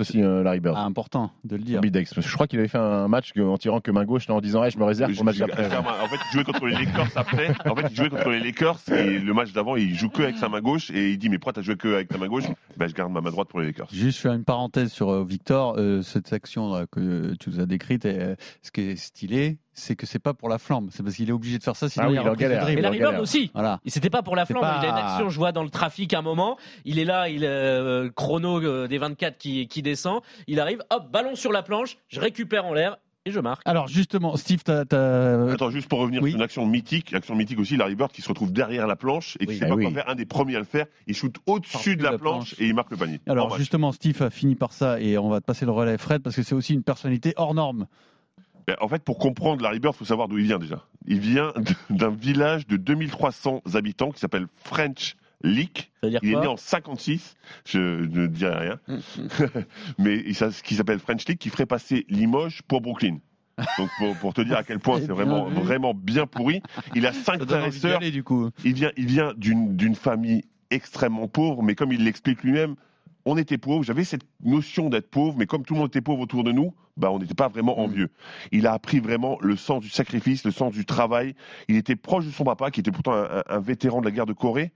aussi, 0.01 0.21
euh, 0.21 0.43
Larry 0.43 0.59
Bird. 0.59 0.75
Ah, 0.77 0.85
important 0.85 1.31
de 1.45 1.55
le 1.55 1.63
dire. 1.63 1.81
Je 1.81 2.35
crois 2.35 2.49
qu'il 2.49 2.59
avait 2.59 2.67
fait 2.67 2.79
un 2.79 3.07
match 3.07 3.33
que- 3.33 3.41
en 3.41 3.57
tirant 3.59 3.81
que 3.81 3.93
main 3.93 4.05
gauche 4.05 4.29
en 4.29 4.41
disant 4.41 4.65
hey, 4.65 4.73
je 4.73 4.79
me 4.79 4.83
réserve 4.83 5.13
pour 5.15 5.23
le 5.25 5.27
match 5.27 5.39
d'après. 5.39 5.67
En 5.77 6.09
fait, 6.09 6.17
il 6.17 6.33
jouait 6.33 6.43
contre 6.43 6.67
les 6.67 6.75
Lakers 6.75 7.07
après. 7.15 7.55
En 7.65 7.77
fait, 7.77 7.87
il 7.91 7.97
jouait 7.97 8.09
contre 8.11 8.29
les 8.31 8.41
Lakers 8.41 8.81
et 8.91 9.21
le 9.21 9.35
match 9.35 9.53
d'avant, 9.53 9.77
il 9.77 9.95
joue 9.95 10.09
que 10.09 10.25
avec 10.25 10.37
sa 10.37 10.49
main 10.49 10.61
gauche 10.61 10.91
et 10.91 11.11
il 11.13 11.19
dit 11.19 11.29
mais 11.29 11.39
pourquoi 11.39 11.53
t'as 11.53 11.63
joué 11.63 11.77
que 11.77 11.95
avec 11.95 12.09
ta 12.09 12.19
main 12.19 12.27
gauche? 12.27 12.43
Ben 12.77 12.89
je 12.89 12.95
garde 12.95 13.13
ma 13.13 13.21
main 13.21 13.31
droite 13.31 13.47
pour 13.47 13.61
les 13.61 13.67
Lakers. 13.67 13.87
Juste 13.93 14.19
faire 14.19 14.33
une 14.33 14.43
parenthèse 14.45 14.91
sur 14.91 15.11
euh, 15.11 15.25
Victor, 15.25 15.77
euh, 15.79 16.03
cette 16.03 16.33
action 16.33 16.75
là, 16.75 16.87
que 16.91 17.35
tu 17.39 17.51
nous 17.51 17.61
as 17.61 17.67
décrite, 17.67 18.05
euh, 18.05 18.35
ce 18.63 18.73
qui 18.73 18.81
est 18.81 18.97
stylé, 18.97 19.59
c'est 19.75 19.97
que 19.97 20.07
c'est 20.07 20.19
pas 20.19 20.35
pour 20.35 20.49
la 20.49 20.59
flamme, 20.59 20.89
c'est 20.93 21.03
parce 21.03 21.17
qu'il 21.17 21.29
est 21.29 21.33
obligé 21.33 21.59
de 21.59 21.63
faire 21.63 21.77
ça, 21.77 21.89
sinon 21.89 22.07
Ah 22.07 22.11
oui, 22.11 22.19
il 22.23 22.29
en 22.29 22.35
galère. 22.35 22.65
Mais 22.67 22.77
Larry 22.81 22.99
en 23.05 23.11
Bird 23.11 23.21
aussi. 23.23 23.51
Voilà. 23.55 23.81
Et 23.85 23.91
C'était 23.91 24.11
pas 24.11 24.23
pour 24.23 24.37
la 24.37 24.45
C'est 24.45 24.53
flamme, 24.53 24.63
pas- 24.63 24.81
il 24.83 24.87
a 24.87 24.91
une 24.91 24.97
action, 25.07 25.29
je 25.31 25.39
vois 25.39 25.53
dans 25.53 25.63
le 25.65 25.71
trafic 25.71 26.13
à 26.15 26.19
un 26.19 26.23
moment, 26.23 26.59
il 26.85 26.99
est 26.99 27.05
là, 27.05 27.29
il 27.29 27.45
euh, 27.45 28.11
chrono 28.15 28.61
euh, 28.63 28.87
des 28.89 28.99
24 28.99 29.39
qui, 29.39 29.67
qui 29.69 29.83
descend, 29.83 30.21
il 30.47 30.61
arrive, 30.61 30.83
hop, 30.91 31.11
ballon 31.11 31.35
sur 31.35 31.53
la 31.53 31.63
planche, 31.63 31.97
je 32.09 32.21
récupère 32.21 32.65
en 32.67 32.75
l'air 32.75 32.99
et 33.25 33.31
je 33.31 33.39
marque. 33.39 33.63
Alors 33.67 33.87
justement, 33.87 34.37
Steve, 34.37 34.63
t'as, 34.65 34.85
t'as- 34.85 35.53
Attends, 35.53 35.71
juste 35.71 35.89
pour 35.89 36.01
revenir 36.01 36.21
Oui. 36.23 36.31
sur 36.33 36.39
une 36.39 36.43
action 36.45 36.67
mythique, 36.67 37.15
action 37.15 37.37
mythique 37.37 37.61
aussi, 37.61 37.77
Larry 37.77 37.95
Bird 37.95 38.11
qui 38.11 38.21
se 38.21 38.29
retrouve 38.29 38.53
derrière 38.53 38.87
la 38.89 38.97
planche 38.97 39.37
et 39.39 39.47
qui 39.47 39.53
Oui. 39.53 39.59
sait 39.59 39.65
Ah 39.67 39.69
pas 39.69 39.75
oui. 39.77 39.85
quoi 39.85 39.93
faire, 39.95 40.09
un 40.09 40.17
des 40.17 40.27
premiers 40.27 40.57
à 40.57 40.59
le 40.59 40.65
faire, 40.65 40.87
il 41.07 41.15
shoot 41.15 41.35
au-dessus 41.47 41.95
de 41.97 42.03
la 42.03 42.11
la 42.11 42.19
planche 42.19 42.51
planche. 42.51 42.61
et 42.61 42.67
il 42.67 42.75
marque 42.75 42.91
le 42.91 42.97
panier. 42.97 43.21
Alors 43.29 43.57
justement, 43.57 43.93
Steve 43.93 44.21
a 44.23 44.31
fini 44.31 44.57
par 44.57 44.73
ça 44.73 45.01
et 45.01 45.17
on 45.19 45.29
va 45.29 45.41
te 45.41 45.47
passer 45.47 45.65
le 45.65 45.71
relais, 45.71 45.99
Fred, 45.99 46.21
parce 46.21 46.35
que 46.37 46.43
c'est 46.43 46.55
aussi 46.57 46.75
une 46.75 46.83
personnalité 46.83 47.33
hors 47.37 47.55
norme. 47.55 47.87
Ben, 48.73 48.85
En 48.85 48.89
fait, 48.89 49.03
pour 49.03 49.19
comprendre 49.19 49.63
Larry 49.63 49.79
Bird, 49.79 49.95
il 49.95 49.99
faut 49.99 50.05
savoir 50.05 50.29
d'où 50.29 50.39
il 50.39 50.45
vient 50.45 50.59
déjà. 50.59 50.85
Il 51.07 51.21
vient 51.21 51.53
d'un 51.91 52.11
village 52.11 52.67
de 52.67 52.77
2300 52.77 53.63
habitants 53.75 54.11
qui 54.11 54.21
s'appelle 54.21 54.47
French 54.57 55.17
dire 55.45 55.91
Il 56.03 56.15
est 56.15 56.41
né 56.41 56.47
en 56.47 56.57
56, 56.57 57.35
je 57.67 57.79
ne 57.79 58.27
dirai 58.27 58.69
rien, 58.69 58.81
mais 59.99 60.33
ce 60.33 60.63
qui 60.63 60.77
s'appelle 60.77 61.01
French 61.01 61.27
Lick, 61.27 61.39
qui 61.39 61.51
ferait 61.51 61.67
passer 61.67 62.07
Limoges 62.09 62.63
pour 62.63 62.81
Brooklyn. 62.81 63.19
Donc 63.79 63.91
pour, 63.99 64.17
pour 64.17 64.35
te 64.35 64.41
dire 64.41 64.57
à 64.57 64.63
quel 64.63 64.79
point 64.79 65.01
c'est 65.01 65.09
vraiment 65.09 65.47
vu. 65.47 65.61
vraiment 65.61 65.95
bien 65.95 66.27
pourri. 66.27 66.63
Il 66.95 67.07
a 67.07 67.13
cinq 67.13 67.43
frères 67.45 67.67
et 67.67 67.73
sœurs. 67.73 68.01
Il 68.65 68.75
vient, 68.75 68.91
il 68.97 69.07
vient 69.07 69.35
d'une 69.37 69.95
famille 69.95 70.45
extrêmement 70.71 71.29
pauvre, 71.29 71.63
mais 71.63 71.75
comme 71.75 71.93
il 71.93 72.05
l'explique 72.05 72.43
lui-même, 72.43 72.77
on 73.25 73.37
était 73.37 73.59
pauvre. 73.59 73.83
J'avais 73.85 74.05
cette 74.05 74.23
notion 74.45 74.89
d'être 74.91 75.11
pauvre, 75.11 75.37
mais 75.39 75.47
comme 75.47 75.65
tout 75.65 75.75
le 75.75 75.81
monde 75.81 75.89
était 75.89 76.01
pauvre 76.01 76.21
autour 76.21 76.45
de 76.45 76.53
nous, 76.53 76.75
bah 76.97 77.11
on 77.11 77.19
n'était 77.19 77.35
pas 77.35 77.49
vraiment 77.49 77.79
envieux. 77.81 78.11
Il 78.51 78.67
a 78.67 78.73
appris 78.73 79.01
vraiment 79.01 79.39
le 79.41 79.57
sens 79.57 79.83
du 79.83 79.89
sacrifice, 79.89 80.45
le 80.45 80.51
sens 80.51 80.73
du 80.73 80.85
travail. 80.85 81.35
Il 81.69 81.77
était 81.77 81.97
proche 81.97 82.27
de 82.27 82.31
son 82.31 82.45
papa, 82.45 82.71
qui 82.71 82.81
était 82.81 82.91
pourtant 82.91 83.13
un, 83.15 83.39
un- 83.39 83.43
un 83.49 83.61
vétéran 83.61 84.01
de 84.01 84.07
la 84.07 84.11
guerre 84.11 84.27
de 84.27 84.33
Corée, 84.33 84.73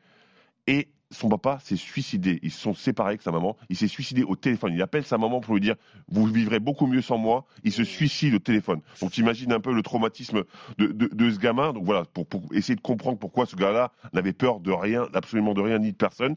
et 0.66 0.88
son 1.10 1.28
papa 1.28 1.58
s'est 1.62 1.76
suicidé. 1.76 2.38
Ils 2.42 2.50
se 2.50 2.60
sont 2.60 2.74
séparés 2.74 3.10
avec 3.10 3.22
sa 3.22 3.30
maman. 3.30 3.56
Il 3.68 3.76
s'est 3.76 3.88
suicidé 3.88 4.22
au 4.22 4.36
téléphone. 4.36 4.72
Il 4.74 4.82
appelle 4.82 5.04
sa 5.04 5.18
maman 5.18 5.40
pour 5.40 5.54
lui 5.54 5.60
dire 5.60 5.76
Vous 6.08 6.26
vivrez 6.26 6.58
beaucoup 6.58 6.86
mieux 6.86 7.02
sans 7.02 7.18
moi. 7.18 7.46
Il 7.64 7.72
se 7.72 7.84
suicide 7.84 8.34
au 8.34 8.38
téléphone. 8.38 8.80
Donc, 9.00 9.12
t'imagines 9.12 9.52
un 9.52 9.60
peu 9.60 9.72
le 9.72 9.82
traumatisme 9.82 10.44
de, 10.78 11.30
ce 11.30 11.38
gamin. 11.38 11.72
Donc, 11.72 11.84
voilà, 11.84 12.04
pour, 12.04 12.26
pour 12.26 12.42
essayer 12.52 12.74
de 12.74 12.80
comprendre 12.80 13.18
pourquoi 13.18 13.46
ce 13.46 13.56
gars-là 13.56 13.92
n'avait 14.12 14.32
peur 14.32 14.60
de 14.60 14.72
rien, 14.72 15.06
absolument 15.14 15.54
de 15.54 15.60
rien, 15.60 15.78
ni 15.78 15.92
de 15.92 15.96
personne. 15.96 16.36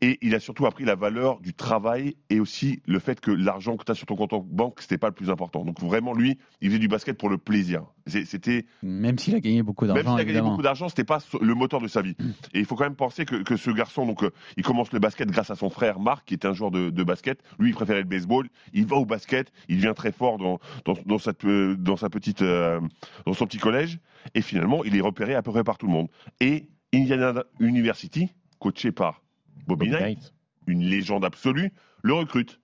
Et 0.00 0.18
il 0.22 0.34
a 0.34 0.40
surtout 0.40 0.66
appris 0.66 0.84
la 0.84 0.94
valeur 0.94 1.40
du 1.40 1.54
travail 1.54 2.16
et 2.30 2.40
aussi 2.40 2.82
le 2.86 2.98
fait 2.98 3.20
que 3.20 3.30
l'argent 3.30 3.76
que 3.76 3.84
tu 3.84 3.92
as 3.92 3.94
sur 3.94 4.06
ton 4.06 4.16
compte 4.16 4.32
en 4.32 4.40
banque, 4.40 4.80
c'était 4.80 4.98
pas 4.98 5.08
le 5.08 5.14
plus 5.14 5.30
important. 5.30 5.64
Donc, 5.64 5.80
vraiment, 5.80 6.12
lui, 6.12 6.38
il 6.60 6.68
faisait 6.68 6.78
du 6.78 6.88
basket 6.88 7.16
pour 7.16 7.28
le 7.28 7.38
plaisir. 7.38 7.84
C'était 8.06 8.66
Même 8.82 9.18
s'il 9.18 9.34
a 9.34 9.40
gagné 9.40 9.62
beaucoup 9.62 9.84
même 9.86 9.94
d'argent, 9.94 10.10
s'il 10.10 10.20
a 10.20 10.24
gagné 10.24 10.30
évidemment. 10.30 10.50
beaucoup 10.50 10.62
d'argent, 10.62 10.88
c'était 10.88 11.04
pas 11.04 11.18
le 11.40 11.54
moteur 11.54 11.80
de 11.80 11.88
sa 11.88 12.02
vie. 12.02 12.16
Et 12.52 12.58
il 12.58 12.64
faut 12.64 12.74
quand 12.74 12.84
même 12.84 12.96
penser 12.96 13.24
que, 13.24 13.42
que 13.42 13.56
ce 13.56 13.70
garçon, 13.70 14.06
donc, 14.06 14.22
euh, 14.24 14.30
il 14.56 14.64
commence 14.64 14.92
le 14.92 14.98
basket 14.98 15.30
grâce 15.30 15.50
à 15.50 15.56
son 15.56 15.70
frère 15.70 16.00
Marc, 16.00 16.26
qui 16.26 16.34
était 16.34 16.48
un 16.48 16.52
joueur 16.52 16.70
de, 16.70 16.90
de 16.90 17.04
basket. 17.04 17.40
Lui, 17.58 17.70
il 17.70 17.74
préférait 17.74 18.00
le 18.02 18.08
baseball. 18.08 18.48
Il 18.72 18.86
va 18.86 18.96
au 18.96 19.04
basket. 19.04 19.52
Il 19.68 19.76
devient 19.76 19.94
très 19.94 20.12
fort 20.12 20.38
dans, 20.38 20.58
dans, 20.84 20.94
dans, 21.06 21.18
cette, 21.18 21.44
euh, 21.44 21.76
dans 21.76 21.96
sa 21.96 22.10
petite, 22.10 22.42
euh, 22.42 22.80
dans 23.26 23.34
son 23.34 23.46
petit 23.46 23.58
collège. 23.58 23.98
Et 24.34 24.42
finalement, 24.42 24.84
il 24.84 24.96
est 24.96 25.00
repéré 25.00 25.34
à 25.34 25.42
peu 25.42 25.52
près 25.52 25.64
par 25.64 25.78
tout 25.78 25.86
le 25.86 25.92
monde. 25.92 26.08
Et 26.40 26.68
Indiana 26.94 27.44
University, 27.60 28.28
coaché 28.58 28.92
par 28.92 29.22
Bobby, 29.66 29.86
Bobby 29.86 29.90
Knight, 29.90 30.18
Knight. 30.18 30.34
une 30.66 30.82
légende 30.82 31.24
absolue, 31.24 31.72
le 32.02 32.14
recrute. 32.14 32.60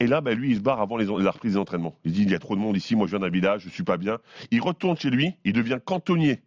Et 0.00 0.06
là, 0.06 0.20
bah, 0.20 0.34
lui, 0.34 0.50
il 0.50 0.56
se 0.56 0.60
barre 0.60 0.80
avant 0.80 0.96
les, 0.96 1.06
la 1.06 1.30
reprise 1.30 1.52
des 1.52 1.58
entraînements. 1.58 1.94
Il 2.04 2.12
dit, 2.12 2.22
il 2.22 2.30
y 2.30 2.34
a 2.34 2.38
trop 2.38 2.56
de 2.56 2.60
monde 2.60 2.76
ici, 2.76 2.96
moi 2.96 3.06
je 3.06 3.12
viens 3.12 3.20
d'un 3.20 3.30
village, 3.32 3.62
je 3.64 3.68
suis 3.70 3.82
pas 3.84 3.96
bien. 3.96 4.18
Il 4.50 4.60
retourne 4.60 4.96
chez 4.96 5.10
lui, 5.10 5.34
il 5.44 5.52
devient 5.52 5.78
cantonnier. 5.84 6.40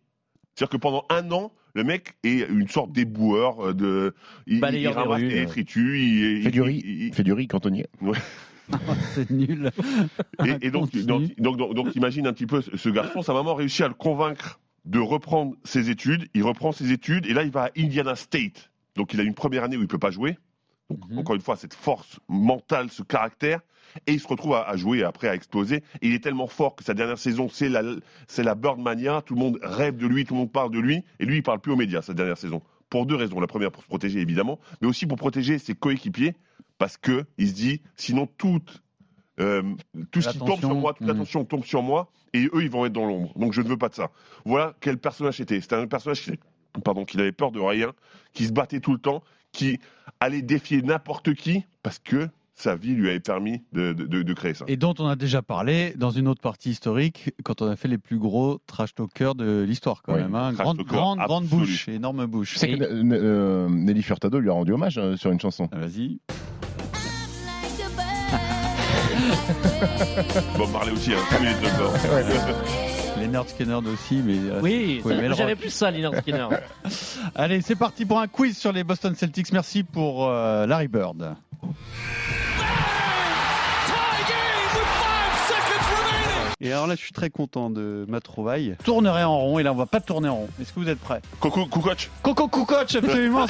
C'est-à-dire 0.55 0.69
que 0.71 0.77
pendant 0.77 1.05
un 1.09 1.31
an, 1.31 1.51
le 1.75 1.83
mec 1.83 2.15
est 2.23 2.49
une 2.49 2.67
sorte 2.67 2.91
d'éboueur, 2.91 3.67
euh, 3.67 3.73
de, 3.73 4.15
il, 4.47 4.55
il 4.73 4.87
ramasse 4.87 5.21
des 5.21 5.25
euh. 5.37 5.39
détritus, 5.41 5.99
il, 6.01 6.37
Il 6.37 6.41
fait 6.43 6.49
il- 6.49 6.51
du 6.51 6.61
riz, 6.61 6.81
il- 6.83 7.03
il 7.07 7.13
fait 7.13 7.23
du 7.23 7.33
riz 7.33 7.47
cantonnier. 7.47 7.85
c'est 9.13 9.29
nul. 9.29 9.71
Et, 10.45 10.67
et 10.67 10.71
donc, 10.71 10.91
donc, 11.05 11.35
donc, 11.39 11.57
donc, 11.57 11.73
donc, 11.75 11.95
imagine 11.95 12.27
un 12.27 12.33
petit 12.33 12.47
peu 12.47 12.61
ce 12.61 12.75
ce 12.75 12.89
garçon, 12.89 13.21
sa 13.21 13.33
maman 13.33 13.53
réussit 13.55 13.81
à 13.81 13.87
le 13.87 13.93
convaincre 13.93 14.59
de 14.85 14.99
reprendre 14.99 15.55
ses 15.63 15.89
études. 15.89 16.27
Il 16.33 16.43
reprend 16.43 16.71
ses 16.71 16.91
études 16.91 17.25
et 17.27 17.33
là, 17.33 17.43
il 17.43 17.51
va 17.51 17.65
à 17.65 17.69
Indiana 17.77 18.15
State. 18.15 18.71
Donc, 18.95 19.13
il 19.13 19.19
a 19.19 19.23
une 19.23 19.35
première 19.35 19.63
année 19.63 19.77
où 19.77 19.81
il 19.81 19.87
peut 19.87 19.99
pas 19.99 20.11
jouer. 20.11 20.37
Donc, 20.89 21.09
Mhm. 21.09 21.19
encore 21.19 21.35
une 21.35 21.41
fois, 21.41 21.55
cette 21.57 21.73
force 21.73 22.19
mentale, 22.29 22.89
ce 22.89 23.03
caractère. 23.03 23.59
Et 24.05 24.13
il 24.13 24.19
se 24.19 24.27
retrouve 24.27 24.53
à, 24.53 24.63
à 24.63 24.75
jouer 24.75 24.99
et 24.99 25.03
après 25.03 25.27
à 25.29 25.33
exploser. 25.33 25.77
Et 26.01 26.07
il 26.09 26.13
est 26.13 26.23
tellement 26.23 26.47
fort 26.47 26.75
que 26.75 26.83
sa 26.83 26.93
dernière 26.93 27.17
saison, 27.17 27.49
c'est 27.49 27.69
la, 27.69 27.81
c'est 28.27 28.43
la 28.43 28.53
Birdmania. 28.55 29.21
Tout 29.25 29.33
le 29.33 29.39
monde 29.39 29.59
rêve 29.63 29.97
de 29.97 30.05
lui, 30.07 30.23
tout 30.25 30.33
le 30.33 30.41
monde 30.41 30.51
parle 30.51 30.71
de 30.71 30.79
lui. 30.79 31.03
Et 31.19 31.25
lui, 31.25 31.37
il 31.37 31.43
parle 31.43 31.59
plus 31.59 31.71
aux 31.71 31.77
médias, 31.77 32.01
sa 32.01 32.13
dernière 32.13 32.37
saison. 32.37 32.61
pour 32.89 33.05
deux 33.05 33.15
raisons. 33.15 33.39
La 33.39 33.47
première, 33.47 33.71
pour 33.71 33.83
se 33.83 33.87
protéger, 33.87 34.19
évidemment, 34.21 34.59
mais 34.81 34.87
aussi 34.87 35.05
pour 35.07 35.17
protéger 35.17 35.57
ses 35.59 35.75
coéquipiers, 35.75 36.35
parce 36.77 36.95
que 36.97 37.25
il 37.37 37.49
se 37.49 37.53
dit, 37.53 37.81
sinon 37.97 38.27
tout, 38.37 38.61
euh, 39.41 39.61
tout 40.11 40.21
ce 40.21 40.29
qui 40.29 40.39
tombe 40.39 40.59
sur 40.59 40.73
moi, 40.73 40.93
toute 40.93 41.05
mm. 41.05 41.09
l'attention 41.09 41.43
tombe 41.45 41.65
sur 41.65 41.81
moi, 41.83 42.09
et 42.33 42.45
eux, 42.53 42.63
ils 42.63 42.69
vont 42.69 42.85
être 42.85 42.93
dans 42.93 43.05
l'ombre. 43.05 43.37
Donc 43.37 43.51
je 43.53 43.61
ne 43.61 43.67
veux 43.67 43.77
pas 43.77 43.89
de 43.89 43.95
ça. 43.95 44.09
Voilà 44.45 44.73
quel 44.79 44.97
personnage 44.97 45.35
c'était. 45.37 45.59
C'était 45.59 45.75
un 45.75 45.87
personnage 45.87 46.21
qui, 46.21 46.31
pardon, 46.83 47.03
qui 47.03 47.17
n'avait 47.17 47.31
peur 47.33 47.51
de 47.51 47.59
rien, 47.59 47.91
qui 48.33 48.45
se 48.45 48.53
battait 48.53 48.79
tout 48.79 48.93
le 48.93 48.99
temps, 48.99 49.21
qui 49.51 49.79
allait 50.19 50.41
défier 50.41 50.81
n'importe 50.81 51.33
qui, 51.33 51.65
parce 51.83 51.99
que 51.99 52.29
sa 52.55 52.75
vie 52.75 52.93
lui 52.95 53.09
avait 53.09 53.19
permis 53.19 53.61
de, 53.71 53.93
de- 53.93 54.07
de- 54.07 54.23
de 54.23 54.33
créer 54.33 54.55
ça. 54.55 54.65
Et 54.67 54.77
dont 54.77 54.95
on 54.97 55.05
a 55.07 55.15
déjà 55.15 55.43
parlé 55.43 55.93
dans 55.95 56.09
une 56.09 56.27
autre 56.27 56.41
partie 56.41 56.71
historique, 56.71 57.29
quand 57.43 57.61
on 57.61 57.67
a 57.69 57.75
fait 57.75 57.87
les 57.87 57.99
plus 57.99 58.17
gros 58.17 58.59
trash 58.65 58.95
talkers 58.95 59.35
de 59.35 59.63
l'histoire, 59.67 60.01
quand 60.01 60.15
Oui, 60.15 60.21
même. 60.21 60.33
hein. 60.33 60.53
Grande, 60.53 60.77
grande, 60.79 61.19
grande 61.19 61.45
bouche, 61.45 61.87
énorme 61.87 62.25
bouche. 62.25 62.55
Que 62.57 62.65
euh, 62.65 63.03
euh, 63.11 63.69
Nelly 63.69 64.01
Furtado 64.01 64.39
lui 64.39 64.49
a 64.49 64.53
rendu 64.53 64.71
hommage 64.73 64.97
euh, 64.97 65.15
sur 65.17 65.29
une 65.31 65.39
chanson. 65.39 65.69
Ah, 65.71 65.77
Vas-y. 65.81 66.17
Bon, 70.57 70.67
Marley 70.69 70.91
aussi, 70.91 71.13
hein, 71.13 71.17
est 71.41 71.61
dedans. 71.61 71.93
Leonard 73.27 73.49
Skinner 73.49 73.75
aussi, 73.75 74.15
mais. 74.25 74.37
euh, 74.37 74.59
Oui, 74.61 75.01
j'avais 75.35 75.55
plus 75.55 75.69
ça, 75.69 75.91
Liner 75.91 76.09
Skinner. 76.21 76.47
Allez, 77.35 77.61
c'est 77.61 77.75
parti 77.75 78.05
pour 78.05 78.19
un 78.19 78.27
quiz 78.27 78.57
sur 78.57 78.71
les 78.71 78.83
Boston 78.83 79.13
Celtics. 79.15 79.51
Merci 79.51 79.83
pour 79.83 80.27
euh, 80.27 80.65
Larry 80.65 80.87
Bird. 80.87 81.35
Et 86.59 86.71
alors 86.71 86.87
là, 86.87 86.95
je 86.95 87.01
suis 87.01 87.11
très 87.11 87.29
content 87.29 87.69
de 87.69 88.03
ma 88.09 88.19
trouvaille. 88.19 88.75
Je 88.79 88.85
tournerai 88.85 89.23
en 89.23 89.37
rond 89.37 89.59
et 89.59 89.63
là, 89.63 89.71
on 89.73 89.75
va 89.75 89.85
pas 89.85 89.99
tourner 90.01 90.27
en 90.27 90.37
rond. 90.37 90.49
Est-ce 90.59 90.73
que 90.73 90.79
vous 90.79 90.89
êtes 90.89 90.97
prêts? 90.97 91.21
Coco, 91.39 91.67
Coucoche 91.67 92.09
Coco 92.23 92.47
Coucoche, 92.47 92.95
absolument. 92.95 93.45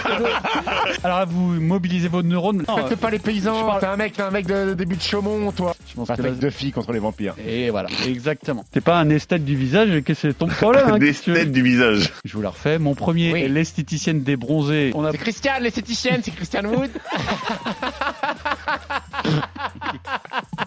alors 1.05 1.19
là, 1.19 1.25
vous 1.25 1.53
mobilisez 1.61 2.09
vos 2.09 2.21
neurones. 2.21 2.65
Non, 2.67 2.85
Faites 2.87 2.99
pas 2.99 3.09
les 3.09 3.19
paysans, 3.19 3.79
t'es 3.79 3.85
un 3.85 3.95
mec, 3.95 4.11
t'es 4.11 4.23
un 4.23 4.31
mec 4.31 4.45
de, 4.45 4.65
de 4.69 4.73
début 4.73 4.97
de 4.97 5.01
Chaumont, 5.01 5.53
toi. 5.53 5.73
je 5.87 5.93
pense 5.95 6.09
Pas 6.09 6.17
que 6.17 6.21
là- 6.21 6.27
avec 6.29 6.39
deux 6.41 6.49
filles 6.49 6.73
contre 6.73 6.91
les 6.91 6.99
vampires. 6.99 7.35
Et 7.47 7.69
voilà, 7.69 7.87
exactement. 8.05 8.65
T'es 8.71 8.81
pas 8.81 8.99
un 8.99 9.09
esthète 9.09 9.45
du 9.45 9.55
visage, 9.55 9.89
et 9.91 10.03
que 10.03 10.13
c'est 10.13 10.33
ton 10.33 10.47
problème. 10.47 10.89
hein, 10.89 10.97
Des 10.99 11.07
qu'est-ce 11.07 11.19
que 11.19 11.23
tu 11.25 11.31
veux 11.31 11.37
têtes 11.37 11.51
du 11.53 11.63
visage. 11.63 12.11
Je 12.25 12.33
vous 12.33 12.41
la 12.41 12.49
refais. 12.49 12.77
Mon 12.77 12.93
premier 12.93 13.31
Oui. 13.31 13.39
est 13.41 13.47
l'esthéticienne 13.47 14.23
des 14.23 14.35
bronzés. 14.35 14.91
On 14.95 15.05
a 15.05 15.11
C'est 15.11 15.17
Christiane, 15.17 15.63
l'esthéticienne, 15.63 16.19
c'est 16.23 16.31
Christian 16.31 16.65
Wood. 16.65 16.91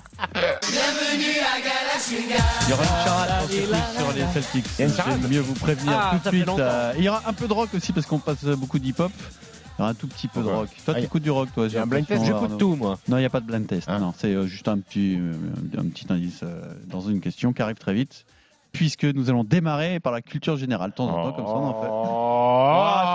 Il 2.10 2.70
y 2.70 2.72
aura 2.72 2.82
une 2.82 3.04
charade 3.04 3.48
quiz 3.48 3.68
sur 3.96 4.12
les 4.12 4.26
Celtics. 4.32 4.64
y 4.78 4.82
a 4.82 4.84
une 4.86 4.90
Je 4.90 4.96
charade 4.96 5.20
vais 5.20 5.28
mieux 5.28 5.40
vous 5.40 5.54
prévenir 5.54 5.92
Ah, 5.96 6.18
tout 6.22 6.30
de 6.30 6.34
suite. 6.36 6.48
euh, 6.48 6.92
il 6.98 7.04
y 7.04 7.08
aura 7.08 7.22
un 7.26 7.32
peu 7.32 7.46
de 7.48 7.52
rock 7.52 7.70
aussi 7.74 7.92
parce 7.92 8.06
qu'on 8.06 8.18
passe 8.18 8.44
beaucoup 8.44 8.78
d'hip-hop. 8.78 9.12
Il 9.16 9.80
y 9.80 9.82
aura 9.82 9.90
un 9.90 9.94
tout 9.94 10.08
petit 10.08 10.28
peu 10.28 10.42
de 10.42 10.48
rock. 10.48 10.68
Toi, 10.84 10.94
Ah, 10.96 11.00
tu 11.00 11.06
écoutes 11.06 11.22
du 11.22 11.30
rock, 11.30 11.48
toi. 11.54 11.68
j'ai 11.68 11.76
y 11.78 11.80
un 11.80 11.86
blind 11.86 12.06
test. 12.06 12.24
J'écoute 12.24 12.58
tout, 12.58 12.74
moi. 12.76 12.98
Non, 13.08 13.16
il 13.16 13.20
n'y 13.20 13.26
a 13.26 13.30
pas 13.30 13.40
de 13.40 13.46
blind 13.46 13.66
test. 13.66 13.86
Ah. 13.90 13.98
Non, 13.98 14.12
c'est 14.16 14.34
euh, 14.34 14.46
juste 14.46 14.68
un 14.68 14.78
petit, 14.78 15.16
euh, 15.18 15.32
un 15.78 15.86
petit 15.88 16.06
indice 16.10 16.40
euh, 16.42 16.60
dans 16.86 17.00
une 17.00 17.20
question 17.20 17.52
qui 17.52 17.62
arrive 17.62 17.76
très 17.76 17.94
vite. 17.94 18.24
Puisque 18.72 19.04
nous 19.04 19.30
allons 19.30 19.42
démarrer 19.42 19.98
par 19.98 20.12
la 20.12 20.20
culture 20.22 20.56
générale. 20.56 20.90
De 20.90 20.94
temps 20.96 21.08
en 21.08 21.24
temps, 21.24 21.32
comme 21.32 21.46
ça, 21.46 21.52
on 21.52 21.66
en 21.66 21.82
fait. 21.82 21.88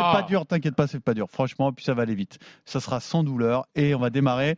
Ah, 0.05 0.11
c'est 0.15 0.21
pas 0.21 0.27
dur, 0.27 0.45
t'inquiète 0.45 0.75
pas, 0.75 0.87
c'est 0.87 0.99
pas 0.99 1.13
dur. 1.13 1.27
Franchement, 1.29 1.71
puis 1.73 1.83
ça 1.85 1.93
va 1.93 2.03
aller 2.03 2.15
vite. 2.15 2.39
Ça 2.65 2.79
sera 2.79 2.99
sans 2.99 3.23
douleur 3.23 3.65
et 3.75 3.95
on 3.95 3.99
va 3.99 4.09
démarrer 4.09 4.55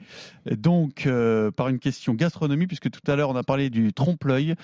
donc 0.49 1.05
euh, 1.07 1.51
par 1.51 1.69
une 1.69 1.79
question 1.79 2.13
gastronomie 2.13 2.67
puisque 2.67 2.89
tout 2.89 3.01
à 3.11 3.15
l'heure 3.15 3.29
on 3.29 3.35
a 3.35 3.43
parlé 3.43 3.69
du 3.69 3.93
trompe-l'œil. 3.93 4.55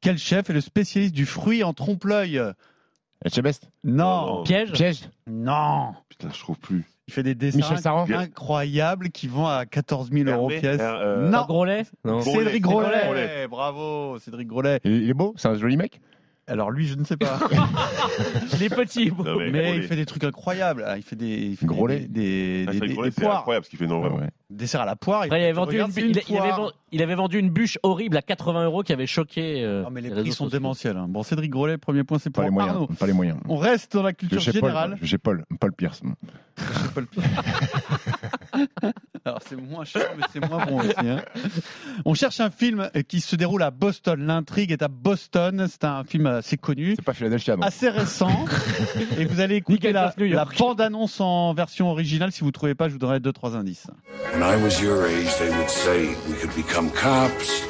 Quel 0.00 0.18
chef 0.18 0.50
est 0.50 0.52
le 0.52 0.60
spécialiste 0.60 1.14
du 1.14 1.26
fruit 1.26 1.62
en 1.64 1.72
trompe-l'œil? 1.72 2.40
Etchebest? 3.24 3.68
Non, 3.84 4.40
Oh. 4.40 4.42
Piège? 4.42 4.72
Piège 4.72 5.00
non. 5.28 5.94
Putain, 6.08 6.28
je 6.32 6.38
trouve 6.40 6.58
plus. 6.58 6.84
Il 7.08 7.14
fait 7.14 7.22
des 7.22 7.34
dessins 7.34 7.58
incroyables 8.14 9.10
qui 9.10 9.28
vont 9.28 9.46
à 9.46 9.66
14 9.66 10.10
000 10.12 10.28
euros 10.28 10.48
pièce. 10.60 10.78
euh, 10.80 11.28
non. 12.04 12.20
Gros- 12.20 12.22
Cédric 12.38 12.62
Grolet, 12.62 12.86
Grolet. 12.88 13.04
Grolet. 13.04 13.48
Bravo, 13.48 14.18
Cédric 14.18 14.48
Grolet. 14.48 14.80
Il 14.84 15.08
est 15.10 15.14
beau, 15.14 15.34
c'est 15.36 15.48
un 15.48 15.54
joli 15.54 15.76
mec. 15.76 16.00
Alors 16.48 16.70
lui, 16.70 16.86
je 16.88 16.94
ne 16.96 17.04
sais 17.04 17.16
pas. 17.16 17.38
Les 18.60 18.68
petits. 18.68 19.12
Non, 19.12 19.36
mais 19.38 19.50
Mais 19.50 19.76
il 19.76 19.82
fait 19.84 19.96
des 19.96 20.06
trucs 20.06 20.24
incroyables. 20.24 20.84
Ah, 20.86 20.96
Il 20.96 21.02
fait 21.02 21.16
des, 21.16 21.26
il 21.26 21.56
fait 21.56 21.66
Grolet. 21.66 22.00
des, 22.00 22.08
des, 22.08 22.64
Ah, 22.68 22.72
des- 22.72 22.80
des- 22.80 22.88
des 22.88 23.10
poires. 23.12 23.38
incroyable 23.38 23.64
ce 23.64 23.70
qu'il 23.70 23.78
fait, 23.78 23.86
non, 23.86 24.00
vraiment. 24.00 24.16
Ouais. 24.16 24.28
Dessert 24.52 24.82
à 24.82 24.86
la 24.86 24.96
poire. 24.96 25.22
Après, 25.22 25.40
il, 25.40 25.44
avait 25.44 25.52
vendu 25.52 25.76
une, 25.76 25.82
Regarde, 25.82 25.90
bu- 25.92 26.00
c'est 26.00 26.06
il, 26.06 26.16
une 26.16 26.22
il 26.28 26.38
avait, 26.38 26.48
poire. 26.48 26.60
ven- 26.60 26.70
il 26.92 27.02
avait 27.02 27.14
vendu 27.14 27.38
une 27.38 27.50
bûche 27.50 27.78
horrible 27.82 28.16
à 28.16 28.22
80 28.22 28.64
euros 28.64 28.82
qui 28.82 28.92
avait 28.92 29.06
choqué. 29.06 29.62
euh, 29.64 29.82
Non, 29.82 29.90
mais 29.90 30.00
les 30.02 30.10
les 30.10 30.14
prix 30.22 30.30
sont 30.32 30.44
sociaux. 30.44 30.50
démentiels. 30.58 30.96
hein. 30.96 31.06
Bon, 31.08 31.22
Cédric 31.22 31.50
Grolet, 31.50 31.78
premier 31.78 32.04
point, 32.04 32.18
c'est 32.18 32.30
pour 32.30 32.42
Pas 32.42 32.48
les 32.48 32.52
moyens. 32.54 32.74
Arnaud. 32.74 32.86
Pas 32.88 33.06
les 33.06 33.12
moyens. 33.12 33.38
On 33.48 33.56
reste 33.56 33.94
dans 33.94 34.02
la 34.02 34.12
culture 34.12 34.40
J'ai 34.40 34.52
générale. 34.52 34.90
Paul, 34.90 34.98
j'ai 35.02 35.18
Paul, 35.18 35.44
Paul 35.58 35.72
Pierce. 35.72 36.02
Le 36.96 37.06
pire. 37.06 37.22
Alors 39.24 39.38
c'est 39.46 39.56
moins 39.56 39.84
cher, 39.84 40.02
mais 40.16 40.24
c'est 40.32 40.46
moins 40.46 40.64
bon 40.66 40.80
aussi. 40.80 40.92
hein. 40.98 41.22
On 42.04 42.12
cherche 42.14 42.40
un 42.40 42.50
film 42.50 42.90
qui 43.08 43.20
se 43.20 43.36
déroule 43.36 43.62
à 43.62 43.70
Boston. 43.70 44.26
L'intrigue 44.26 44.72
est 44.72 44.82
à 44.82 44.88
Boston. 44.88 45.66
C'est 45.70 45.84
un 45.84 46.04
film 46.04 46.26
assez 46.26 46.56
connu, 46.58 46.94
C'est 46.96 47.04
pas 47.04 47.14
Philadelphia, 47.14 47.56
non 47.56 47.62
assez 47.62 47.88
récent. 47.88 48.44
Et 49.18 49.24
vous 49.24 49.40
allez 49.40 49.56
écouter 49.56 49.92
la, 49.92 50.12
la 50.18 50.44
bande-annonce 50.44 51.20
en 51.20 51.54
version 51.54 51.88
originale. 51.90 52.32
Si 52.32 52.40
vous 52.42 52.50
trouvez 52.50 52.74
pas, 52.74 52.88
je 52.88 52.94
vous 52.94 52.98
donnerai 52.98 53.20
deux 53.20 53.32
trois 53.32 53.56
indices. 53.56 53.86
When 54.42 54.50
I 54.50 54.56
was 54.60 54.82
your 54.82 55.06
age, 55.06 55.32
they 55.38 55.56
would 55.56 55.70
say 55.70 56.16
we 56.26 56.34
could 56.34 56.52
become 56.56 56.90
cops 56.90 57.62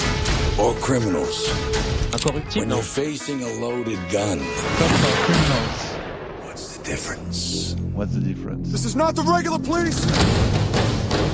or 0.59 0.73
criminals. 0.77 1.47
Incorruptible 2.15 2.61
When 2.61 2.71
you're 2.71 2.83
facing 2.83 3.43
a 3.43 3.49
loaded 3.61 3.99
gun, 4.11 4.39
Comme 4.79 4.95
dans 5.05 5.19
Criminals. 5.27 6.47
what's 6.47 6.79
the 6.79 6.83
difference? 6.85 7.75
What's 7.93 8.15
the 8.15 8.21
difference 8.21 8.73
This 8.73 8.87
is 8.87 8.97
not 8.97 9.15
the 9.17 9.23
regular 9.23 9.59
police. 9.59 10.01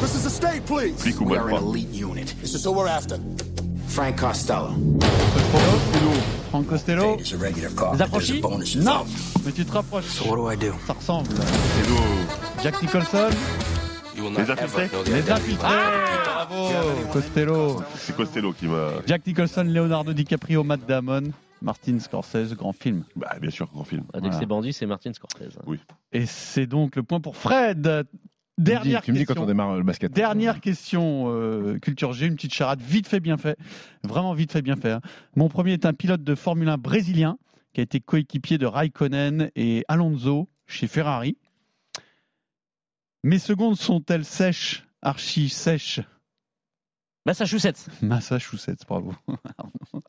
This 0.01 0.17
is 0.17 0.25
the 0.25 0.31
state 0.31 0.67
police. 0.67 1.01
Flic 1.05 1.21
We 1.21 1.37
are 1.37 1.51
an 1.51 1.55
elite 1.63 1.87
unit. 1.91 2.35
This 2.41 2.55
is 2.55 2.65
who 2.65 2.73
we're 2.73 2.89
after. 2.89 3.21
Frank 3.87 4.19
Costello. 4.19 4.75
Franck 6.51 6.69
Costello 6.69 7.15
It's 7.15 7.31
a 7.31 7.37
regular 7.39 7.71
cop. 7.77 7.93
Les 7.93 7.99
but 8.11 8.11
There's 8.11 8.31
a 8.31 8.41
bonus 8.41 8.75
Non, 8.75 9.03
involved. 9.07 9.45
mais 9.45 9.53
tu 9.55 9.65
te 9.65 9.71
rapproches. 9.71 10.11
So 10.15 10.25
what 10.29 10.35
do 10.35 10.49
I 10.51 10.57
do? 10.57 10.73
Ça 10.89 10.95
ressemble. 10.95 11.31
C'est. 11.31 12.63
Jack 12.65 12.83
Nicholson, 12.83 13.31
Les 14.37 14.51
infiltrés 14.51 14.89
Les 15.07 15.31
Infiltrés. 15.31 15.69
Bravo, 16.25 16.69
Costello. 17.13 17.83
C'est 17.97 18.17
Costello 18.17 18.53
qui 18.53 18.67
m'a. 18.67 18.89
Jack 19.07 19.27
Nicholson, 19.27 19.65
Leonardo 19.65 20.13
DiCaprio, 20.13 20.63
Matt 20.65 20.81
Damon, 20.87 21.23
Martin 21.63 21.99
Scorsese, 21.99 22.55
grand 22.55 22.73
film. 22.73 23.05
Bah, 23.17 23.37
bien 23.41 23.51
sûr, 23.51 23.67
grand 23.73 23.85
film. 23.85 24.05
Ah, 24.13 24.19
Dès 24.19 24.21
que 24.21 24.25
Voilà. 24.27 24.39
c'est 24.41 24.47
bandit, 24.47 24.73
c'est 24.73 24.87
Martin 24.87 25.13
Scorsese. 25.13 25.59
hein. 25.67 25.75
Et 26.13 26.27
c'est 26.27 26.67
donc 26.67 26.97
le 26.97 27.03
point 27.03 27.21
pour 27.21 27.37
Fred. 27.37 28.07
Dernière 28.57 29.03
Tu 29.03 29.13
me 29.13 29.17
dis 29.19 29.25
quand 29.25 29.35
question. 29.35 29.45
on 29.45 29.47
démarre 29.47 29.77
le 29.77 29.85
basket. 29.85 30.11
Dernière 30.13 30.61
question, 30.61 31.27
euh, 31.29 31.79
culture 31.79 32.13
G, 32.13 32.27
une 32.27 32.35
petite 32.35 32.53
charade 32.55 32.81
vite 32.81 33.07
fait, 33.07 33.21
bien 33.21 33.37
fait. 33.37 33.57
Vraiment 34.03 34.35
vite 34.35 34.51
fait, 34.53 34.63
bien 34.63 34.75
fait. 34.75 34.91
hein. 34.91 35.01
Mon 35.37 35.49
premier 35.49 35.75
est 35.75 35.87
un 35.87 35.93
pilote 35.93 36.25
de 36.25 36.35
Formule 36.35 36.69
1 36.69 36.77
brésilien 36.77 37.39
qui 37.73 37.81
a 37.81 37.85
été 37.85 38.01
coéquipier 38.01 38.59
de 38.59 38.67
Raikkonen 38.67 39.51
et 39.55 39.85
Alonso 39.87 40.49
chez 40.67 40.89
Ferrari. 40.89 41.37
Mes 43.25 43.39
secondes 43.39 43.77
sont-elles 43.77 44.25
sèches, 44.25 44.85
archi 45.03 45.49
sèches? 45.49 46.01
Massachusetts. 47.27 47.89
Massachusetts, 48.01 48.85
bravo. 48.87 49.13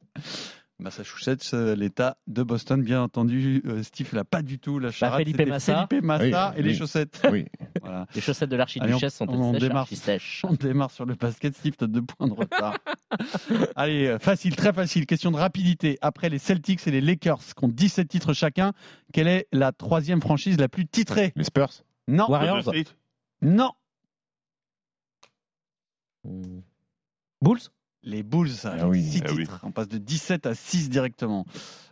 Massachusetts, 0.82 1.54
euh, 1.54 1.76
l'État 1.76 2.18
de 2.28 2.42
Boston, 2.42 2.82
bien 2.82 3.02
entendu. 3.02 3.62
Euh, 3.66 3.84
Steve 3.84 4.14
n'a 4.14 4.24
pas 4.24 4.42
du 4.42 4.60
tout 4.60 4.80
la 4.80 4.92
charade. 4.92 5.20
Felipe 5.20 5.36
c'était 5.36 5.50
Massa. 5.50 5.88
Felipe 5.90 6.06
Massa 6.06 6.54
Oui, 6.56 6.60
et 6.60 6.64
les 6.64 6.74
chaussettes. 6.74 7.22
Oui. 7.30 7.46
Voilà. 7.82 8.06
Les 8.16 8.22
chaussettes 8.22 8.50
de 8.50 8.56
l'archiduchesse 8.56 9.16
sont 9.16 9.28
on- 9.28 9.52
sèches, 9.52 9.62
démarre. 9.62 9.78
archi 9.82 9.96
sèches? 9.98 10.46
On 10.48 10.54
démarre 10.54 10.92
sur 10.92 11.06
le 11.06 11.16
basket. 11.16 11.54
Steve, 11.58 11.76
t'as 11.78 11.88
deux 11.88 12.02
points 12.04 12.28
de 12.30 12.34
retard. 12.34 12.78
Allez, 13.76 14.08
euh, 14.08 14.20
facile, 14.20 14.56
très 14.56 14.72
facile. 14.72 15.06
Question 15.06 15.32
de 15.32 15.38
rapidité. 15.38 15.98
Après 16.02 16.30
les 16.30 16.40
Celtics 16.40 16.88
et 16.88 16.92
les 16.92 17.02
Lakers, 17.02 17.40
qui 17.40 17.66
ont 17.66 17.68
17 17.68 18.08
titres 18.08 18.32
chacun, 18.34 18.72
quelle 19.12 19.28
est 19.28 19.48
la 19.52 19.74
troisième 19.74 20.22
franchise 20.22 20.58
la 20.58 20.70
plus 20.70 20.86
titrée? 20.88 21.34
Les 21.36 21.44
Spurs 21.44 21.72
Non. 22.10 22.30
Warriors. 22.30 22.72
Non. 23.42 23.72
Bulls 27.42 27.60
Les 28.04 28.24
Bulls, 28.24 28.50
Ah 28.66 28.88
oui. 28.88 29.04
6 29.04 29.22
Ah 29.26 29.32
oui. 29.32 29.38
titres. 29.44 29.60
On 29.64 29.72
passe 29.72 29.88
de 29.88 29.98
17 29.98 30.46
à 30.46 30.56
6 30.56 30.90
directement. 30.90 31.46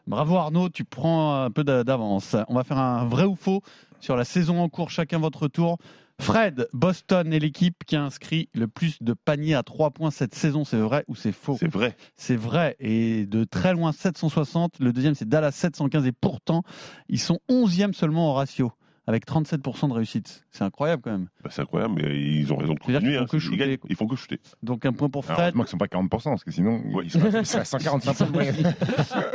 Bravo 0.08 0.36
Arnaud, 0.38 0.70
tu 0.70 0.86
prends 0.86 1.44
un 1.44 1.52
peu 1.52 1.64
d'a- 1.64 1.84
d'avance. 1.84 2.36
On 2.48 2.56
va 2.56 2.64
faire 2.64 2.78
un 2.78 3.06
vrai 3.06 3.26
ou 3.26 3.36
faux 3.36 3.62
sur 4.00 4.16
la 4.16 4.26
saison 4.26 4.60
en 4.62 4.70
cours, 4.70 4.90
chacun 4.90 5.20
votre 5.20 5.48
tour. 5.48 5.78
Fred, 6.20 6.68
Boston 6.74 7.32
est 7.32 7.40
l'équipe 7.40 7.84
qui 7.86 7.96
a 7.96 8.04
inscrit 8.04 8.50
le 8.56 8.68
plus 8.68 8.98
de 9.04 9.14
paniers 9.14 9.54
à 9.54 9.62
3 9.64 9.92
points 9.92 10.10
cette 10.10 10.34
saison. 10.34 10.66
C'est 10.66 10.80
vrai 10.80 11.04
ou 11.08 11.16
c'est 11.16 11.32
faux? 11.32 11.58
C'est 11.60 11.68
vrai. 11.72 11.96
C'est 12.16 12.36
vrai. 12.36 12.76
Et 12.80 13.26
de 13.28 13.44
très 13.44 13.74
loin, 13.74 13.92
760. 13.92 14.80
Le 14.80 14.92
deuxième, 14.94 15.14
c'est 15.14 15.28
Dallas, 15.30 15.52
715. 15.52 16.08
Et 16.08 16.12
pourtant, 16.12 16.64
ils 17.08 17.20
sont 17.20 17.40
11e 17.50 17.94
seulement 17.94 18.32
au 18.32 18.34
ratio, 18.34 18.72
avec 19.08 19.26
37% 19.26 19.88
de 19.90 19.94
réussite. 19.94 20.46
C'est 20.52 20.64
incroyable 20.64 21.02
quand 21.02 21.12
même. 21.12 21.30
Bah, 21.44 21.50
c'est 21.52 21.62
incroyable, 21.62 21.96
mais 21.96 22.20
ils 22.20 22.52
ont 22.54 22.58
raison 22.58 22.74
de 22.74 22.80
continuer. 22.80 23.18
font 23.18 23.24
hein. 23.24 23.28
que 23.28 23.38
Ils 23.38 23.40
shooter, 23.40 23.58
gagnent, 23.58 23.78
quoi. 23.78 23.88
Ils 23.90 23.96
font 23.96 24.06
que 24.08 24.16
shooter. 24.16 24.40
Donc 24.64 24.86
un 24.86 24.94
point 24.94 25.10
pour 25.10 25.24
Alors, 25.26 25.36
Fred. 25.38 25.46
heureusement 25.56 25.64
qu'ils 25.64 25.72
sont 25.72 25.78
pas 25.78 25.86
40%, 25.88 26.24
parce 26.30 26.44
que 26.44 26.52
sinon, 26.52 26.82
Ouais. 26.94 27.06
ils 27.06 27.12
seraient 27.12 27.40
ils 27.40 27.46
seraient 27.46 27.62
à 27.62 27.66
145 27.66 28.14
points 28.14 28.28
de 28.28 28.32
moyenne. 28.32 28.76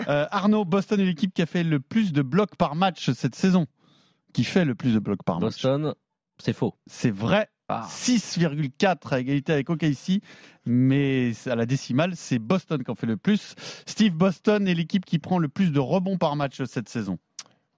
Euh, 0.08 0.26
Arnaud, 0.30 0.64
Boston 0.64 1.00
est 1.00 1.04
l'équipe 1.04 1.32
qui 1.34 1.42
a 1.42 1.46
fait 1.46 1.64
le 1.64 1.80
plus 1.80 2.12
de 2.12 2.22
blocs 2.22 2.54
par 2.56 2.74
match 2.76 3.10
cette 3.12 3.34
saison. 3.34 3.66
qui 4.32 4.44
fait 4.44 4.64
le 4.64 4.74
plus 4.74 4.94
de 4.94 4.98
blocs 4.98 5.22
par 5.24 5.40
match. 5.40 5.52
Boston, 5.54 5.94
c'est 6.38 6.52
faux. 6.54 6.74
C'est 6.86 7.10
vrai. 7.10 7.48
Ah. 7.68 7.86
6,4 7.88 9.12
à 9.14 9.20
égalité 9.20 9.52
avec 9.52 9.70
OKC, 9.70 10.20
mais 10.66 11.32
à 11.46 11.54
la 11.54 11.64
décimale, 11.66 12.12
c'est 12.16 12.38
Boston 12.38 12.82
qui 12.84 12.90
en 12.90 12.94
fait 12.94 13.06
le 13.06 13.16
plus. 13.16 13.54
Steve 13.86 14.12
Boston 14.14 14.68
est 14.68 14.74
l'équipe 14.74 15.04
qui 15.06 15.18
prend 15.18 15.38
le 15.38 15.48
plus 15.48 15.70
de 15.72 15.78
rebonds 15.80 16.18
par 16.18 16.36
match 16.36 16.62
cette 16.64 16.88
saison. 16.90 17.18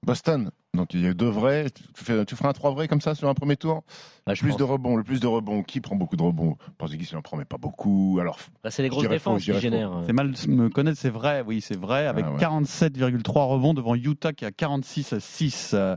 Boston. 0.02 0.50
Donc 0.74 0.92
il 0.94 1.00
y 1.02 1.06
a 1.06 1.14
deux 1.14 1.28
vrais. 1.28 1.66
Tu, 1.70 2.04
fais, 2.04 2.24
tu 2.24 2.36
feras 2.36 2.48
un 2.50 2.52
trois 2.52 2.72
vrais 2.72 2.88
comme 2.88 3.00
ça 3.00 3.14
sur 3.14 3.28
un 3.28 3.34
premier 3.34 3.56
tour? 3.56 3.84
Bah, 4.26 4.34
je 4.34 4.40
Plus 4.40 4.50
pense. 4.50 4.58
de 4.58 4.64
rebonds. 4.64 4.96
Le 4.96 5.04
plus 5.04 5.20
de 5.20 5.26
rebonds. 5.26 5.62
Qui 5.62 5.80
prend 5.80 5.96
beaucoup 5.96 6.16
de 6.16 6.22
rebonds? 6.22 6.56
Porzingis 6.78 7.08
il 7.12 7.16
en 7.16 7.22
prend 7.22 7.36
mais 7.36 7.44
pas 7.44 7.58
beaucoup. 7.58 8.18
Alors 8.20 8.38
Bah, 8.62 8.70
c'est 8.70 8.82
les 8.82 8.88
grosses 8.88 9.08
défenses 9.08 9.44
qui 9.44 9.58
génèrent. 9.60 10.02
C'est 10.06 10.12
mal 10.12 10.32
de 10.32 10.50
me 10.50 10.68
connaître, 10.68 10.98
c'est 10.98 11.10
vrai, 11.10 11.42
oui, 11.46 11.60
c'est 11.60 11.78
vrai, 11.78 12.06
avec 12.06 12.24
Ah 12.28 12.32
ouais. 12.32 12.40
47,3 12.40 13.46
rebonds 13.48 13.74
devant 13.74 13.94
Utah 13.94 14.32
qui 14.32 14.44
a 14.44 14.50
46 14.52 15.12
à 15.12 15.20
6. 15.20 15.70
Euh, 15.74 15.96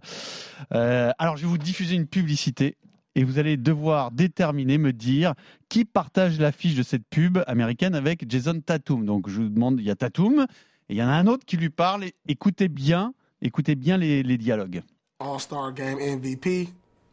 euh, 0.74 1.12
alors 1.18 1.38
je 1.38 1.44
vais 1.44 1.48
vous 1.48 1.58
diffuser 1.58 1.96
une 1.96 2.08
publicité 2.08 2.76
et 3.16 3.24
vous 3.24 3.40
allez 3.40 3.58
devoir 3.58 4.12
déterminer, 4.12 4.78
me 4.78 4.94
dire 4.94 5.34
qui 5.70 5.86
partage 5.86 6.40
l'affiche 6.40 6.76
de 6.76 6.84
cette 6.84 7.04
pub 7.10 7.40
américaine 7.48 7.96
avec 7.96 8.30
Jason 8.30 8.60
Tatum. 8.64 9.06
Donc 9.06 9.28
je 9.30 9.42
vous 9.42 9.50
demande, 9.50 9.80
il 9.80 9.86
y 9.86 9.92
a 9.92 9.96
Tatum 9.96 10.46
et 10.90 10.94
il 10.94 10.98
y 10.98 11.04
en 11.04 11.08
a 11.08 11.14
un 11.14 11.26
autre 11.28 11.44
qui 11.46 11.58
lui 11.58 11.70
parle. 11.70 12.06
Écoutez 12.28 12.68
bien, 12.68 13.14
écoutez 13.42 13.76
bien 13.76 13.98
les, 13.98 14.24
les 14.24 14.38
dialogues. 14.38 14.84
All-Star 15.20 15.74
Game 15.74 15.98
MVP, 16.00 16.70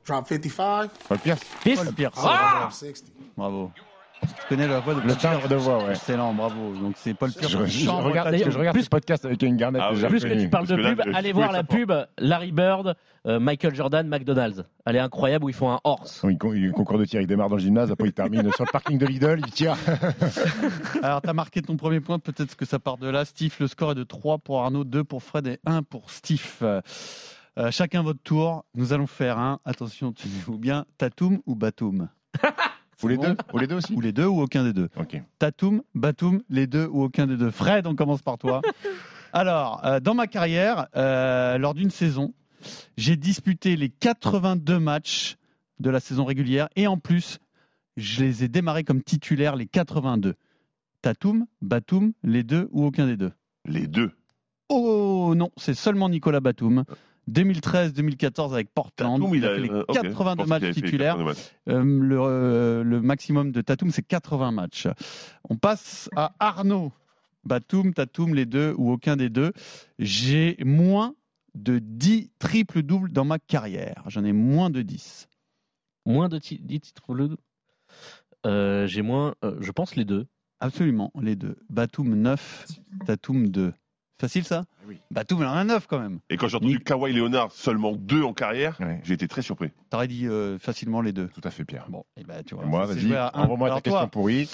drop 0.07 0.27
55. 0.29 0.91
Paul 1.09 1.19
Pierce. 1.19 1.41
Paul 1.65 1.95
Pierce. 1.95 2.15
Drop 2.15 2.73
60. 2.73 3.11
Bravo. 3.37 3.71
Tu 4.27 4.49
connais 4.49 4.67
la 4.69 4.81
voix 4.81 4.95
de 4.95 5.01
Le 5.01 5.15
timbre 5.15 5.49
de 5.49 5.55
voix, 5.55 5.85
ouais. 5.85 5.91
Excellent, 5.93 6.33
bravo. 6.35 6.75
Donc 6.75 6.95
c'est 6.97 7.15
Paul 7.15 7.33
Pierce. 7.33 7.53
Je, 7.53 7.65
je- 7.67 7.89
regarde, 7.91 8.35
je 8.37 8.59
regarde 8.59 8.81
ce 8.81 8.89
podcast 8.89 9.25
avec 9.25 9.43
une 9.43 9.57
garnette. 9.57 9.83
Ah 9.85 9.93
déjà. 9.93 10.09
Plus 10.09 10.25
que 10.25 10.35
tu 10.41 10.49
parles 10.49 10.67
de 10.67 10.77
pub, 10.77 11.01
allez 11.15 11.33
voir 11.33 11.53
la 11.53 11.65
fort. 11.65 11.77
pub 11.77 11.93
Larry 12.19 12.53
Bird, 12.53 12.95
euh, 13.27 13.39
Michael 13.41 13.75
Jordan, 13.75 14.07
McDonald's. 14.09 14.65
Elle 14.87 14.97
est 14.97 15.01
incroyable 15.01 15.45
où 15.45 15.49
ils 15.49 15.55
font 15.55 15.71
un 15.71 15.81
horse. 15.85 16.21
Oui, 16.25 16.37
con- 16.39 16.53
il- 16.55 16.73
concours 16.73 16.99
de 16.99 17.05
tir, 17.05 17.21
il 17.21 17.27
démarre 17.27 17.49
dans 17.49 17.57
le 17.57 17.63
gymnase, 17.63 17.91
après 17.91 18.09
il 18.09 18.13
termine 18.13 18.51
sur 18.53 18.65
le 18.65 18.71
parking 18.73 18.99
de 18.99 19.07
Lidl, 19.07 19.41
il 19.47 19.53
tire. 19.53 19.77
Alors, 21.03 21.23
tu 21.23 21.29
as 21.29 21.33
marqué 21.35 21.63
ton 21.63 21.77
premier 21.77 22.01
point, 22.01 22.19
peut-être 22.19 22.55
que 22.57 22.65
ça 22.65 22.79
part 22.79 22.99
de 22.99 23.09
là. 23.09 23.25
Steve, 23.25 23.55
le 23.61 23.67
score 23.67 23.93
est 23.93 23.97
de 23.97 24.05
3 24.05 24.39
pour 24.39 24.63
Arnaud, 24.63 24.85
2 24.85 25.05
pour 25.05 25.23
Fred 25.23 25.47
et 25.47 25.59
1 25.67 25.83
pour 25.83 26.11
Steve. 26.11 26.63
Euh, 26.63 27.71
chacun 27.71 28.03
votre 28.03 28.21
tour. 28.23 28.65
Nous 28.75 28.93
allons 28.93 29.07
faire 29.07 29.39
un, 29.39 29.61
attention, 29.65 30.13
tenez-vous 30.13 30.59
bien, 30.59 30.85
Tatum 30.99 31.39
ou 31.47 31.55
Batum? 31.55 32.09
Ou 33.03 33.09
les 33.09 33.17
bon 33.17 33.23
deux 33.23 33.37
Ou 33.53 33.59
les 33.59 33.67
deux 33.67 33.75
aussi 33.77 33.95
Ou 33.95 34.01
les 34.01 34.13
deux 34.13 34.27
ou 34.27 34.41
aucun 34.41 34.65
des 34.65 34.73
deux 34.73 34.89
Ok. 34.97 35.21
Tatum, 35.39 35.83
Batum, 35.95 36.43
les 36.49 36.67
deux 36.67 36.87
ou 36.87 37.03
aucun 37.03 37.27
des 37.27 37.37
deux. 37.37 37.51
Fred, 37.51 37.87
on 37.87 37.95
commence 37.95 38.23
par 38.23 38.39
toi. 38.39 38.63
Alors, 39.33 39.85
euh, 39.85 40.01
dans 40.01 40.15
ma 40.15 40.27
carrière, 40.27 40.87
euh, 40.97 41.59
lors 41.59 41.75
d'une 41.75 41.91
saison, 41.91 42.35
j'ai 42.97 43.17
disputé 43.17 43.77
les 43.77 43.89
82 43.89 44.79
matchs 44.79 45.37
de 45.81 45.91
la 45.91 46.01
saison 46.01 46.25
régulière 46.25 46.69
et 46.77 46.87
en 46.87 46.99
plus, 46.99 47.39
je 47.97 48.23
les 48.23 48.45
ai 48.45 48.49
démarrés 48.49 48.85
comme 48.85 49.03
titulaires 49.03 49.57
les 49.57 49.67
82. 49.67 50.35
Tatum, 51.03 51.47
Batum, 51.61 52.13
les 52.23 52.45
deux 52.45 52.69
ou 52.71 52.85
aucun 52.85 53.07
des 53.07 53.17
deux? 53.17 53.33
Les 53.67 53.87
deux. 53.87 54.13
Oh 54.69 55.35
non, 55.37 55.51
c'est 55.57 55.75
seulement 55.75 56.09
Nicolas 56.09 56.41
Batum. 56.41 56.85
2013-2014 57.31 58.53
avec 58.53 58.73
Portland. 58.75 59.19
Tatum, 59.21 59.35
il 59.35 59.45
a 59.45 59.55
fait 59.55 59.61
les 59.63 59.71
euh, 59.71 59.83
ok. 59.89 59.95
Je 59.97 60.01
82 60.03 60.37
pense 60.37 60.59
qu'il 60.59 60.67
matchs 60.69 60.75
titulaires. 60.75 61.17
82 61.17 61.25
matchs. 61.25 61.53
Euh, 61.69 61.83
le, 61.85 62.19
euh, 62.21 62.83
le 62.85 63.01
maximum 63.01 63.53
de 63.53 63.61
Tatum, 63.61 63.91
c'est 63.91 64.03
80 64.03 64.53
matchs. 64.53 64.89
On 65.49 65.57
passe 65.57 66.09
à 66.17 66.35
Arnaud. 66.39 66.93
Batum, 67.45 67.93
Tatum, 67.93 68.35
les 68.35 68.47
deux 68.47 68.75
ou 68.79 68.91
aucun 68.91 69.17
des 69.17 69.29
deux. 69.29 69.53
J'ai 69.99 70.57
moins 70.65 71.15
de 71.55 71.79
10 71.79 72.31
triples-doubles 72.39 73.13
dans 73.13 73.25
ma 73.25 73.39
carrière. 73.39 74.03
J'en 74.09 74.25
ai 74.25 74.33
moins 74.33 74.71
de 74.71 74.83
10. 74.83 75.29
Moins 76.07 76.29
de 76.29 76.39
ti- 76.39 76.59
10 76.61 76.81
titres. 76.81 77.15
le- 77.15 77.37
Euh, 78.47 78.87
J'ai 78.87 79.03
moins, 79.03 79.35
euh, 79.45 79.57
je 79.61 79.71
pense, 79.73 79.97
les 79.97 80.05
deux. 80.05 80.27
Absolument, 80.61 81.11
les 81.21 81.37
deux. 81.37 81.57
Batum 81.71 82.15
9, 82.15 82.67
Tatum 83.07 83.49
2. 83.49 83.73
Facile 84.21 84.45
ça 84.45 84.65
oui. 84.87 84.99
Batum, 85.11 85.39
il 85.41 85.47
en 85.47 85.53
a 85.55 85.65
9 85.65 85.87
quand 85.89 85.99
même. 85.99 86.21
Et 86.31 86.37
quand 86.37 86.47
j'ai 86.47 86.57
entendu 86.57 86.75
Nick- 86.75 86.85
Kawhi 86.85 87.13
Leonard 87.13 87.51
seulement 87.53 87.93
deux 87.97 88.23
en 88.23 88.33
carrière, 88.33 88.77
Ouais. 88.81 89.01
j'ai 89.03 89.15
été 89.15 89.27
très 89.29 89.43
surpris. 89.43 89.71
T'aurais 89.91 90.07
dit 90.09 90.27
euh, 90.29 90.59
facilement 90.59 91.01
les 91.01 91.13
deux. 91.13 91.29
Tout 91.29 91.41
à 91.43 91.51
fait, 91.51 91.65
Pierre. 91.65 91.87
Bon, 91.89 92.05
et 92.17 92.23
ben, 92.25 92.43
tu 92.45 92.55
vois. 92.55 92.65
Et 92.65 92.69
moi, 92.69 92.87
vas-y, 92.87 93.15
un. 93.17 93.31
envoie-moi 93.35 93.71
ta 93.71 93.81
question 93.81 94.01
toi, 94.01 94.07
pourrie. 94.09 94.49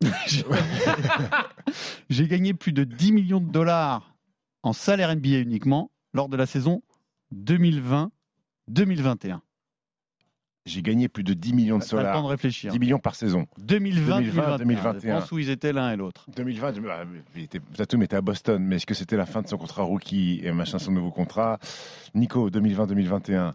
J'ai 2.10 2.28
gagné 2.28 2.54
plus 2.54 2.72
de 2.72 2.84
10 2.84 3.12
millions 3.12 3.40
de 3.40 3.50
dollars 3.50 4.14
en 4.62 4.72
salaire 4.72 5.14
NBA 5.14 5.38
uniquement 5.38 5.90
lors 6.12 6.28
de 6.28 6.36
la 6.36 6.46
saison 6.46 6.82
2020-2021. 7.34 9.40
J'ai 10.66 10.82
gagné 10.82 11.08
plus 11.08 11.22
de 11.22 11.32
10 11.32 11.52
millions 11.54 11.78
de 11.78 11.84
le 11.84 11.88
temps 11.88 11.96
de 11.96 12.02
dollars. 12.02 12.26
réfléchir. 12.26 12.72
10 12.72 12.78
millions 12.80 12.98
par 12.98 13.14
saison. 13.14 13.46
2020-2021. 13.60 14.58
2021. 14.58 15.20
Pense 15.20 15.30
où 15.30 15.38
ils 15.38 15.48
étaient 15.48 15.72
l'un 15.72 15.92
et 15.92 15.96
l'autre. 15.96 16.26
2020, 16.36 16.74
ah, 16.90 17.04
il 17.36 17.42
était- 17.42 17.60
Tatum 17.76 18.02
était 18.02 18.16
à 18.16 18.20
Boston, 18.20 18.60
mais 18.62 18.76
est-ce 18.76 18.86
que 18.86 18.94
c'était 18.94 19.16
la 19.16 19.26
fin 19.26 19.42
de 19.42 19.46
son 19.46 19.58
contrat 19.58 19.84
rookie 19.84 20.40
et 20.42 20.50
machin 20.50 20.80
son 20.80 20.90
nouveau 20.90 21.12
contrat? 21.12 21.60
Nico, 22.14 22.50
2020-2021. 22.50 23.54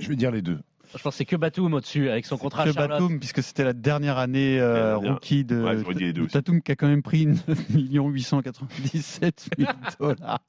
Je 0.00 0.08
vais 0.08 0.16
dire 0.16 0.32
les 0.32 0.42
deux. 0.42 0.58
Je 0.96 1.02
pense 1.02 1.14
que 1.14 1.18
c'est 1.18 1.24
que 1.24 1.36
Batum 1.36 1.74
au-dessus 1.74 2.10
avec 2.10 2.26
son 2.26 2.36
contrat 2.36 2.64
Que 2.64 2.72
Charlotte. 2.72 3.00
Batum, 3.00 3.18
puisque 3.18 3.42
c'était 3.42 3.64
la 3.64 3.72
dernière 3.72 4.18
année 4.18 4.60
euh, 4.60 4.96
rookie 4.96 5.44
de, 5.44 5.62
Ouais, 5.62 6.12
de. 6.12 6.26
Tatum, 6.26 6.60
qui 6.60 6.72
a 6.72 6.76
quand 6.76 6.88
même 6.88 7.02
pris 7.02 7.26
9 7.26 7.42
897 7.70 9.50
000 9.58 9.70
dollars. 9.98 10.40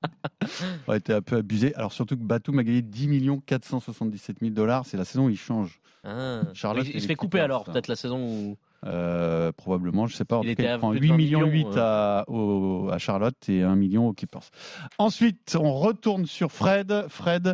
Ça 0.50 0.70
aurait 0.88 0.98
été 0.98 1.14
un 1.14 1.22
peu 1.22 1.38
abusé. 1.38 1.74
Alors 1.76 1.94
surtout 1.94 2.18
que 2.18 2.24
Batum 2.24 2.60
a 2.60 2.64
gagné 2.64 2.82
10 2.82 3.30
477 3.46 4.38
000 4.42 4.52
dollars. 4.52 4.86
C'est 4.86 4.98
la 4.98 5.06
saison 5.06 5.26
où 5.26 5.30
il 5.30 5.38
change. 5.38 5.80
Ah. 6.04 6.42
Charlotte 6.54 6.86
il, 6.94 7.02
se 7.02 7.08
fait 7.08 7.16
couper 7.16 7.40
alors, 7.40 7.64
peut-être 7.64 7.88
la 7.88 7.96
saison 7.96 8.20
où. 8.20 8.58
Euh, 8.86 9.54
probablement, 9.54 10.08
je 10.08 10.16
sais 10.18 10.26
pas. 10.26 10.40
En 10.40 10.42
Il 10.42 10.48
tout 10.48 10.52
était 10.52 10.64
cas, 10.64 10.70
il 10.72 10.74
à 10.74 10.78
prend 10.78 10.90
plus 10.92 11.00
de 11.00 11.04
8 11.06 11.10
20 11.12 11.16
millions 11.16 11.48
millions, 11.48 11.70
8 11.72 11.78
à, 11.78 12.26
au- 12.28 12.90
à 12.92 12.98
Charlotte 12.98 13.38
et 13.48 13.64
1 13.64 13.76
million 13.78 14.10
aux 14.10 14.14
Clippers. 14.14 14.50
Ensuite, 14.98 15.58
on 15.58 15.74
retourne 15.74 16.26
sur 16.26 16.52
Fred. 16.52 17.06
Fred, 17.08 17.54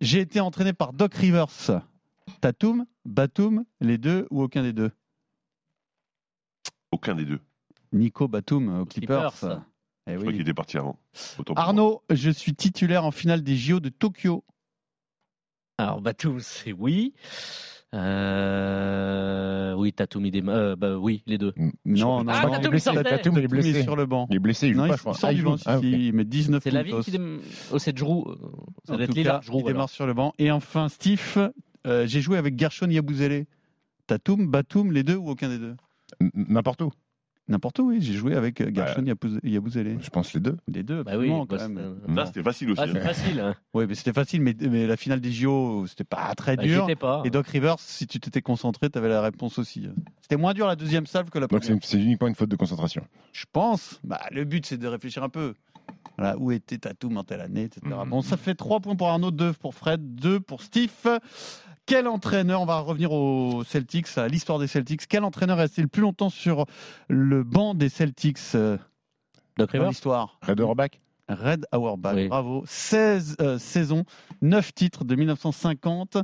j'ai 0.00 0.20
été 0.20 0.40
entraîné 0.40 0.72
par 0.72 0.94
Doc 0.94 1.12
Rivers. 1.12 1.82
Tatum, 2.42 2.84
Batum, 3.04 3.64
les 3.80 3.98
deux 3.98 4.26
ou 4.30 4.42
aucun 4.42 4.62
des 4.64 4.72
deux? 4.72 4.90
Aucun 6.90 7.14
des 7.14 7.24
deux. 7.24 7.38
Nico 7.92 8.26
Batum 8.26 8.80
aux 8.80 8.84
Clippers. 8.84 9.30
Clippers. 9.32 9.62
Eh 10.08 10.12
Je 10.12 10.16
crois 10.16 10.26
oui. 10.26 10.32
qu'il 10.34 10.42
était 10.42 10.52
parti 10.52 10.76
avant. 10.76 10.98
Arnaud, 11.54 12.02
je 12.10 12.30
suis 12.30 12.54
titulaire 12.56 13.04
en 13.04 13.12
finale 13.12 13.42
des 13.44 13.54
JO 13.56 13.78
de 13.78 13.88
Tokyo. 13.90 14.44
Alors 15.78 16.00
Batum, 16.00 16.40
c'est 16.40 16.72
oui. 16.72 17.14
Euh... 17.94 19.74
Oui, 19.74 19.92
Tatum, 19.92 20.26
il 20.26 20.30
démarre. 20.32 20.56
euh, 20.56 20.74
bah, 20.76 20.96
oui, 20.98 21.22
les 21.26 21.38
deux. 21.38 21.52
Non, 21.84 22.24
non, 22.24 22.32
Ah, 22.34 22.46
non, 22.46 22.52
Tatum, 22.52 22.54
il 22.54 22.54
est 22.54 22.64
il 22.64 22.70
blessé. 22.70 22.84
sortait. 22.84 23.02
Tatum, 23.04 23.34
il 23.34 23.38
est 23.38 23.42
Tatum 23.42 23.58
est 23.58 23.62
blessé. 23.62 23.82
sur 23.84 23.94
le 23.96 24.06
banc. 24.06 24.26
Il 24.30 24.36
est 24.36 24.40
blessé, 24.40 24.66
il 24.68 24.74
joue 24.74 24.80
Non, 24.80 24.88
pas, 24.88 24.94
il, 24.94 24.96
je 24.96 25.02
crois. 25.02 25.12
il 25.12 25.18
sort 25.18 25.28
Ah, 25.30 25.32
du 25.34 25.38
il 25.38 25.44
banc, 25.44 25.56
joue. 25.56 25.62
Ah, 25.66 25.78
si, 25.78 25.86
ok. 25.86 25.92
il 25.92 26.12
met 26.12 26.24
19 26.24 26.62
C'est 26.64 26.70
la 26.72 26.82
ville 26.82 26.92
puntos. 26.94 27.04
qui 27.04 27.10
démarre. 27.12 27.40
Oh, 27.72 27.78
c'est 27.78 27.92
Drew. 27.92 28.24
euh, 28.28 28.34
Ça 28.86 28.94
En 28.94 28.96
doit 28.96 29.04
être 29.04 29.10
tout 29.10 29.16
Lillard, 29.16 29.40
cas, 29.40 29.46
Drew. 29.46 29.54
il 29.56 29.60
alors. 29.60 29.68
démarre 29.68 29.90
sur 29.90 30.06
le 30.06 30.14
banc. 30.14 30.32
Et 30.38 30.50
enfin, 30.50 30.88
Steve, 30.88 31.52
euh, 31.86 32.06
j'ai 32.06 32.20
joué 32.20 32.36
avec 32.38 32.58
Gershon 32.58 32.88
Yabouzélé. 32.88 33.46
Tatum, 34.06 34.48
Batum, 34.50 34.92
les 34.92 35.02
deux 35.04 35.16
ou 35.16 35.30
aucun 35.30 35.48
des 35.48 35.58
deux 35.58 35.76
N'importe 36.34 36.82
où. 36.82 36.90
N'importe 37.48 37.78
où, 37.80 37.88
oui. 37.88 37.98
J'ai 38.00 38.12
joué 38.14 38.34
avec 38.36 38.60
euh, 38.60 38.70
Gershon 38.72 39.02
Yabouz- 39.02 39.40
Yabouzélé. 39.42 39.96
Je 40.00 40.10
pense 40.10 40.32
les 40.32 40.40
deux. 40.40 40.56
Les 40.68 40.82
deux, 40.84 41.02
Bah 41.02 41.12
oui, 41.18 41.30
absolument, 41.32 41.46
quand 41.46 41.68
même. 41.68 42.16
Ça, 42.16 42.26
c'était 42.26 42.42
facile 42.42 42.70
aussi. 42.70 42.80
Ah, 42.82 42.86
c'est 42.90 42.98
hein. 42.98 43.02
facile. 43.04 43.40
hein. 43.40 43.54
Oui, 43.74 43.84
mais 43.88 43.94
c'était 43.96 44.12
facile, 44.12 44.42
mais, 44.42 44.54
mais 44.60 44.86
la 44.86 44.96
finale 44.96 45.20
des 45.20 45.32
JO, 45.32 45.86
c'était 45.88 46.04
pas 46.04 46.34
très 46.36 46.56
Bah, 46.56 46.62
j'y 46.62 46.68
dur. 46.70 46.84
étais 46.84 46.94
pas. 46.96 47.22
Et 47.24 47.30
Doc 47.30 47.46
Rivers, 47.48 47.78
si 47.80 48.06
tu 48.06 48.20
t'étais 48.20 48.42
concentré, 48.42 48.90
tu 48.90 48.98
avais 48.98 49.08
la 49.08 49.20
réponse 49.22 49.58
aussi. 49.58 49.88
C'était 50.20 50.36
moins 50.36 50.54
dur 50.54 50.66
la 50.68 50.76
deuxième 50.76 51.06
salve 51.06 51.30
que 51.30 51.38
la 51.40 51.48
Donc 51.48 51.64
c'est 51.64 51.70
première. 51.72 51.84
c'est 51.84 52.00
uniquement 52.00 52.28
une 52.28 52.34
faute 52.36 52.48
de 52.48 52.56
concentration. 52.56 53.04
Je 53.32 53.44
pense. 53.52 54.00
Bah, 54.04 54.20
le 54.30 54.44
but, 54.44 54.64
c'est 54.64 54.78
de 54.78 54.86
réfléchir 54.86 55.22
un 55.24 55.28
peu. 55.28 55.54
Voilà, 56.18 56.36
où 56.38 56.52
était 56.52 56.78
Tatum 56.78 57.16
en 57.16 57.24
telle 57.24 57.40
année, 57.40 57.62
etc. 57.64 57.80
Mhm. 57.84 58.10
Bon, 58.10 58.22
ça 58.22 58.36
fait 58.36 58.54
3 58.54 58.78
points 58.80 58.94
pour 58.94 59.08
Arnaud, 59.08 59.30
2 59.32 59.52
pour 59.54 59.74
Fred, 59.74 60.14
2 60.14 60.38
pour 60.40 60.62
Steve. 60.62 60.90
Quel 61.86 62.06
entraîneur, 62.06 62.60
on 62.60 62.66
va 62.66 62.78
revenir 62.78 63.12
aux 63.12 63.64
Celtics, 63.64 64.16
à 64.16 64.28
l'histoire 64.28 64.58
des 64.58 64.68
Celtics, 64.68 65.06
quel 65.08 65.24
entraîneur 65.24 65.58
est 65.58 65.62
resté 65.62 65.82
le 65.82 65.88
plus 65.88 66.02
longtemps 66.02 66.30
sur 66.30 66.66
le 67.08 67.42
banc 67.42 67.74
des 67.74 67.88
Celtics 67.88 68.38
euh, 68.54 68.78
Doc 69.58 69.76
dans 69.76 69.88
l'histoire? 69.88 70.38
Red 70.42 70.60
Auerbach 70.60 70.90
Red 71.28 71.66
Auerbach, 71.72 72.14
Oui. 72.14 72.28
bravo. 72.28 72.62
16 72.66 73.36
euh, 73.40 73.58
saisons, 73.58 74.04
9 74.42 74.74
titres 74.74 75.04
de 75.04 75.14
1950 75.14 76.18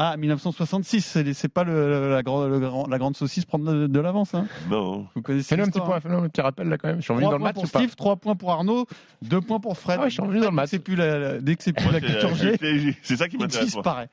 à 0.00 0.16
1966. 0.16 1.18
C'est 1.34 1.48
pas 1.48 1.64
le- 1.64 2.10
la, 2.10 2.22
grande- 2.22 2.48
le 2.50 2.60
grand- 2.60 2.86
la 2.86 2.98
grande 2.98 3.16
saucisse 3.16 3.44
prendre 3.44 3.64
de, 3.72 3.86
de 3.88 4.00
l'avance. 4.00 4.32
hein. 4.34 4.46
Non. 4.70 5.06
Vous 5.14 5.22
connaissez 5.22 5.54
un 5.60 5.64
petit 5.66 5.80
point, 5.80 5.98
fais-le 6.00 6.14
un 6.14 6.28
petit 6.28 6.40
rappel 6.40 6.68
là 6.68 6.78
quand 6.78 6.88
même. 6.88 6.98
Je 6.98 7.02
suis 7.02 7.12
revenu 7.12 7.24
3 7.26 7.32
dans 7.32 7.36
le 7.38 7.40
points 7.40 7.48
match 7.48 7.54
pour 7.54 7.64
ou 7.64 7.66
pas 7.66 7.78
Steve, 7.80 7.96
3 7.96 8.16
points 8.16 8.36
pour 8.36 8.52
Arnaud, 8.52 8.86
2 9.22 9.40
points 9.40 9.58
pour 9.58 9.76
Fred. 9.76 9.96
Ah 9.98 10.04
ouais, 10.04 10.08
je 10.10 10.14
suis 10.14 10.22
revenu 10.22 10.38
dans 10.40 10.46
le 10.50 10.52
match. 10.52 10.70
C'est 10.70 10.78
plus 10.78 10.94
la- 10.94 11.18
la- 11.18 11.40
dès 11.40 11.56
que 11.56 11.62
c'est 11.64 11.72
plus 11.72 11.90
la 11.90 12.00
culture 12.00 12.34
G, 12.36 12.56
c'est- 13.02 13.16
ça 13.16 13.28
qui 13.28 13.38
m'intéresse. 13.38 13.66
disparaît. 13.74 14.08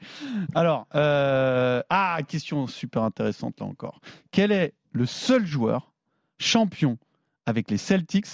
Alors, 0.55 0.87
euh, 0.95 1.81
ah, 1.89 2.17
question 2.27 2.65
super 2.67 3.03
intéressante 3.03 3.59
là 3.59 3.67
encore. 3.67 4.01
Quel 4.31 4.51
est 4.51 4.73
le 4.91 5.05
seul 5.05 5.45
joueur 5.45 5.91
champion 6.39 6.97
avec 7.45 7.69
les 7.69 7.77
Celtics 7.77 8.25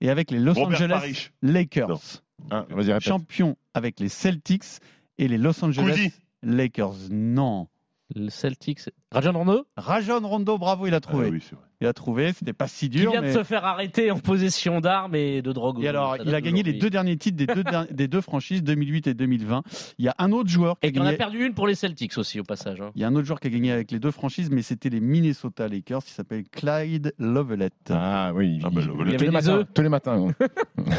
et 0.00 0.08
avec 0.10 0.30
les 0.30 0.38
Los 0.38 0.54
Robert 0.54 0.80
Angeles. 0.82 1.30
Lakers? 1.42 2.22
Hein, 2.50 2.66
répète. 2.70 3.00
Champion 3.02 3.56
avec 3.74 4.00
les 4.00 4.08
Celtics 4.08 4.64
et 5.18 5.28
les 5.28 5.38
Los 5.38 5.64
Angeles 5.64 5.90
Cousy. 5.92 6.12
Lakers. 6.42 6.94
Non. 7.10 7.68
Le 8.14 8.28
Celtics. 8.28 8.80
Rajon 9.10 9.32
Rondo 9.32 9.66
Rajon 9.78 10.20
Rondo, 10.20 10.58
bravo, 10.58 10.86
il 10.86 10.92
a 10.92 10.98
Ah 10.98 11.00
trouvé. 11.00 11.30
oui, 11.30 11.38
c'est 11.42 11.54
vrai. 11.54 11.64
Il 11.80 11.86
a 11.86 11.94
trouvé, 11.94 12.32
c'était 12.34 12.52
pas 12.52 12.68
si 12.68 12.90
dur. 12.90 13.10
vient 13.10 13.22
mais- 13.22 13.28
de 13.32 13.38
se 13.38 13.42
faire 13.42 13.64
arrêter 13.64 14.10
en 14.10 14.18
possession 14.18 14.80
d'armes 14.82 15.14
et 15.14 15.40
de 15.40 15.50
drogue. 15.50 15.82
Et 15.82 15.88
alors, 15.88 16.18
il 16.22 16.32
a 16.34 16.40
gagné 16.42 16.62
les 16.62 16.74
deux 16.74 16.90
derniers 16.90 17.16
titres 17.16 17.38
des 17.38 17.46
deux, 17.46 17.64
des 17.90 18.08
deux 18.08 18.20
franchises, 18.20 18.62
2008 18.62 19.06
et 19.06 19.14
2020. 19.14 19.62
Il 19.98 20.04
y 20.04 20.08
a 20.08 20.14
un 20.18 20.30
autre 20.30 20.50
joueur 20.50 20.78
qui 20.78 20.86
a 20.86 20.90
Et 20.90 20.90
a 20.90 20.92
gagné. 21.02 21.16
perdu 21.16 21.44
une 21.46 21.54
pour 21.54 21.66
les 21.66 21.74
Celtics 21.74 22.18
aussi, 22.18 22.38
au 22.38 22.44
passage. 22.44 22.82
hein. 22.82 22.90
Il 22.96 23.00
y 23.00 23.04
a 23.04 23.08
un 23.08 23.14
autre 23.14 23.26
joueur 23.26 23.40
qui 23.40 23.46
a 23.46 23.50
gagné 23.50 23.72
avec 23.72 23.90
les 23.90 23.98
deux 23.98 24.10
franchises, 24.10 24.50
mais 24.50 24.60
c'était 24.60 24.90
les 24.90 25.00
Minnesota 25.00 25.66
Lakers. 25.66 26.02
Il 26.06 26.10
s'appelle 26.10 26.44
Clyde 26.52 27.14
Lovelett. 27.18 27.72
Ah 27.88 28.32
oui, 28.34 28.60
Ah, 28.62 28.68
bah, 28.70 28.82
il- 28.82 28.88
le- 28.88 28.92
tous 28.92 29.00
il 29.00 29.00
y 29.00 29.04
les 29.08 29.14
avait 29.14 29.24
des 29.26 29.30
matins. 29.32 29.54
œufs. 29.56 29.66
Tous 29.74 29.82
les 29.82 29.88
matins. 29.88 30.28
hein. 30.38 30.46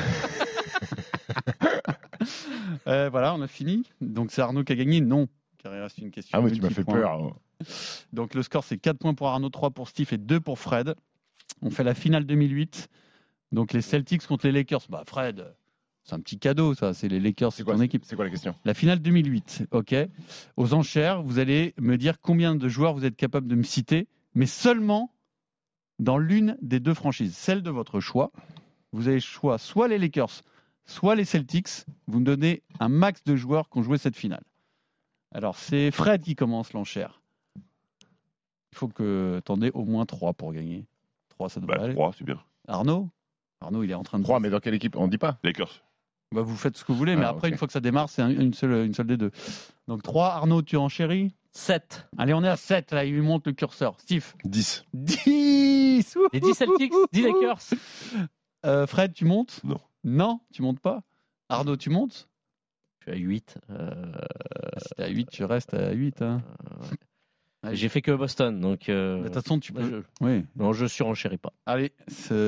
Euh, 2.87 3.09
voilà, 3.09 3.33
on 3.35 3.41
a 3.41 3.47
fini. 3.47 3.83
Donc 4.01 4.31
c'est 4.31 4.41
Arnaud 4.41 4.63
qui 4.63 4.73
a 4.73 4.75
gagné 4.75 4.99
Non. 5.01 5.27
Car 5.57 5.73
il 5.75 5.79
reste 5.81 5.97
une 5.99 6.11
question. 6.11 6.37
Ah 6.37 6.41
oui, 6.41 6.51
tu 6.51 6.61
m'as 6.61 6.69
fait 6.69 6.83
peur. 6.83 7.11
hein. 7.11 7.31
Donc 8.11 8.33
le 8.33 8.43
score 8.43 8.63
c'est 8.63 8.77
4 8.77 8.97
points 8.97 9.13
pour 9.13 9.27
Arnaud, 9.27 9.49
3 9.49 9.71
pour 9.71 9.87
Steve 9.87 10.09
et 10.11 10.17
2 10.17 10.39
pour 10.39 10.59
Fred. 10.59 10.95
On 11.61 11.69
fait 11.69 11.83
la 11.83 11.93
finale 11.93 12.25
2008. 12.25 12.89
Donc 13.51 13.71
les 13.73 13.81
Celtics 13.81 14.25
contre 14.27 14.47
les 14.47 14.51
Lakers. 14.51 14.81
Bah 14.89 15.03
Fred, 15.05 15.53
c'est 16.03 16.13
un 16.15 16.19
petit 16.19 16.39
cadeau 16.39 16.73
ça, 16.73 16.93
c'est 16.93 17.07
les 17.07 17.19
Lakers, 17.19 17.53
C'est 17.53 17.63
ton 17.63 17.79
équipe. 17.79 18.03
c'est 18.05 18.15
quoi 18.15 18.25
la 18.25 18.31
question? 18.31 18.55
La 18.65 18.73
finale 18.73 18.99
2008, 18.99 19.67
ok. 19.71 19.95
Aux 20.57 20.73
enchères, 20.73 21.21
vous 21.21 21.39
allez 21.39 21.73
me 21.79 21.97
dire 21.97 22.19
combien 22.19 22.55
de 22.55 22.67
joueurs 22.67 22.93
vous 22.93 23.05
êtes 23.05 23.15
capable 23.15 23.47
de 23.47 23.55
me 23.55 23.63
citer, 23.63 24.07
mais 24.33 24.47
seulement 24.47 25.13
dans 25.99 26.17
l'une 26.17 26.57
des 26.61 26.79
deux 26.79 26.93
franchises, 26.95 27.35
celle 27.37 27.61
de 27.61 27.69
votre 27.69 27.99
choix. 27.99 28.31
Vous 28.91 29.07
avez 29.07 29.17
le 29.17 29.21
choix 29.21 29.57
soit 29.57 29.87
les 29.87 29.97
Lakers, 29.99 30.41
soit 30.85 31.15
les 31.15 31.25
Celtics. 31.25 31.85
Vous 32.07 32.19
me 32.19 32.25
donnez 32.25 32.61
un 32.79 32.89
max 32.89 33.23
de 33.23 33.35
joueurs 33.35 33.69
qui 33.69 33.77
ont 33.79 33.83
joué 33.83 33.97
cette 33.97 34.15
finale. 34.15 34.43
Alors 35.33 35.55
c'est 35.57 35.91
Fred 35.91 36.21
qui 36.21 36.35
commence 36.35 36.73
l'enchère. 36.73 37.21
Il 38.71 38.77
faut 38.77 38.87
que 38.87 39.41
tu 39.45 39.51
en 39.51 39.61
aies 39.61 39.71
au 39.73 39.85
moins 39.85 40.05
3 40.05 40.33
pour 40.33 40.51
gagner. 40.53 40.85
3, 41.29 41.49
ça 41.49 41.59
devrait 41.59 41.77
Bah, 41.77 41.83
aller. 41.85 41.93
3, 41.93 42.11
c'est 42.17 42.23
bien. 42.23 42.39
Arnaud? 42.67 43.09
Arnaud, 43.61 43.83
il 43.83 43.91
est 43.91 43.95
en 43.95 44.03
train 44.03 44.19
de 44.19 44.23
3, 44.23 44.39
mais 44.39 44.49
dans 44.49 44.59
quelle 44.59 44.73
équipe? 44.73 44.95
On 44.95 45.07
dit 45.07 45.17
pas. 45.17 45.37
Lakers. 45.43 45.83
bah, 46.31 46.41
vous 46.41 46.55
faites 46.55 46.75
ce 46.77 46.83
que 46.83 46.91
vous 46.91 46.97
voulez, 46.97 47.15
mais 47.15 47.25
Ah, 47.25 47.29
après, 47.29 47.47
ok. 47.49 47.51
une 47.51 47.57
fois 47.57 47.67
que 47.67 47.73
ça 47.73 47.79
démarre, 47.79 48.09
c'est 48.09 48.21
un- 48.23 48.29
une 48.31 48.53
seule, 48.55 48.85
une 48.87 48.93
seule 48.95 49.05
des 49.07 49.17
deux. 49.17 49.29
Donc 49.87 50.01
3, 50.01 50.29
Arnaud, 50.33 50.63
tu 50.63 50.77
en 50.77 50.89
chéris? 50.89 51.31
7. 51.51 52.07
Allez, 52.17 52.33
on 52.33 52.43
est 52.43 52.47
à 52.49 52.57
7, 52.57 52.91
là, 52.91 53.05
il 53.05 53.13
lui 53.13 53.21
monte 53.21 53.45
le 53.45 53.53
curseur. 53.53 53.99
Steve? 53.99 54.33
10. 54.43 54.83
10 54.95 56.17
Les 56.33 56.39
10 56.39 56.53
Celtics, 56.55 56.91
10 57.11 57.21
Lakers. 57.21 57.59
Euh, 58.65 58.87
Fred, 58.87 59.13
tu 59.13 59.25
montes? 59.25 59.59
Non. 59.63 59.79
Non, 60.03 60.39
tu 60.51 60.61
montes 60.61 60.79
pas 60.79 61.03
Arnaud, 61.49 61.77
tu 61.77 61.89
montes? 61.89 62.29
Je 62.99 63.11
suis 63.11 63.11
à 63.11 63.15
8. 63.21 63.57
euh, 63.69 64.11
Si 64.77 64.89
t'es 64.95 65.03
à 65.03 65.07
8, 65.09 65.29
tu 65.29 65.43
restes 65.43 65.73
à 65.73 65.91
8. 65.91 66.21
Hein. 66.21 66.41
Allez. 67.61 67.75
J'ai 67.77 67.87
fait 67.89 68.01
que 68.01 68.11
Boston, 68.11 68.59
donc. 68.59 68.89
euh, 68.89 69.19
De 69.19 69.23
toute 69.25 69.33
façon, 69.35 69.59
tu 69.59 69.71
bah, 69.71 69.81
peux. 69.81 70.01
je- 70.21 70.25
Oui. 70.25 70.45
Non, 70.57 70.73
je 70.73 70.85
surenchéris 70.85 71.37
pas. 71.37 71.53
Allez, 71.65 71.93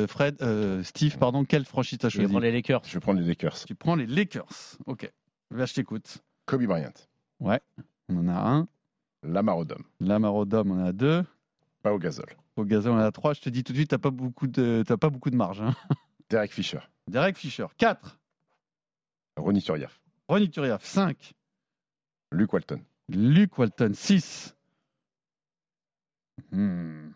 Fred, 0.08 0.42
euh, 0.42 0.84
Steve, 0.84 1.18
pardon, 1.18 1.46
quelle 1.46 1.64
franchise 1.66 1.98
t'as 2.00 2.10
Je 2.10 2.18
vais 2.18 2.24
choisi? 2.24 2.34
prendre 2.34 2.46
les 2.46 2.52
Lakers. 2.52 2.82
Je 2.86 2.94
vais 2.96 3.00
prendre 3.00 3.20
les 3.22 3.26
Lakers. 3.28 3.66
Tu 3.66 3.76
prends 3.76 3.96
les 3.96 4.08
Lakers. 4.08 4.78
Ok. 4.88 5.10
Là, 5.52 5.66
je 5.66 5.74
t'écoute. 5.74 6.18
Kobe 6.46 6.64
Bryant. 6.66 6.92
Ouais. 7.40 7.62
On 8.10 8.18
en 8.18 8.28
a 8.28 8.34
un. 8.50 8.68
Lamar 9.24 9.58
Odom. 9.58 9.82
Lamar 10.02 10.36
Odom, 10.36 10.72
on 10.72 10.82
en 10.82 10.86
a 10.86 10.92
deux. 10.92 11.24
Pas 11.82 11.94
au 11.94 11.98
gazole. 12.00 12.36
Au 12.58 12.66
gazon, 12.66 12.92
on 12.92 12.96
en 12.96 13.00
a 13.00 13.12
trois. 13.12 13.34
Je 13.34 13.42
te 13.42 13.50
dis 13.50 13.64
tout 13.64 13.72
de 13.74 13.78
suite, 13.78 13.90
t'as 13.92 13.98
pas 13.98 14.12
beaucoup 14.12 14.48
de, 14.48 14.84
t'as 14.86 14.98
pas 14.98 15.10
beaucoup 15.10 15.30
de 15.30 15.36
marge. 15.38 15.62
Hein. 15.62 15.74
Derek 16.30 16.52
Fisher. 16.52 16.80
Derek 17.08 17.38
Fisher, 17.38 17.68
4. 17.78 18.20
Ronnie 19.38 19.62
Turiaf. 19.62 20.02
Ronnie 20.28 20.50
Turiaf, 20.50 20.84
5. 20.84 21.34
Luke 22.32 22.52
Walton. 22.54 22.82
Luke 23.10 23.58
Walton, 23.58 23.94
6. 23.94 24.56
Hmm. 26.52 27.12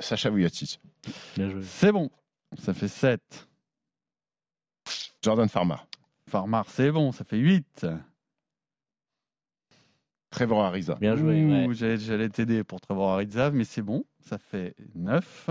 Sacha 0.00 0.30
Vujacic. 0.30 0.80
Bien 1.36 1.50
joué. 1.50 1.62
C'est 1.62 1.92
bon. 1.92 2.10
Ça 2.58 2.72
fait 2.72 2.88
7. 2.88 3.48
Jordan 5.22 5.48
Farmar. 5.48 5.86
Farmar, 6.28 6.68
c'est 6.70 6.90
bon. 6.90 7.12
Ça 7.12 7.24
fait 7.24 7.36
8. 7.36 7.86
Trevor 10.30 10.64
Ariza. 10.64 10.94
Bien 10.94 11.16
joué. 11.16 11.44
ouais. 11.44 11.74
J'allais, 11.74 12.28
t'aider 12.30 12.64
pour 12.64 12.80
Trevor 12.80 13.12
Arizav, 13.12 13.52
mais 13.54 13.64
c'est 13.64 13.82
bon. 13.82 14.04
Ça 14.20 14.38
fait 14.38 14.74
9. 14.94 15.50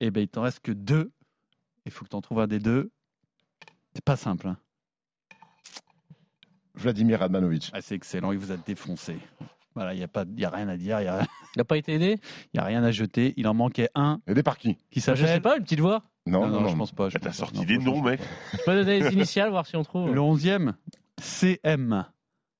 Et 0.00 0.10
ben, 0.10 0.20
il 0.20 0.28
t'en 0.28 0.42
reste 0.42 0.60
que 0.60 0.72
2. 0.72 1.10
Il 1.86 1.92
faut 1.92 2.04
que 2.04 2.10
tu 2.10 2.16
en 2.16 2.20
trouves 2.20 2.40
un 2.40 2.46
des 2.46 2.58
deux. 2.58 2.90
C'est 3.94 4.04
pas 4.04 4.16
simple. 4.16 4.48
Hein. 4.48 4.56
Vladimir 6.74 7.20
Radmanovic. 7.20 7.70
Ah, 7.74 7.80
c'est 7.82 7.94
excellent. 7.94 8.32
Il 8.32 8.38
vous 8.38 8.52
a 8.52 8.56
défoncé. 8.56 9.16
Voilà, 9.74 9.94
il 9.94 9.98
n'y 9.98 10.02
a, 10.04 10.08
pas- 10.08 10.24
y 10.36 10.44
a 10.44 10.50
rien 10.50 10.68
à 10.68 10.76
dire. 10.76 11.00
Il 11.00 11.04
n'y 11.04 11.08
a, 11.08 11.22
Il 11.54 11.58
n'a 11.58 11.64
pas 11.64 11.76
été 11.76 11.94
aidé? 11.94 12.18
Il 12.52 12.56
y 12.56 12.60
a 12.60 12.64
rien 12.64 12.82
à 12.82 12.90
jeter. 12.90 13.34
Il 13.36 13.46
en 13.48 13.54
manquait 13.54 13.88
un 13.94 14.20
Aidé 14.26 14.42
par 14.42 14.56
qui 14.58 14.76
qui 14.90 15.00
Bah, 15.00 15.14
Je 15.14 15.20
sais 15.20 15.26
s'appelle. 15.26 15.42
pas, 15.42 15.56
une 15.56 15.64
petite 15.64 15.80
voix? 15.80 16.02
Non, 16.26 16.46
non, 16.46 16.48
non, 16.48 16.60
non. 16.62 16.68
je 16.68 16.76
pense 16.76 16.92
pas. 16.92 17.08
je 17.08 17.14
Bah, 17.14 17.20
T'as 17.22 17.28
pense 17.30 17.38
pas. 17.40 17.46
sorti 17.46 17.58
Non, 17.60 17.64
des 17.64 17.78
noms, 17.78 18.02
mec. 18.02 18.20
Je 18.52 18.58
peux 18.64 18.74
donner 18.74 19.00
les 19.00 19.12
initiales, 19.12 19.50
voir 19.50 19.66
si 19.66 19.76
on 19.76 19.82
trouve. 19.82 20.12
Le 20.14 20.20
11e, 20.20 20.72
CM. 21.20 22.06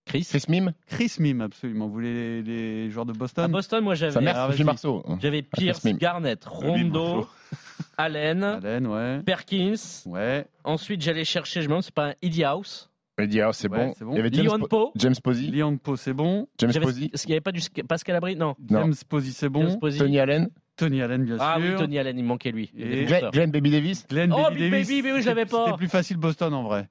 Chris? 0.05 0.27
Chris 0.29 0.45
Mime? 0.49 0.73
Chris 0.89 1.13
Mime, 1.21 1.43
absolument. 1.43 1.87
Vous 1.87 1.93
voulez 1.93 2.13
les, 2.13 2.43
les 2.43 2.91
joueurs 2.91 3.07
de 3.07 3.13
À 3.13 3.15
Boston 3.15 3.51
Boston, 3.53 3.85
moi 3.85 3.95
Sa 3.95 4.11
j'avais. 4.11 4.25
mère, 4.25 4.37
Ah. 4.37 4.65
Marceau. 4.65 5.05
J'avais 5.21 5.43
Pierce, 5.43 5.79
Chris 5.81 5.91
Mime. 5.91 5.99
Garnett, 5.99 6.45
Rondo. 6.45 7.29
Allen, 7.99 8.43
Allen, 8.43 8.87
ouais. 8.87 9.21
Perkins. 9.25 9.75
Ouais. 10.07 10.47
Ensuite, 10.65 11.03
j'allais 11.03 11.25
chercher, 11.25 11.61
je 11.61 11.67
me 11.67 11.71
demande, 11.71 11.83
c'est 11.83 11.95
pas 11.95 12.09
un 12.11 12.15
Eddie 12.23 12.45
House. 12.45 12.89
Eddie 13.19 13.41
House, 13.43 13.59
c'est 13.59 13.71
Ouais, 13.71 13.87
bon. 13.87 13.95
c'est 13.97 14.05
bon. 14.05 14.13
Il 14.13 14.17
y 14.17 14.21
avait 14.21 14.31
James, 14.33 14.47
Leon 14.47 14.59
Po- 14.61 14.67
Poe. 14.69 14.93
James 14.97 15.15
Posey. 15.23 15.47
Leon 15.49 15.77
Poe, 15.77 15.97
c'est 15.97 16.15
bon. 16.15 16.49
James 16.59 16.73
J'avais- 16.73 16.87
Posey. 16.87 17.11
Est-ce 17.13 17.23
qu'il 17.23 17.31
n'y 17.31 17.35
avait 17.35 17.41
pas 17.43 17.53
du 17.53 17.61
Sc- 17.61 17.85
Pascal 17.87 18.17
Abri 18.17 18.37
Non. 18.37 18.55
Non. 18.71 18.81
James 18.81 18.95
Posey, 19.09 19.31
c'est 19.33 19.53
James 19.53 19.53
bon. 19.53 19.79
Posey. 19.79 19.99
Tony 19.99 20.19
Allen. 20.19 20.49
Tony 20.77 21.03
Allen, 21.03 21.23
bien 21.25 21.37
Ah 21.39 21.57
oui, 21.61 21.69
sûr. 21.69 21.79
Tony 21.81 21.99
Allen, 21.99 22.19
il 22.19 22.25
manquait 22.25 22.51
lui. 22.51 22.71
le 22.75 22.81
Et- 22.81 22.89
Glenn, 22.89 23.05
défenseur. 23.07 23.31
Glenn 23.33 23.51
Baby 23.51 23.71
Davis. 23.71 24.07
Glenn 24.09 24.33
Oh, 24.33 24.45
Baby 24.45 24.57
Big 24.63 24.71
Davis. 24.71 24.89
Baby, 24.89 25.03
mais 25.03 25.13
oui, 25.13 25.23
je 25.23 25.27
l'avais 25.27 25.45
pas. 25.47 25.67
C'était 25.67 25.77
plus 25.77 25.89
facile 25.89 26.17
Boston 26.17 26.55
en 26.55 26.63
vrai. 26.63 26.89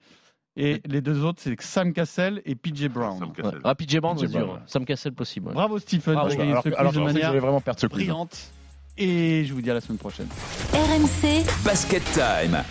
Et 0.55 0.81
les 0.85 1.01
deux 1.01 1.23
autres, 1.23 1.39
c'est 1.41 1.59
Sam 1.61 1.91
Cassell 1.93 2.41
et 2.45 2.55
PJ 2.55 2.87
Brown. 2.89 3.17
Sam 3.17 3.31
Cassell. 3.33 3.59
Ah, 3.63 3.73
PJ 3.73 3.97
Brown, 3.99 4.17
c'est 4.17 4.27
PJ 4.27 4.31
dur. 4.33 4.45
Brown. 4.45 4.59
hein. 4.59 4.63
Sam 4.67 4.85
Cassel 4.85 5.13
possible. 5.13 5.47
ouais. 5.47 5.53
Bravo 5.53 5.79
Stephen, 5.79 6.13
Bravo. 6.13 6.29
tu 6.29 6.37
gagné 6.37 6.51
Alors, 6.51 6.63
quiz 6.63 6.73
alors 6.77 6.91
de 6.91 6.95
je 6.95 6.99
pensais 6.99 7.09
que 7.09 7.13
manière 7.15 7.29
j'allais 7.29 7.39
vraiment 7.39 7.61
perdre 7.61 7.79
ce 7.79 7.87
quiz. 7.87 7.95
brillante. 7.97 8.51
Et 8.97 9.45
je 9.45 9.53
vous 9.53 9.61
dis 9.61 9.71
à 9.71 9.73
la 9.73 9.81
semaine 9.81 9.97
prochaine. 9.97 10.27
RMC 10.73 11.45
Basket 11.63 12.03
Time. 12.13 12.63